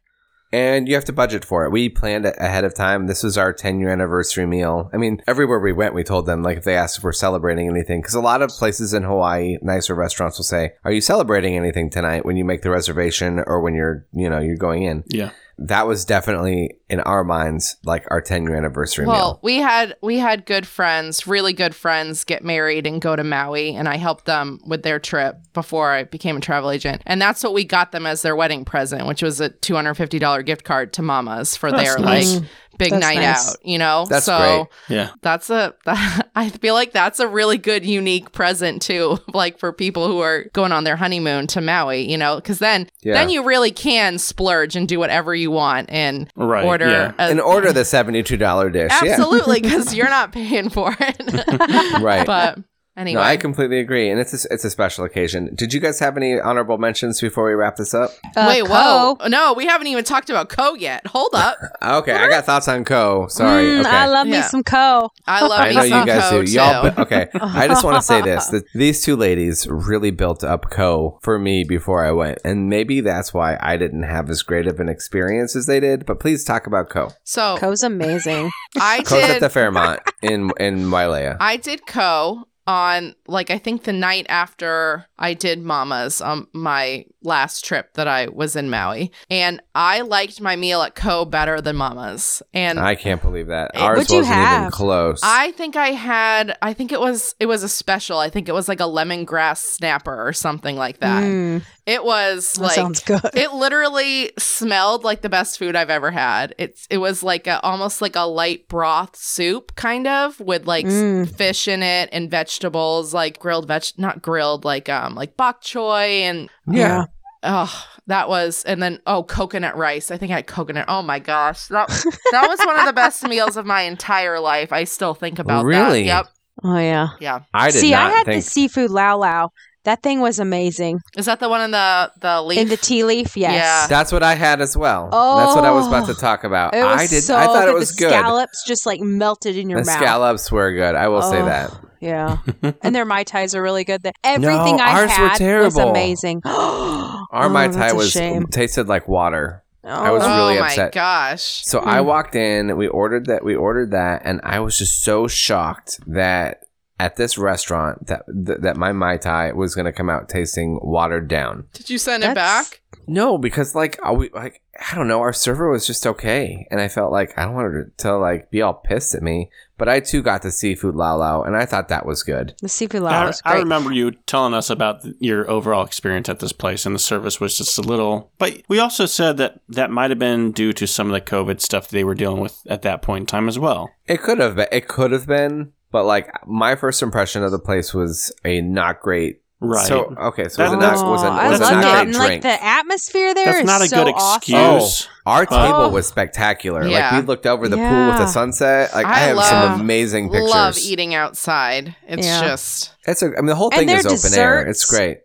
And 0.53 0.89
you 0.89 0.95
have 0.95 1.05
to 1.07 1.13
budget 1.13 1.45
for 1.45 1.65
it. 1.65 1.71
We 1.71 1.89
planned 1.89 2.25
it 2.25 2.37
ahead 2.39 2.65
of 2.65 2.75
time. 2.75 3.07
This 3.07 3.23
was 3.23 3.37
our 3.37 3.53
10 3.53 3.81
year 3.81 3.91
anniversary 3.91 4.47
meal. 4.47 4.91
I 4.93 4.97
mean, 4.97 5.23
everywhere 5.27 5.59
we 5.59 5.73
went, 5.73 5.95
we 5.95 6.05
told 6.05 6.27
them 6.27 6.43
like 6.43 6.59
if 6.59 6.65
they 6.65 6.77
asked 6.77 6.99
if 6.99 7.05
we're 7.05 7.13
celebrating 7.13 7.69
anything, 7.69 8.01
because 8.01 8.15
a 8.15 8.21
lot 8.21 8.43
of 8.43 8.51
places 8.51 8.95
in 8.95 9.03
Hawaii, 9.03 9.59
nicer 9.63 9.95
restaurants 9.95 10.39
will 10.39 10.45
say, 10.45 10.73
"Are 10.85 10.93
you 10.93 11.01
celebrating 11.01 11.57
anything 11.57 11.91
tonight?" 11.91 12.25
When 12.25 12.37
you 12.37 12.45
make 12.45 12.63
the 12.63 12.71
reservation 12.71 13.43
or 13.47 13.61
when 13.61 13.75
you're, 13.75 14.07
you 14.13 14.29
know, 14.29 14.39
you're 14.41 14.57
going 14.57 14.83
in. 14.83 15.05
yeah. 15.09 15.31
That 15.61 15.87
was 15.87 16.05
definitely 16.05 16.77
in 16.89 17.01
our 17.01 17.25
minds 17.25 17.77
like 17.85 18.07
our 18.11 18.21
10 18.21 18.45
year 18.45 18.55
anniversary 18.57 19.07
Well, 19.07 19.17
meal. 19.33 19.41
we 19.43 19.57
had 19.57 19.97
we 20.03 20.19
had 20.19 20.47
good 20.47 20.67
friends, 20.67 21.27
really 21.27 21.53
good 21.53 21.75
friends, 21.75 22.23
get 22.25 22.45
married 22.45 22.87
and 22.87 23.01
go 23.01 23.17
to 23.17 23.25
Maui, 23.25 23.75
and 23.75 23.89
I 23.89 23.97
helped 23.97 24.25
them 24.25 24.61
with 24.67 24.83
their 24.85 24.99
trip 25.01 25.37
before 25.55 25.91
I 25.91 26.05
became 26.05 26.37
a 26.37 26.41
travel 26.41 26.71
agent, 26.71 27.03
and 27.07 27.21
that's 27.21 27.43
what 27.43 27.55
we 27.55 27.65
got 27.65 27.91
them 27.93 28.07
as 28.07 28.23
their 28.23 28.37
wedding 28.37 28.65
present, 28.65 29.07
which 29.07 29.23
was 29.23 29.41
a 29.41 29.49
two 29.49 29.75
hundred 29.75 29.95
fifty 29.95 30.19
dollar 30.19 30.43
gift 30.43 30.65
card 30.65 30.93
to 30.95 31.03
Mama's 31.03 31.57
for 31.57 31.71
That's 31.73 31.83
their 31.97 31.99
nice. 31.99 32.35
like 32.35 32.43
mm. 32.45 32.47
Big 32.79 32.91
That's 32.93 33.01
night 33.05 33.19
nice. 33.21 33.51
out. 33.51 33.57
You 33.65 33.79
know, 33.79 34.07
That's 34.09 34.27
so 34.27 34.69
great. 34.89 34.97
Yeah. 34.97 35.11
that's 35.21 35.51
a 35.51 35.75
I 36.35 36.49
feel 36.49 36.75
like 36.75 36.93
that's 36.93 37.21
a 37.21 37.27
really 37.29 37.59
good 37.59 37.85
unique 37.85 38.33
present 38.33 38.81
too, 38.81 39.19
like 39.35 39.59
for 39.59 39.73
people 39.73 40.07
who 40.07 40.21
are 40.21 40.45
going 40.53 40.73
on 40.73 40.85
their 40.85 40.97
honeymoon 40.97 41.47
to 41.49 41.61
Maui. 41.61 42.11
You 42.11 42.17
know, 42.17 42.37
because 42.37 42.59
then 42.61 42.89
Yeah. 43.03 43.15
then 43.15 43.31
you 43.31 43.45
really 43.45 43.71
can 43.73 44.19
splurge 44.19 44.77
and 44.77 44.87
do 44.89 44.99
whatever 44.99 45.35
you 45.35 45.51
want 45.51 45.91
and 45.91 46.31
Right, 46.37 46.65
order 46.65 46.89
yeah. 46.89 47.13
a- 47.19 47.31
and 47.31 47.41
order 47.41 47.73
the 47.73 47.83
$72 47.83 48.73
dish. 48.73 48.93
Absolutely, 48.93 49.61
because 49.63 49.95
you're 49.95 50.09
not 50.09 50.33
paying 50.33 50.71
for 50.71 50.97
it. 50.99 52.01
Right. 52.01 52.27
but 52.27 52.59
Anyway, 52.99 53.15
No, 53.23 53.25
I 53.25 53.37
completely 53.37 53.79
agree, 53.79 54.11
and 54.11 54.19
it's 54.19 54.45
a, 54.45 54.53
it's 54.53 54.65
a 54.65 54.71
special 54.71 55.05
occasion. 55.05 55.55
Did 55.55 55.73
you 55.73 55.79
guys 55.79 56.01
have 56.01 56.17
any 56.17 56.41
honorable 56.41 56.79
mentions 56.79 57.21
before 57.21 57.47
we 57.47 57.53
wrap 57.55 57.77
this 57.77 57.95
up? 57.95 58.11
Uh, 58.35 58.47
wait, 58.49 58.65
Ko. 58.67 59.17
whoa, 59.21 59.29
no, 59.29 59.53
we 59.53 59.67
haven't 59.67 59.87
even 59.87 60.03
talked 60.03 60.31
about 60.31 60.49
Ko 60.49 60.75
yet. 60.75 61.07
Hold 61.07 61.31
up, 61.35 61.57
Okay, 61.83 62.13
I 62.13 62.29
got 62.29 62.45
thoughts 62.45 62.67
on 62.67 62.85
Ko. 62.85 63.29
Sorry. 63.29 63.65
Mm, 63.67 63.81
okay. 63.81 63.89
I 63.89 64.07
love 64.09 64.27
me 64.27 64.43
some 64.43 64.65
Ko. 64.65 65.11
I 65.29 65.43
love 65.47 65.61
I 65.61 65.69
me 65.69 65.75
know 65.77 65.83
you 65.85 66.07
guys 66.07 66.29
Ko 66.31 66.43
do. 66.45 66.51
Y'all, 66.51 66.91
too. 66.91 67.01
okay. 67.03 67.29
I 67.35 67.69
just 67.69 67.85
want 67.85 67.97
to 67.99 68.03
say 68.03 68.21
this: 68.21 68.47
that 68.53 68.65
these 68.75 69.01
two 69.05 69.15
ladies 69.15 69.69
really 69.69 70.11
built 70.11 70.43
up 70.43 70.69
Ko 70.71 71.21
for 71.23 71.39
me 71.39 71.63
before 71.63 72.05
I 72.05 72.11
went, 72.11 72.39
and 72.45 72.69
maybe 72.69 73.01
that's 73.01 73.33
why 73.33 73.57
I 73.61 73.77
didn't 73.77 74.03
have 74.03 74.29
as 74.29 74.43
great 74.43 74.67
of 74.67 74.81
an 74.81 74.89
experience 74.89 75.55
as 75.55 75.67
they 75.67 75.79
did. 75.79 76.05
But 76.05 76.19
please 76.19 76.43
talk 76.43 76.67
about 76.67 76.89
Ko. 76.91 77.11
so 77.23 77.57
Ko's 77.59 77.85
amazing. 77.85 78.51
I 78.81 79.03
Ko's 79.05 79.23
at 79.31 79.39
the 79.41 79.51
Fairmont 79.51 80.01
in 80.21 80.51
in 80.59 80.91
Wailea. 80.91 81.37
I 81.39 81.57
did 81.59 81.87
Ko 81.87 82.45
on 82.69 83.15
like 83.27 83.51
I 83.51 83.57
think 83.59 83.85
the 83.85 83.93
night 83.95 84.27
after 84.29 85.07
I 85.19 85.33
did 85.35 85.63
Mama's 85.63 86.21
um 86.21 86.49
my 86.53 87.07
last 87.23 87.65
trip 87.65 87.95
that 87.95 88.07
I 88.07 88.29
was 88.29 88.55
in 88.55 88.69
Maui, 88.71 89.11
and 89.31 89.61
I 89.75 90.03
liked 90.03 90.41
my 90.41 90.55
meal 90.55 90.83
at 90.83 90.95
Ko 90.95 91.25
better 91.25 91.61
than 91.61 91.75
Mama's, 91.77 92.43
and 92.55 92.79
I 92.79 92.95
can't 92.95 93.21
believe 93.23 93.47
that 93.49 93.73
Hey, 93.75 93.81
ours 93.83 93.97
what'd 93.97 94.11
you 94.11 94.19
wasn't 94.19 94.37
even 94.37 94.47
have? 94.47 94.73
close. 94.73 95.21
I 95.23 95.51
think 95.53 95.77
I 95.77 95.89
had 95.93 96.57
I 96.63 96.75
think 96.75 96.93
it 96.93 97.01
was 97.01 97.35
it 97.41 97.47
was 97.47 97.63
a 97.63 97.69
special. 97.71 98.19
I 98.19 98.29
think 98.29 98.49
it 98.49 98.53
was 98.53 98.69
like 98.69 98.81
a 98.81 98.85
lemongrass 98.85 99.59
snapper 99.59 100.27
or 100.29 100.33
something 100.35 100.77
like 100.77 100.99
that. 101.01 101.23
Mm, 101.25 101.63
It 101.87 102.05
was 102.05 102.53
that 102.53 102.63
like 102.63 102.75
sounds 102.75 103.01
good. 103.03 103.21
it 103.35 103.53
literally 103.53 104.31
smelled 104.39 105.05
like 105.05 105.23
the 105.23 105.31
best 105.31 105.59
food 105.59 105.75
I've 105.75 105.91
ever 105.91 106.11
had. 106.11 106.55
It's 106.59 106.87
it 106.91 106.99
was 106.99 107.23
like 107.23 107.47
a 107.47 107.61
almost 107.63 108.03
like 108.03 108.15
a 108.15 108.27
light 108.29 108.69
broth 108.69 109.17
soup 109.17 109.75
kind 109.75 110.07
of 110.07 110.39
with 110.39 110.67
like 110.67 110.85
Mm. 110.87 111.29
fish 111.35 111.67
in 111.67 111.83
it 111.83 112.11
and 112.13 112.31
vegetables 112.31 112.58
like 112.63 113.39
grilled 113.39 113.67
veg 113.69 113.85
not 113.97 114.23
grilled 114.23 114.65
like 114.65 114.89
um 114.89 115.15
like 115.15 115.37
bok 115.37 115.63
choy 115.63 116.21
and 116.23 116.49
yeah. 116.67 117.05
oh 117.43 117.85
that 118.07 118.29
was 118.29 118.65
and 118.65 118.83
then 118.83 119.01
oh 119.07 119.23
coconut 119.23 119.77
rice. 119.77 120.11
I 120.11 120.17
think 120.17 120.33
I 120.33 120.37
had 120.37 120.47
coconut. 120.47 120.87
Oh 120.89 121.03
my 121.03 121.19
gosh. 121.19 121.67
That 121.69 121.89
that 122.33 122.49
was 122.49 122.59
one 122.65 122.79
of 122.79 122.87
the 122.87 122.93
best 122.95 123.23
meals 123.29 123.57
of 123.57 123.67
my 123.67 123.83
entire 123.83 124.41
life. 124.41 124.73
I 124.73 124.85
still 124.85 125.15
think 125.15 125.39
about 125.39 125.65
Really? 125.67 126.05
that. 126.07 126.25
Yep. 126.25 126.27
Oh 126.65 126.79
yeah. 126.79 127.09
Yeah. 127.21 127.41
I 127.53 127.71
did 127.71 127.81
See, 127.81 127.91
not 127.91 128.11
I 128.11 128.15
had 128.17 128.27
think. 128.27 128.45
the 128.45 128.51
seafood 128.51 128.91
lau 128.91 129.19
lau. 129.19 129.51
That 129.85 130.03
thing 130.03 130.21
was 130.21 130.39
amazing. 130.39 131.01
Is 131.17 131.27
that 131.27 131.39
the 131.41 131.49
one 131.49 131.61
in 131.63 131.71
the 131.71 132.11
the 132.21 132.43
leaf? 132.43 132.59
In 132.59 132.69
the 132.69 132.77
ti 132.77 133.05
leaf, 133.05 133.37
yes. 133.37 133.53
Yeah. 133.55 133.87
That's 133.87 134.11
what 134.11 134.23
I 134.23 134.35
had 134.35 134.61
as 134.61 134.77
well. 134.77 135.09
Oh, 135.13 135.39
that's 135.39 135.55
what 135.55 135.65
I 135.65 135.71
was 135.71 135.87
about 135.87 136.07
to 136.09 136.15
talk 136.15 136.45
about. 136.45 136.75
It 136.75 136.83
was 136.83 137.01
I 137.01 137.07
did. 137.07 137.23
so 137.23 137.37
I 137.37 137.45
thought 137.45 137.65
good. 137.67 137.69
it 137.69 137.75
was 137.75 137.95
the 137.95 138.01
good. 138.05 138.11
Scallops 138.11 138.65
just 138.67 138.87
like 138.87 139.01
melted 139.01 139.57
in 139.57 139.71
your 139.71 139.81
the 139.81 139.87
mouth. 139.87 139.97
scallops 139.97 140.51
were 140.51 140.73
good. 140.73 140.95
I 140.95 141.09
will 141.09 141.23
say 141.23 141.41
Oh, 141.41 141.45
that. 141.47 141.71
Yeah, 142.01 142.39
and 142.83 142.95
their 142.95 143.05
mai 143.05 143.25
tais 143.25 143.55
are 143.55 143.63
really 143.63 143.85
good. 143.85 144.03
The- 144.03 144.13
Everything 144.25 144.77
No, 144.77 144.83
I 144.85 145.01
ours 145.01 145.11
were 145.19 145.29
had 145.29 145.63
was 145.65 145.77
amazing. 145.77 146.43
Our 146.45 147.47
oh, 147.47 147.49
mai 147.49 147.69
tai 147.69 147.93
was 147.93 148.11
shame. 148.11 148.47
tasted 148.47 148.89
like 148.89 149.09
water. 149.09 149.65
I 149.85 150.11
was 150.11 150.23
Oh. 150.25 150.37
really 150.37 150.59
oh 150.59 150.65
upset. 150.65 150.95
my 150.95 151.01
gosh. 151.01 151.65
So 151.65 151.81
Hmm. 151.81 151.89
I 151.89 152.01
walked 152.03 152.35
in, 152.35 152.77
we 152.77 152.89
ordered 152.89 153.27
that 153.27 153.43
we 153.45 153.55
ordered 153.55 153.91
that 153.93 154.23
and 154.25 154.41
I 154.45 154.61
was 154.61 154.77
just 154.79 155.03
so 155.03 155.27
shocked 155.29 155.99
that 156.07 156.65
at 157.01 157.17
this 157.17 157.39
restaurant 157.39 158.07
that 158.09 158.23
th- 158.47 158.59
that 158.61 158.77
my 158.77 158.93
mai 158.93 159.17
tai 159.17 159.53
was 159.53 159.75
going 159.75 159.85
to 159.87 159.93
come 159.93 160.11
out 160.11 160.29
tasting 160.29 160.79
watered 160.83 161.29
down. 161.29 161.67
Did 161.73 161.89
you 161.91 161.97
send 161.99 162.25
it 162.25 162.35
back? 162.35 162.81
No, 163.09 163.39
because 163.39 163.75
like 163.75 163.99
are 164.03 164.15
we 164.15 164.31
like 164.31 164.63
I 164.79 164.95
don't 164.95 165.09
know, 165.09 165.21
our 165.21 165.33
server 165.33 165.71
was 165.71 165.87
just 165.87 166.07
okay 166.07 166.67
and 166.71 166.81
I 166.81 166.89
felt 166.89 167.11
like 167.11 167.37
I 167.37 167.45
don't 167.45 167.55
want 167.55 167.73
her 167.73 167.85
to, 167.85 167.91
to 168.05 168.17
like 168.17 168.51
be 168.51 168.63
all 168.63 168.75
pissed 168.75 169.15
at 169.15 169.23
me, 169.23 169.51
but 169.77 169.89
I 169.89 170.01
too 170.01 170.23
got 170.23 170.43
the 170.43 170.51
seafood 170.51 170.95
lau 170.95 171.17
lau 171.17 171.43
and 171.43 171.57
I 171.57 171.65
thought 171.65 171.89
that 171.89 172.07
was 172.07 172.23
good. 172.23 172.55
The 172.61 172.69
seafood 172.69 173.03
lau 173.03 173.11
I, 173.11 173.25
was 173.27 173.43
I 173.45 173.57
remember 173.57 173.93
you 173.93 174.13
telling 174.27 174.55
us 174.55 174.71
about 174.71 175.05
your 175.19 175.51
overall 175.51 175.85
experience 175.85 176.29
at 176.29 176.41
this 176.41 176.53
place, 176.53 176.87
and 176.87 176.95
the 176.95 177.01
service 177.01 177.41
was 177.41 177.57
just 177.57 177.79
a 177.79 177.83
little. 177.83 178.31
But 178.39 178.63
we 178.69 178.79
also 178.79 179.07
said 179.07 179.39
that 179.39 179.61
that 179.69 179.91
might 179.91 180.11
have 180.11 180.19
been 180.19 180.53
due 180.53 180.73
to 180.75 180.87
some 180.87 181.09
of 181.09 181.13
the 181.13 181.21
COVID 181.21 181.61
stuff 181.61 181.89
they 181.89 182.05
were 182.05 182.15
dealing 182.15 182.41
with 182.41 182.61
at 182.69 182.83
that 182.83 183.03
point 183.03 183.23
in 183.23 183.27
time 183.27 183.49
as 183.49 183.59
well. 183.59 183.91
It 184.07 184.23
could 184.23 184.39
have 184.39 184.57
been, 184.57 184.69
it 184.71 184.87
could 184.89 185.13
have 185.13 185.27
been, 185.27 185.73
but 185.91 186.05
like 186.05 186.31
my 186.47 186.77
first 186.77 187.03
impression 187.03 187.43
of 187.43 187.51
the 187.51 187.59
place 187.59 187.95
was 187.95 188.33
a 188.45 188.61
not 188.61 189.01
great 189.01 189.41
Right. 189.61 189.87
So 189.89 190.15
okay, 190.17 190.49
so 190.49 190.63
That- 190.63 190.69
was 190.69 190.73
it 190.75 190.81
that's- 190.81 191.01
not 191.01 191.11
was 191.11 191.23
it, 191.25 191.27
I 191.27 191.49
was 191.49 191.61
it 191.61 191.65
loved 191.65 191.77
not 191.81 191.85
it. 191.85 192.05
great 192.05 192.13
drink? 192.13 192.29
like 192.29 192.43
the 192.43 192.65
atmosphere 192.65 193.35
there 193.35 193.45
That's 193.47 193.59
is 193.59 193.65
not 193.65 193.81
a 193.83 193.87
so 193.89 194.05
good 194.05 194.15
awesome. 194.15 194.37
excuse. 194.37 195.09
Oh, 195.27 195.31
our 195.31 195.47
But- 195.47 195.67
table 195.67 195.81
Oh. 195.81 195.89
was 195.89 196.07
spectacular. 196.07 196.87
Yeah. 196.87 197.11
Like 197.11 197.23
we 197.23 197.27
looked 197.27 197.45
over 197.47 197.69
the 197.69 197.77
pool 197.77 198.07
with 198.07 198.19
the 198.19 198.29
sunset. 198.29 198.95
Like 198.95 199.05
I, 199.07 199.11
I 199.11 199.19
have 199.19 199.37
love- 199.37 199.47
some 199.47 199.81
amazing 199.81 200.31
pictures. 200.31 200.53
I 200.53 200.57
love 200.67 200.79
eating 200.79 201.15
outside. 201.15 201.97
It's 202.07 202.25
Yeah. 202.25 202.41
just 202.43 202.93
It's 203.07 203.21
a, 203.23 203.27
I 203.37 203.41
mean 203.41 203.47
the 203.47 203.57
whole 203.57 203.71
thing 203.71 203.89
their 203.89 203.99
is 203.99 204.07
open 204.07 204.39
air. 204.39 204.61
It's 204.61 204.85
great. 204.85 205.19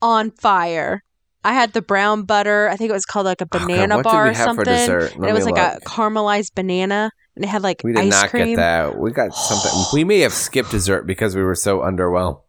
on 0.00 0.30
fire. 0.30 1.02
I 1.42 1.52
had 1.52 1.72
the 1.72 1.82
brown 1.82 2.22
butter. 2.22 2.68
I 2.68 2.76
think 2.76 2.90
it 2.90 2.94
was 2.94 3.04
called 3.04 3.26
like 3.26 3.40
a 3.40 3.44
Oh, 3.44 3.58
God, 3.58 3.66
banana 3.66 3.96
what 3.96 4.02
did 4.04 4.08
bar 4.10 4.24
we 4.24 4.30
or 4.30 4.32
have 4.34 4.44
for 4.54 4.64
something. 4.64 4.64
dessert? 4.64 5.14
And 5.16 5.26
it 5.26 5.32
was 5.34 5.46
me 5.46 5.52
like 5.52 5.76
a 5.76 5.80
caramelized 5.84 6.54
banana, 6.54 7.10
and 7.36 7.44
it 7.44 7.48
had 7.48 7.62
like 7.62 7.82
We 7.84 7.92
did 7.92 8.02
ice 8.04 8.10
not 8.10 8.30
cream. 8.30 8.48
get 8.48 8.56
that. 8.56 8.98
We 8.98 9.10
got 9.10 9.34
something. 9.34 9.72
We 9.92 10.04
may 10.04 10.20
have 10.20 10.32
skipped 10.32 10.70
dessert 10.70 11.06
because 11.06 11.34
we 11.36 11.42
were 11.42 11.54
so 11.54 11.80
underwhelmed. 11.80 12.40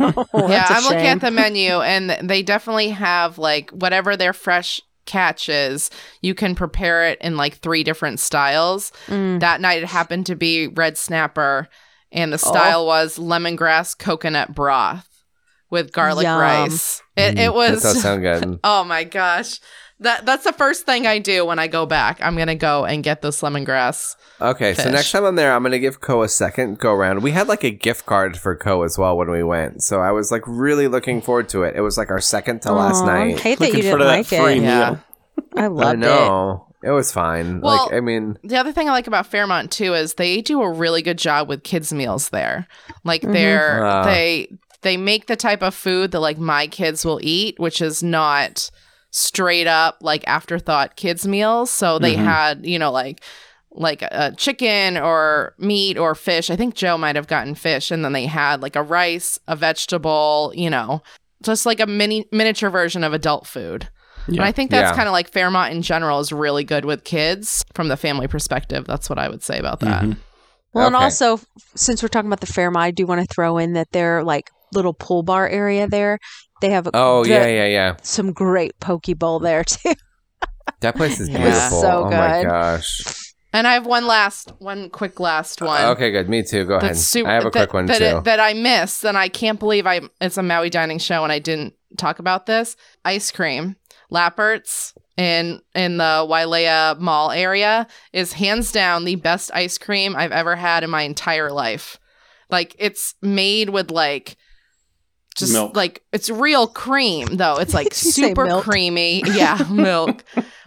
Oh, 0.00 0.26
yeah. 0.34 0.48
that's 0.48 0.70
a 0.70 0.74
I'm 0.74 0.84
looking 0.84 1.06
at 1.06 1.20
the 1.20 1.30
menu, 1.30 1.70
and 1.80 2.10
they 2.28 2.42
definitely 2.42 2.90
have 2.90 3.38
like 3.38 3.70
whatever 3.70 4.16
their 4.16 4.32
fresh 4.32 4.80
catch 5.04 5.48
is. 5.48 5.90
You 6.20 6.34
can 6.34 6.54
prepare 6.54 7.06
it 7.06 7.18
in 7.20 7.36
like 7.36 7.54
three 7.56 7.82
different 7.84 8.20
styles. 8.20 8.92
Mm. 9.08 9.40
That 9.40 9.60
night 9.60 9.82
it 9.82 9.88
happened 9.88 10.26
to 10.26 10.36
be 10.36 10.68
red 10.68 10.96
snapper, 10.96 11.68
and 12.12 12.32
the 12.32 12.36
Oh. 12.44 12.50
style 12.50 12.86
was 12.86 13.18
lemongrass 13.18 13.98
coconut 13.98 14.54
broth 14.54 15.08
with 15.70 15.90
garlic 15.92 16.24
Yum. 16.24 16.38
rice. 16.40 17.02
It, 17.16 17.38
it 17.38 17.50
Mm, 17.50 17.54
was. 17.54 17.82
That 17.82 17.94
does 17.94 18.02
sound 18.02 18.22
good. 18.22 18.60
Oh 18.64 18.84
my 18.84 19.04
gosh. 19.04 19.58
That 20.02 20.26
that's 20.26 20.44
the 20.44 20.52
first 20.52 20.84
thing 20.86 21.06
I 21.06 21.18
do 21.18 21.44
when 21.44 21.58
I 21.58 21.66
go 21.68 21.86
back. 21.86 22.18
I'm 22.22 22.36
gonna 22.36 22.54
go 22.54 22.84
and 22.84 23.02
get 23.02 23.22
this 23.22 23.40
lemongrass. 23.42 24.16
Okay, 24.40 24.74
so 24.74 24.90
next 24.90 25.10
time 25.12 25.24
I'm 25.24 25.36
there, 25.36 25.52
I'm 25.54 25.62
gonna 25.62 25.78
give 25.78 26.00
Ko 26.00 26.22
a 26.22 26.28
second 26.28 26.78
go 26.78 26.92
around. 26.92 27.22
We 27.22 27.30
had 27.30 27.48
like 27.48 27.62
a 27.64 27.70
gift 27.70 28.06
card 28.06 28.36
for 28.36 28.54
Ko 28.56 28.82
as 28.82 28.98
well 28.98 29.16
when 29.16 29.30
we 29.30 29.42
went, 29.42 29.82
so 29.82 30.00
I 30.00 30.10
was 30.10 30.30
like 30.32 30.42
really 30.46 30.88
looking 30.88 31.20
forward 31.22 31.48
to 31.50 31.62
it. 31.62 31.76
It 31.76 31.80
was 31.82 31.96
like 31.96 32.10
our 32.10 32.20
second 32.20 32.62
to 32.62 32.72
last 32.72 33.04
night. 33.04 33.36
I 33.36 33.40
hate 33.40 33.58
that 33.60 33.68
you 33.68 33.74
Looking 33.74 33.90
for 33.92 33.98
didn't 33.98 34.06
like 34.08 34.26
free 34.26 34.58
it. 34.58 34.62
Yeah. 34.62 34.96
I 35.56 35.64
I 35.64 35.66
loved 35.68 35.94
it. 35.94 35.98
know 35.98 36.66
it. 36.82 36.90
was 36.90 37.12
fine. 37.12 37.60
Well- 37.60 37.84
like 37.86 37.94
I 37.94 38.00
mean, 38.00 38.36
The 38.42 38.56
other 38.56 38.72
thing 38.72 38.88
I 38.88 38.92
like 38.92 39.06
about 39.06 39.26
Fairmont 39.26 39.70
too 39.70 39.94
is 39.94 40.14
they 40.14 40.40
do 40.40 40.60
a 40.62 40.70
really 40.72 41.02
good 41.02 41.18
job 41.18 41.48
with 41.48 41.62
kids 41.62 41.92
meals 41.92 42.30
there. 42.30 42.66
Like 43.04 43.22
Mhm. 43.22 43.32
they're 43.32 43.84
Ah. 43.86 44.04
they 44.04 44.48
they 44.82 44.96
make 44.96 45.28
the 45.28 45.36
type 45.36 45.62
of 45.62 45.74
food 45.76 46.10
that 46.10 46.18
like 46.18 46.38
my 46.38 46.66
kids 46.66 47.04
will 47.04 47.20
eat, 47.22 47.54
which 47.60 47.80
is 47.80 48.02
not 48.02 48.68
straight 49.12 49.66
up 49.68 49.98
like 50.00 50.24
afterthought 50.26 50.96
kids 50.96 51.26
meals. 51.26 51.70
So 51.70 51.98
they 52.00 52.14
Mhm. 52.16 52.24
had, 52.24 52.66
you 52.66 52.78
know, 52.78 52.90
like 52.90 53.20
like 53.74 54.02
a 54.02 54.34
chicken 54.36 54.98
or 54.98 55.54
meat 55.56 55.96
or 55.96 56.14
fish. 56.14 56.50
I 56.50 56.56
think 56.56 56.74
Joe 56.74 56.98
might 56.98 57.16
have 57.16 57.26
gotten 57.26 57.54
fish 57.54 57.90
and 57.90 58.04
then 58.04 58.12
they 58.12 58.26
had 58.26 58.60
like 58.60 58.76
a 58.76 58.82
rice, 58.82 59.38
a 59.48 59.56
vegetable, 59.56 60.52
you 60.54 60.68
know, 60.68 61.02
just 61.42 61.64
like 61.64 61.80
a 61.80 61.86
mini 61.86 62.26
miniature 62.32 62.68
version 62.68 63.02
of 63.02 63.14
adult 63.14 63.46
food. 63.46 63.88
And 64.26 64.42
I 64.42 64.52
think 64.52 64.70
that's 64.70 64.90
Yeah. 64.90 64.94
kind 64.96 65.08
of 65.08 65.12
like 65.12 65.30
Fairmont 65.32 65.72
in 65.72 65.80
general 65.82 66.20
is 66.20 66.32
really 66.32 66.64
good 66.64 66.84
with 66.84 67.02
kids 67.04 67.64
from 67.74 67.88
the 67.88 67.96
family 67.96 68.28
perspective. 68.28 68.84
That's 68.86 69.08
what 69.08 69.18
I 69.18 69.28
would 69.28 69.42
say 69.42 69.58
about 69.58 69.80
that. 69.80 70.02
Mhm. 70.02 70.16
Well, 70.74 70.86
and 70.86 70.94
also 70.96 71.40
since 71.74 72.02
we're 72.02 72.08
talking 72.08 72.28
about 72.28 72.40
the 72.40 72.46
Fairmont, 72.46 72.84
I 72.84 72.90
do 72.90 73.06
want 73.06 73.20
to 73.20 73.26
throw 73.34 73.56
in 73.58 73.72
that 73.72 73.90
their 73.92 74.22
like 74.22 74.50
little 74.74 74.94
pool 74.94 75.22
bar 75.22 75.48
area 75.48 75.86
there. 75.88 76.18
They 76.62 76.70
have 76.70 76.86
a 76.86 76.90
oh 76.94 77.24
good- 77.24 77.30
yeah, 77.30 77.46
yeah, 77.46 77.66
yeah. 77.66 77.96
some 78.02 78.32
great 78.32 78.78
poke 78.80 79.06
bowl 79.18 79.38
there 79.40 79.64
too. 79.64 79.92
That 80.80 80.96
place 80.96 81.20
is 81.20 81.28
Yeah. 81.28 81.42
beautiful. 81.42 81.80
So 81.82 82.04
oh 82.04 82.10
my 82.10 82.42
good. 82.42 82.48
gosh. 82.48 83.02
And 83.52 83.66
I 83.66 83.74
have 83.74 83.84
one 83.84 84.06
last, 84.06 84.50
one 84.60 84.88
quick 84.88 85.20
last 85.20 85.60
uh, 85.60 85.66
one. 85.66 85.84
Okay, 85.88 86.10
good. 86.10 86.28
Me 86.28 86.42
too. 86.42 86.64
Go 86.64 86.76
ahead. 86.76 86.90
That's 86.90 87.00
super, 87.00 87.28
I 87.28 87.34
have 87.34 87.44
a 87.44 87.50
that, 87.50 87.68
quick 87.68 87.74
one 87.74 87.86
that, 87.86 87.98
too. 87.98 88.20
that 88.24 88.40
I 88.40 88.54
missed, 88.54 89.04
and 89.04 89.18
I 89.18 89.28
can't 89.28 89.58
believe 89.58 89.86
I. 89.86 90.00
It's 90.22 90.38
a 90.38 90.42
Maui 90.42 90.70
dining 90.70 90.98
show, 90.98 91.22
and 91.22 91.30
I 91.32 91.38
didn't 91.38 91.74
talk 91.98 92.18
about 92.18 92.46
this. 92.46 92.76
Ice 93.04 93.30
cream, 93.30 93.76
Lappert's 94.10 94.94
in 95.18 95.60
in 95.74 95.98
the 95.98 96.26
Wailea 96.28 96.98
Mall 96.98 97.30
area 97.30 97.86
is 98.14 98.32
hands 98.32 98.72
down 98.72 99.04
the 99.04 99.16
best 99.16 99.50
ice 99.52 99.76
cream 99.76 100.16
I've 100.16 100.32
ever 100.32 100.56
had 100.56 100.82
in 100.84 100.88
my 100.90 101.02
entire 101.02 101.50
life. 101.50 101.98
Like 102.50 102.74
it's 102.78 103.14
made 103.20 103.68
with 103.70 103.90
like 103.90 104.36
just 105.34 105.52
Milk. 105.52 105.76
like 105.76 106.02
it's 106.12 106.30
real 106.30 106.66
cream 106.66 107.26
though. 107.26 107.56
It's 107.56 107.74
like 107.74 107.86
Did 107.90 108.04
you 108.04 108.10
say 108.10 108.28
super 108.28 108.60
creamy. 108.62 109.22
Yeah, 109.26 109.66
milk. 109.70 110.24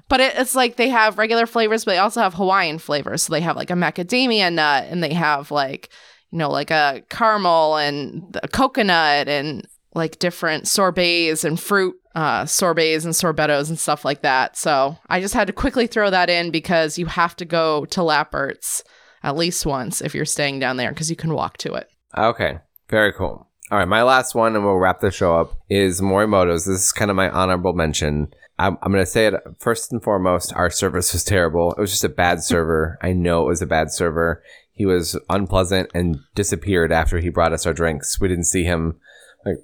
But 0.08 0.20
it, 0.20 0.36
it's 0.38 0.56
like 0.56 0.76
they 0.76 0.90
have 0.90 1.18
regular 1.18 1.46
flavors, 1.46 1.86
but 1.86 1.92
they 1.92 1.98
also 1.98 2.22
have 2.22 2.34
Hawaiian 2.34 2.80
flavors. 2.80 3.24
So 3.24 3.34
they 3.34 3.42
have 3.42 3.56
like 3.56 3.72
a 3.72 3.76
macadamia 3.76 4.54
nut, 4.54 4.86
and 4.90 5.04
they 5.04 5.14
have 5.14 5.52
like 5.52 5.90
you 6.32 6.38
know 6.38 6.50
like 6.50 6.72
a 6.72 7.04
caramel 7.10 7.78
and 7.78 8.38
a 8.42 8.48
coconut 8.48 9.28
and 9.28 9.68
like 9.94 10.20
different 10.20 10.68
sorbets 10.68 11.44
and 11.44 11.60
fruit 11.60 11.96
uh, 12.16 12.46
sorbets 12.46 13.06
and 13.06 13.14
sorbettos 13.14 13.70
and 13.70 13.80
stuff 13.80 14.06
like 14.06 14.22
that. 14.22 14.58
So 14.58 14.98
I 15.10 15.20
just 15.20 15.34
had 15.34 15.48
to 15.48 15.54
quickly 15.54 15.88
throw 15.88 16.10
that 16.10 16.30
in 16.30 16.52
because 16.52 16.98
you 16.98 17.06
have 17.08 17.36
to 17.38 17.46
go 17.46 17.86
to 17.86 18.02
Lappert's 18.02 18.84
at 19.24 19.36
least 19.36 19.66
once 19.66 20.02
if 20.02 20.16
you're 20.16 20.26
staying 20.26 20.60
down 20.60 20.78
there 20.78 20.90
because 20.90 21.10
you 21.10 21.16
can 21.16 21.34
walk 21.34 21.58
to 21.58 21.74
it. 21.74 21.90
Okay. 22.18 22.60
Very 22.90 23.12
cool. 23.12 23.50
All 23.76 23.80
right, 23.80 23.90
my 23.90 24.04
last 24.04 24.36
one, 24.36 24.56
and 24.56 24.64
we'll 24.64 24.78
wrap 24.78 25.02
the 25.02 25.12
show 25.12 25.36
up, 25.36 25.60
is 25.70 26.00
Morimoto's. 26.00 26.64
This 26.64 26.82
is 26.86 26.92
kind 26.94 27.12
of 27.12 27.18
my 27.18 27.30
honorable 27.30 27.74
mention. 27.74 28.34
I'm, 28.58 28.78
I'm 28.82 28.94
going 28.94 29.04
to 29.04 29.06
say 29.06 29.26
it 29.28 29.34
first 29.60 29.92
and 29.92 30.02
foremost. 30.02 30.54
Our 30.54 30.70
service 30.70 31.12
was 31.12 31.26
terrible. 31.26 31.74
It 31.74 31.82
was 31.82 31.92
just 31.92 32.06
a 32.06 32.08
bad 32.08 32.42
server. 32.42 32.98
I 33.02 33.12
know 33.12 33.42
it 33.44 33.48
was 33.50 33.62
a 33.62 33.66
bad 33.66 33.92
server. 33.92 34.42
He 34.72 34.86
was 34.86 35.20
unpleasant 35.30 35.92
and 35.94 36.20
disappeared 36.36 36.94
after 36.94 37.20
he 37.20 37.28
brought 37.28 37.52
us 37.52 37.66
our 37.66 37.74
drinks. 37.74 38.18
We 38.18 38.30
didn't 38.30 38.46
see 38.46 38.64
him. 38.64 38.98
Like 39.46 39.58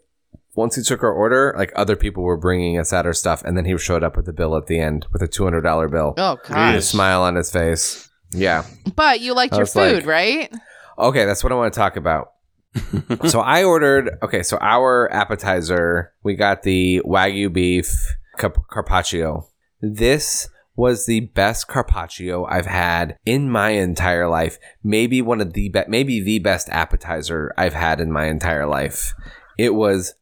once 0.55 0.75
he 0.75 0.83
took 0.83 1.03
our 1.03 1.13
order, 1.13 1.55
like 1.57 1.71
other 1.77 1.95
people 1.95 2.23
were 2.23 2.35
bringing 2.35 2.77
us 2.77 2.91
out 2.91 3.05
our 3.05 3.13
stuff, 3.13 3.45
and 3.45 3.55
then 3.55 3.63
he 3.63 3.77
showed 3.77 4.03
up 4.03 4.17
with 4.17 4.25
the 4.25 4.33
bill 4.33 4.57
at 4.57 4.67
the 4.67 4.77
end 4.77 5.07
with 5.13 5.21
a 5.21 5.27
two 5.29 5.45
hundred 5.45 5.61
dollar 5.61 5.87
bill, 5.87 6.15
Oh 6.17 6.37
god. 6.49 6.75
a 6.75 6.81
smile 6.81 7.21
on 7.21 7.35
his 7.35 7.49
face. 7.49 8.09
Yeah. 8.33 8.65
But 8.93 9.21
you 9.21 9.33
liked 9.33 9.53
I 9.53 9.59
your 9.59 9.61
was 9.63 9.75
like- 9.77 9.93
food, 9.95 10.05
right? 10.05 10.53
Okay, 10.99 11.23
that's 11.23 11.45
what 11.45 11.53
I 11.53 11.55
want 11.55 11.73
to 11.73 11.79
talk 11.79 11.95
about. 11.95 12.33
so 13.27 13.41
I 13.41 13.63
ordered. 13.63 14.17
Okay, 14.23 14.43
so 14.43 14.57
our 14.57 15.11
appetizer, 15.13 16.13
we 16.23 16.35
got 16.35 16.63
the 16.63 17.01
wagyu 17.05 17.51
beef 17.51 17.93
car- 18.37 18.53
carpaccio. 18.69 19.47
This 19.81 20.49
was 20.75 21.05
the 21.05 21.21
best 21.21 21.67
carpaccio 21.67 22.45
I've 22.45 22.65
had 22.65 23.17
in 23.25 23.49
my 23.49 23.71
entire 23.71 24.27
life. 24.27 24.57
Maybe 24.83 25.21
one 25.21 25.41
of 25.41 25.53
the 25.53 25.69
best, 25.69 25.89
maybe 25.89 26.21
the 26.21 26.39
best 26.39 26.69
appetizer 26.69 27.53
I've 27.57 27.73
had 27.73 27.99
in 27.99 28.11
my 28.11 28.25
entire 28.27 28.65
life. 28.65 29.13
It 29.57 29.75
was 29.75 30.13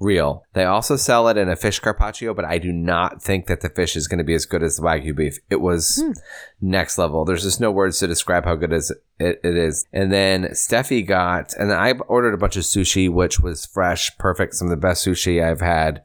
unreal. 0.00 0.44
They 0.52 0.64
also 0.64 0.96
sell 0.96 1.28
it 1.28 1.36
in 1.36 1.48
a 1.48 1.56
fish 1.56 1.80
carpaccio, 1.80 2.34
but 2.34 2.44
I 2.44 2.58
do 2.58 2.72
not 2.72 3.22
think 3.22 3.46
that 3.46 3.60
the 3.60 3.68
fish 3.68 3.96
is 3.96 4.08
going 4.08 4.18
to 4.18 4.24
be 4.24 4.34
as 4.34 4.46
good 4.46 4.62
as 4.62 4.76
the 4.76 4.82
wagyu 4.82 5.14
beef. 5.14 5.38
It 5.50 5.60
was 5.60 6.02
hmm. 6.02 6.12
next 6.60 6.98
level. 6.98 7.24
There's 7.24 7.42
just 7.42 7.60
no 7.60 7.70
words 7.70 7.98
to 7.98 8.06
describe 8.06 8.44
how 8.44 8.54
good 8.54 8.72
is 8.72 8.90
it, 9.18 9.40
it 9.42 9.56
is. 9.56 9.86
And 9.92 10.12
then 10.12 10.44
Steffi 10.52 11.06
got, 11.06 11.54
and 11.54 11.72
I 11.72 11.92
ordered 11.92 12.34
a 12.34 12.38
bunch 12.38 12.56
of 12.56 12.64
sushi, 12.64 13.10
which 13.10 13.40
was 13.40 13.66
fresh, 13.66 14.16
perfect, 14.18 14.54
some 14.54 14.66
of 14.66 14.70
the 14.70 14.76
best 14.76 15.06
sushi 15.06 15.42
I've 15.42 15.60
had 15.60 16.02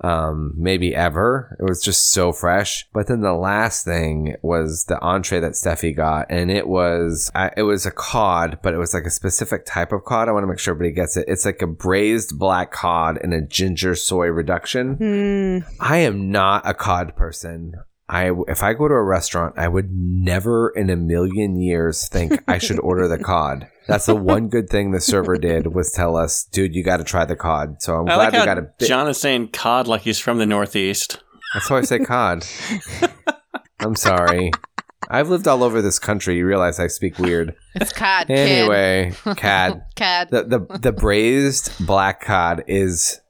um 0.00 0.52
maybe 0.56 0.94
ever. 0.94 1.56
It 1.58 1.62
was 1.62 1.82
just 1.82 2.10
so 2.10 2.32
fresh. 2.32 2.86
But 2.92 3.06
then 3.06 3.20
the 3.20 3.32
last 3.32 3.84
thing 3.84 4.36
was 4.42 4.84
the 4.84 5.00
entree 5.00 5.40
that 5.40 5.52
steffi 5.52 5.94
got 5.94 6.26
and 6.30 6.50
it 6.50 6.68
was 6.68 7.30
I, 7.34 7.50
it 7.56 7.62
was 7.62 7.86
a 7.86 7.90
cod 7.90 8.58
but 8.62 8.74
it 8.74 8.78
was 8.78 8.94
like 8.94 9.04
a 9.04 9.10
specific 9.10 9.64
type 9.66 9.92
of 9.92 10.04
cod. 10.04 10.28
I 10.28 10.32
want 10.32 10.44
to 10.44 10.48
make 10.48 10.58
sure 10.58 10.74
everybody 10.74 10.94
gets 10.94 11.16
it. 11.16 11.26
It's 11.28 11.44
like 11.44 11.62
a 11.62 11.66
braised 11.66 12.38
black 12.38 12.72
cod 12.72 13.18
in 13.22 13.32
a 13.32 13.46
ginger 13.46 13.94
soy 13.94 14.26
reduction. 14.26 14.94
Hmm. 14.94 15.58
I 15.80 15.98
am 15.98 16.30
not 16.30 16.68
a 16.68 16.74
cod 16.74 17.16
person. 17.16 17.74
I 18.08 18.30
if 18.48 18.62
I 18.62 18.74
go 18.74 18.86
to 18.86 18.94
a 18.94 19.02
restaurant, 19.02 19.54
I 19.56 19.68
would 19.68 19.90
never 19.90 20.70
in 20.70 20.90
a 20.90 20.96
million 20.96 21.56
years 21.56 22.08
think 22.08 22.42
I 22.46 22.58
should 22.58 22.78
order 22.80 23.08
the 23.08 23.18
cod. 23.18 23.68
That's 23.86 24.06
the 24.06 24.14
one 24.14 24.48
good 24.48 24.68
thing 24.68 24.90
the 24.90 25.00
server 25.00 25.36
did 25.36 25.74
was 25.74 25.90
tell 25.92 26.16
us, 26.16 26.44
dude, 26.44 26.74
you 26.74 26.82
got 26.82 26.98
to 26.98 27.04
try 27.04 27.24
the 27.24 27.36
cod. 27.36 27.82
So 27.82 27.96
I'm 27.96 28.08
I 28.08 28.14
glad 28.14 28.16
like 28.16 28.32
we 28.32 28.38
how 28.38 28.44
got 28.44 28.58
a 28.58 28.62
bit. 28.62 28.88
John 28.88 29.08
is 29.08 29.18
saying 29.18 29.48
cod 29.48 29.86
like 29.86 30.02
he's 30.02 30.18
from 30.18 30.38
the 30.38 30.46
Northeast. 30.46 31.22
That's 31.54 31.70
why 31.70 31.78
I 31.78 31.82
say 31.82 31.98
cod. 32.00 32.46
I'm 33.80 33.94
sorry. 33.94 34.50
I've 35.10 35.28
lived 35.28 35.46
all 35.46 35.62
over 35.62 35.82
this 35.82 35.98
country. 35.98 36.36
You 36.38 36.46
realize 36.46 36.80
I 36.80 36.86
speak 36.86 37.18
weird. 37.18 37.54
It's 37.74 37.92
cod. 37.92 38.26
kid. 38.26 38.38
Anyway, 38.38 39.12
cod. 39.36 39.82
Cad. 39.96 40.30
the 40.30 40.44
the 40.44 40.78
the 40.78 40.92
braised 40.92 41.72
black 41.86 42.22
cod 42.22 42.64
is 42.66 43.20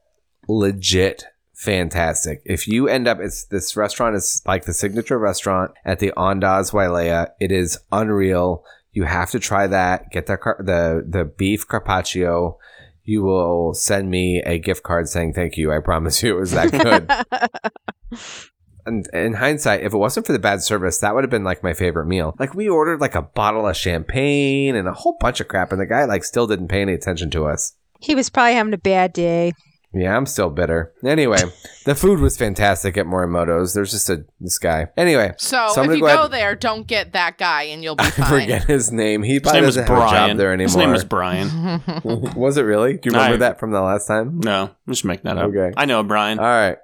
legit 0.47 1.25
fantastic. 1.65 2.41
If 2.45 2.67
you 2.67 2.87
end 2.87 3.07
up, 3.07 3.19
it's 3.19 3.45
this 3.45 3.75
restaurant 3.75 4.15
is 4.15 4.41
like 4.45 4.65
the 4.65 4.73
signature 4.73 5.19
restaurant 5.19 5.71
at 5.83 5.99
the 5.99 6.13
Andaz 6.15 6.71
Wailea. 6.71 7.31
It 7.39 7.51
is 7.51 7.79
unreal. 7.91 8.63
You 8.91 9.03
have 9.03 9.31
to 9.31 9.39
try 9.39 9.67
that. 9.67 10.11
Get 10.11 10.27
the 10.27 10.37
car- 10.37 10.61
the 10.63 11.05
the 11.07 11.25
beef 11.25 11.67
carpaccio. 11.67 12.57
You 13.03 13.23
will 13.23 13.73
send 13.73 14.09
me 14.09 14.41
a 14.45 14.57
gift 14.57 14.83
card 14.83 15.09
saying 15.09 15.33
thank 15.33 15.57
you. 15.57 15.71
I 15.71 15.79
promise 15.79 16.23
you, 16.23 16.37
it 16.37 16.39
was 16.39 16.51
that 16.51 16.71
good. 16.71 18.19
And 18.85 19.07
in 19.13 19.33
hindsight, 19.33 19.81
if 19.81 19.93
it 19.93 19.97
wasn't 19.97 20.27
for 20.27 20.33
the 20.33 20.39
bad 20.39 20.61
service, 20.61 20.99
that 20.99 21.15
would 21.15 21.23
have 21.23 21.31
been 21.31 21.43
like 21.43 21.63
my 21.63 21.73
favorite 21.73 22.05
meal. 22.05 22.35
Like 22.37 22.53
we 22.53 22.69
ordered 22.69 23.01
like 23.01 23.15
a 23.15 23.23
bottle 23.23 23.67
of 23.67 23.75
champagne 23.75 24.75
and 24.75 24.87
a 24.87 24.93
whole 24.93 25.17
bunch 25.19 25.39
of 25.39 25.47
crap, 25.47 25.71
and 25.71 25.81
the 25.81 25.87
guy 25.87 26.05
like 26.05 26.23
still 26.23 26.45
didn't 26.45 26.67
pay 26.67 26.81
any 26.81 26.93
attention 26.93 27.31
to 27.31 27.47
us. 27.47 27.73
He 27.99 28.13
was 28.13 28.29
probably 28.29 28.53
having 28.53 28.73
a 28.73 28.77
bad 28.77 29.11
day. 29.13 29.53
Yeah, 29.97 30.15
I'm 30.17 30.25
still 30.25 30.49
bitter. 30.49 30.91
Anyway, 31.05 31.37
the 31.85 31.95
food 31.95 32.19
was 32.19 32.35
fantastic 32.37 32.97
at 32.97 33.05
Morimoto's. 33.05 33.73
There's 33.73 33.91
just 33.91 34.09
a 34.09 34.25
this 34.41 34.57
guy. 34.59 34.87
Anyway, 34.97 35.31
So, 35.37 35.69
So 35.73 35.83
if 35.83 35.87
you 35.91 36.01
go 36.01 36.07
go, 36.07 36.19
ahead- 36.19 36.31
there, 36.31 36.53
don't 36.55 36.85
get 36.85 37.13
that 37.13 37.37
guy, 37.37 37.63
and 37.63 37.81
you'll 37.81 37.95
be 37.95 38.03
I 38.05 38.09
fine. 38.11 38.41
forget 38.41 38.63
his 38.65 38.91
name. 38.91 39.23
He 39.23 39.33
His 39.35 39.41
probably 39.41 39.61
name 39.61 39.65
was 39.67 39.75
doesn't 39.75 39.87
have 39.87 39.97
a 39.97 40.01
job 40.01 40.09
Brian. 40.11 40.37
there 40.37 40.51
anymore. 40.51 40.67
His 40.67 40.75
name 40.75 40.91
was 40.91 41.05
Brian. 41.05 41.81
was 42.35 42.57
it 42.57 42.63
really? 42.63 42.93
Do 42.97 43.09
you 43.09 43.11
remember 43.15 43.35
I- 43.35 43.37
that 43.49 43.59
from 43.59 43.71
the 43.71 43.81
last 43.81 44.05
time? 44.07 44.39
No, 44.41 44.63
I'm 44.85 44.93
just 44.93 45.05
making 45.05 45.23
that 45.25 45.37
up. 45.37 45.45
Okay. 45.49 45.71
I 45.77 45.85
know 45.85 46.03
Brian. 46.03 46.39
All 46.39 46.45
right. 46.45 46.77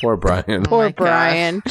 Poor 0.00 0.16
Brian. 0.20 0.44
Oh 0.48 0.62
Poor 0.64 0.84
my 0.86 0.90
gosh. 0.92 0.96
Brian. 0.96 1.62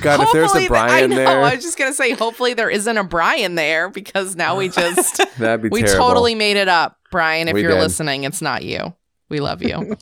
God, 0.00 0.20
if 0.20 0.32
there's 0.32 0.52
a 0.52 0.60
Hopefully- 0.60 0.68
Brian 0.68 1.04
I 1.04 1.06
know. 1.06 1.16
there, 1.16 1.42
I 1.44 1.54
was 1.54 1.62
just 1.64 1.76
gonna 1.76 1.92
say, 1.92 2.12
hopefully 2.12 2.54
there 2.54 2.70
isn't 2.70 2.96
a 2.96 3.04
Brian 3.04 3.56
there 3.56 3.90
because 3.90 4.36
now 4.36 4.56
we 4.56 4.68
just 4.70 5.20
that'd 5.38 5.62
be 5.62 5.68
we 5.68 5.82
terrible. 5.82 6.06
totally 6.06 6.34
made 6.34 6.56
it 6.56 6.68
up, 6.68 6.96
Brian. 7.10 7.48
If 7.48 7.54
We 7.54 7.62
you're 7.62 7.72
did. 7.72 7.80
listening, 7.80 8.24
it's 8.24 8.40
not 8.40 8.64
you. 8.64 8.94
We 9.28 9.40
love 9.40 9.62
you. 9.62 9.74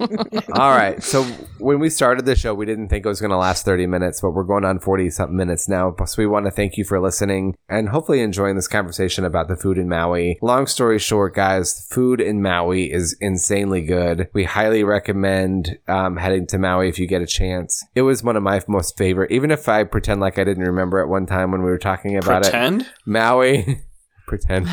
All 0.54 0.76
right. 0.76 1.02
So 1.02 1.22
when 1.58 1.80
we 1.80 1.88
started 1.88 2.26
the 2.26 2.36
show, 2.36 2.52
we 2.52 2.66
didn't 2.66 2.88
think 2.88 3.06
it 3.06 3.08
was 3.08 3.20
going 3.20 3.30
to 3.30 3.38
last 3.38 3.64
30 3.64 3.86
minutes, 3.86 4.20
but 4.20 4.32
we're 4.32 4.44
going 4.44 4.64
on 4.66 4.80
40 4.80 5.08
something 5.10 5.36
minutes 5.36 5.66
now. 5.66 5.94
So 6.04 6.16
we 6.18 6.26
want 6.26 6.44
to 6.44 6.50
thank 6.50 6.76
you 6.76 6.84
for 6.84 7.00
listening 7.00 7.56
and 7.68 7.88
hopefully 7.88 8.20
enjoying 8.20 8.56
this 8.56 8.68
conversation 8.68 9.24
about 9.24 9.48
the 9.48 9.56
food 9.56 9.78
in 9.78 9.88
Maui. 9.88 10.38
Long 10.42 10.66
story 10.66 10.98
short, 10.98 11.34
guys, 11.34 11.86
food 11.90 12.20
in 12.20 12.42
Maui 12.42 12.92
is 12.92 13.16
insanely 13.20 13.80
good. 13.82 14.28
We 14.34 14.44
highly 14.44 14.84
recommend 14.84 15.78
um, 15.88 16.18
heading 16.18 16.46
to 16.48 16.58
Maui 16.58 16.90
if 16.90 16.98
you 16.98 17.06
get 17.06 17.22
a 17.22 17.26
chance. 17.26 17.82
It 17.94 18.02
was 18.02 18.22
one 18.22 18.36
of 18.36 18.42
my 18.42 18.60
most 18.68 18.98
favorite, 18.98 19.30
even 19.30 19.50
if 19.50 19.68
I 19.70 19.84
pretend 19.84 20.20
like 20.20 20.38
I 20.38 20.44
didn't 20.44 20.64
remember 20.64 21.00
at 21.00 21.08
one 21.08 21.24
time 21.24 21.50
when 21.50 21.62
we 21.62 21.70
were 21.70 21.78
talking 21.78 22.18
about 22.18 22.42
it. 22.42 22.50
Pretend. 22.50 22.90
Maui. 23.06 23.82
pretend. 24.26 24.66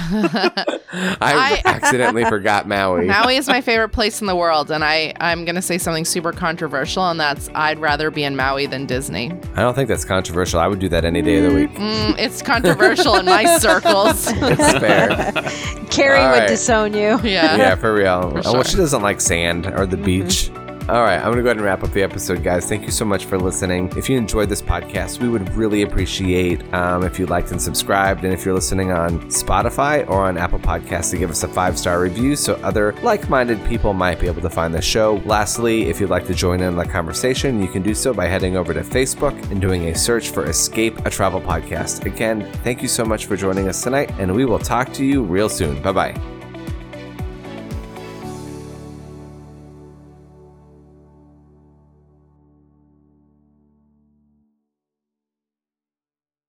I, 0.93 1.17
I- 1.21 1.61
accidentally 1.65 2.25
forgot 2.25 2.67
Maui. 2.67 3.05
Maui 3.07 3.35
is 3.37 3.47
my 3.47 3.61
favorite 3.61 3.89
place 3.89 4.21
in 4.21 4.27
the 4.27 4.35
world, 4.35 4.71
and 4.71 4.83
I 4.83 5.13
I'm 5.19 5.45
gonna 5.45 5.61
say 5.61 5.77
something 5.77 6.05
super 6.05 6.31
controversial, 6.31 7.09
and 7.09 7.19
that's 7.19 7.49
I'd 7.55 7.79
rather 7.79 8.11
be 8.11 8.23
in 8.23 8.35
Maui 8.35 8.65
than 8.65 8.85
Disney. 8.85 9.31
I 9.55 9.61
don't 9.61 9.73
think 9.73 9.87
that's 9.87 10.05
controversial. 10.05 10.59
I 10.59 10.67
would 10.67 10.79
do 10.79 10.89
that 10.89 11.05
any 11.05 11.21
day 11.21 11.37
of 11.43 11.51
the 11.51 11.55
week. 11.57 11.71
Mm, 11.71 12.17
it's 12.17 12.41
controversial 12.41 13.15
in 13.15 13.25
my 13.25 13.57
circles. 13.57 14.27
It's 14.41 14.73
fair. 14.79 15.87
Carrie 15.89 16.19
All 16.19 16.31
would 16.31 16.39
right. 16.39 16.47
disown 16.47 16.93
you. 16.93 17.19
Yeah. 17.23 17.55
yeah, 17.57 17.75
for 17.75 17.93
real. 17.93 18.31
For 18.31 18.41
Oh, 18.45 18.53
well, 18.53 18.63
she 18.63 18.75
doesn't 18.77 19.01
like 19.01 19.21
sand 19.21 19.67
or 19.67 19.85
the 19.85 19.97
beach. 19.97 20.49
All 20.91 21.03
right, 21.03 21.15
I'm 21.15 21.27
going 21.27 21.37
to 21.37 21.41
go 21.41 21.47
ahead 21.47 21.55
and 21.55 21.63
wrap 21.63 21.85
up 21.85 21.91
the 21.93 22.03
episode, 22.03 22.43
guys. 22.43 22.67
Thank 22.67 22.83
you 22.83 22.91
so 22.91 23.05
much 23.05 23.23
for 23.23 23.39
listening. 23.39 23.89
If 23.95 24.09
you 24.09 24.17
enjoyed 24.17 24.49
this 24.49 24.61
podcast, 24.61 25.21
we 25.21 25.29
would 25.29 25.49
really 25.53 25.83
appreciate 25.83 26.61
um, 26.73 27.05
if 27.05 27.17
you 27.17 27.27
liked 27.27 27.51
and 27.51 27.61
subscribed. 27.61 28.25
And 28.25 28.33
if 28.33 28.43
you're 28.43 28.53
listening 28.53 28.91
on 28.91 29.21
Spotify 29.29 30.05
or 30.09 30.25
on 30.25 30.37
Apple 30.37 30.59
Podcasts, 30.59 31.11
to 31.11 31.17
give 31.17 31.29
us 31.29 31.43
a 31.43 31.47
five 31.47 31.79
star 31.79 32.01
review 32.01 32.35
so 32.35 32.55
other 32.55 32.91
like 33.03 33.29
minded 33.29 33.63
people 33.67 33.93
might 33.93 34.19
be 34.19 34.27
able 34.27 34.41
to 34.41 34.49
find 34.49 34.73
the 34.73 34.81
show. 34.81 35.21
Lastly, 35.23 35.83
if 35.83 36.01
you'd 36.01 36.09
like 36.09 36.27
to 36.27 36.33
join 36.33 36.59
in 36.59 36.75
the 36.75 36.83
conversation, 36.83 37.61
you 37.61 37.69
can 37.69 37.83
do 37.83 37.95
so 37.95 38.13
by 38.13 38.27
heading 38.27 38.57
over 38.57 38.73
to 38.73 38.81
Facebook 38.81 39.49
and 39.49 39.61
doing 39.61 39.87
a 39.87 39.95
search 39.95 40.27
for 40.27 40.45
Escape 40.47 41.05
a 41.05 41.09
Travel 41.09 41.39
Podcast. 41.39 42.05
Again, 42.05 42.51
thank 42.65 42.81
you 42.81 42.89
so 42.89 43.05
much 43.05 43.27
for 43.27 43.37
joining 43.37 43.69
us 43.69 43.81
tonight, 43.81 44.11
and 44.19 44.35
we 44.35 44.43
will 44.43 44.59
talk 44.59 44.91
to 44.95 45.05
you 45.05 45.23
real 45.23 45.47
soon. 45.47 45.81
Bye 45.81 45.93
bye. 45.93 46.40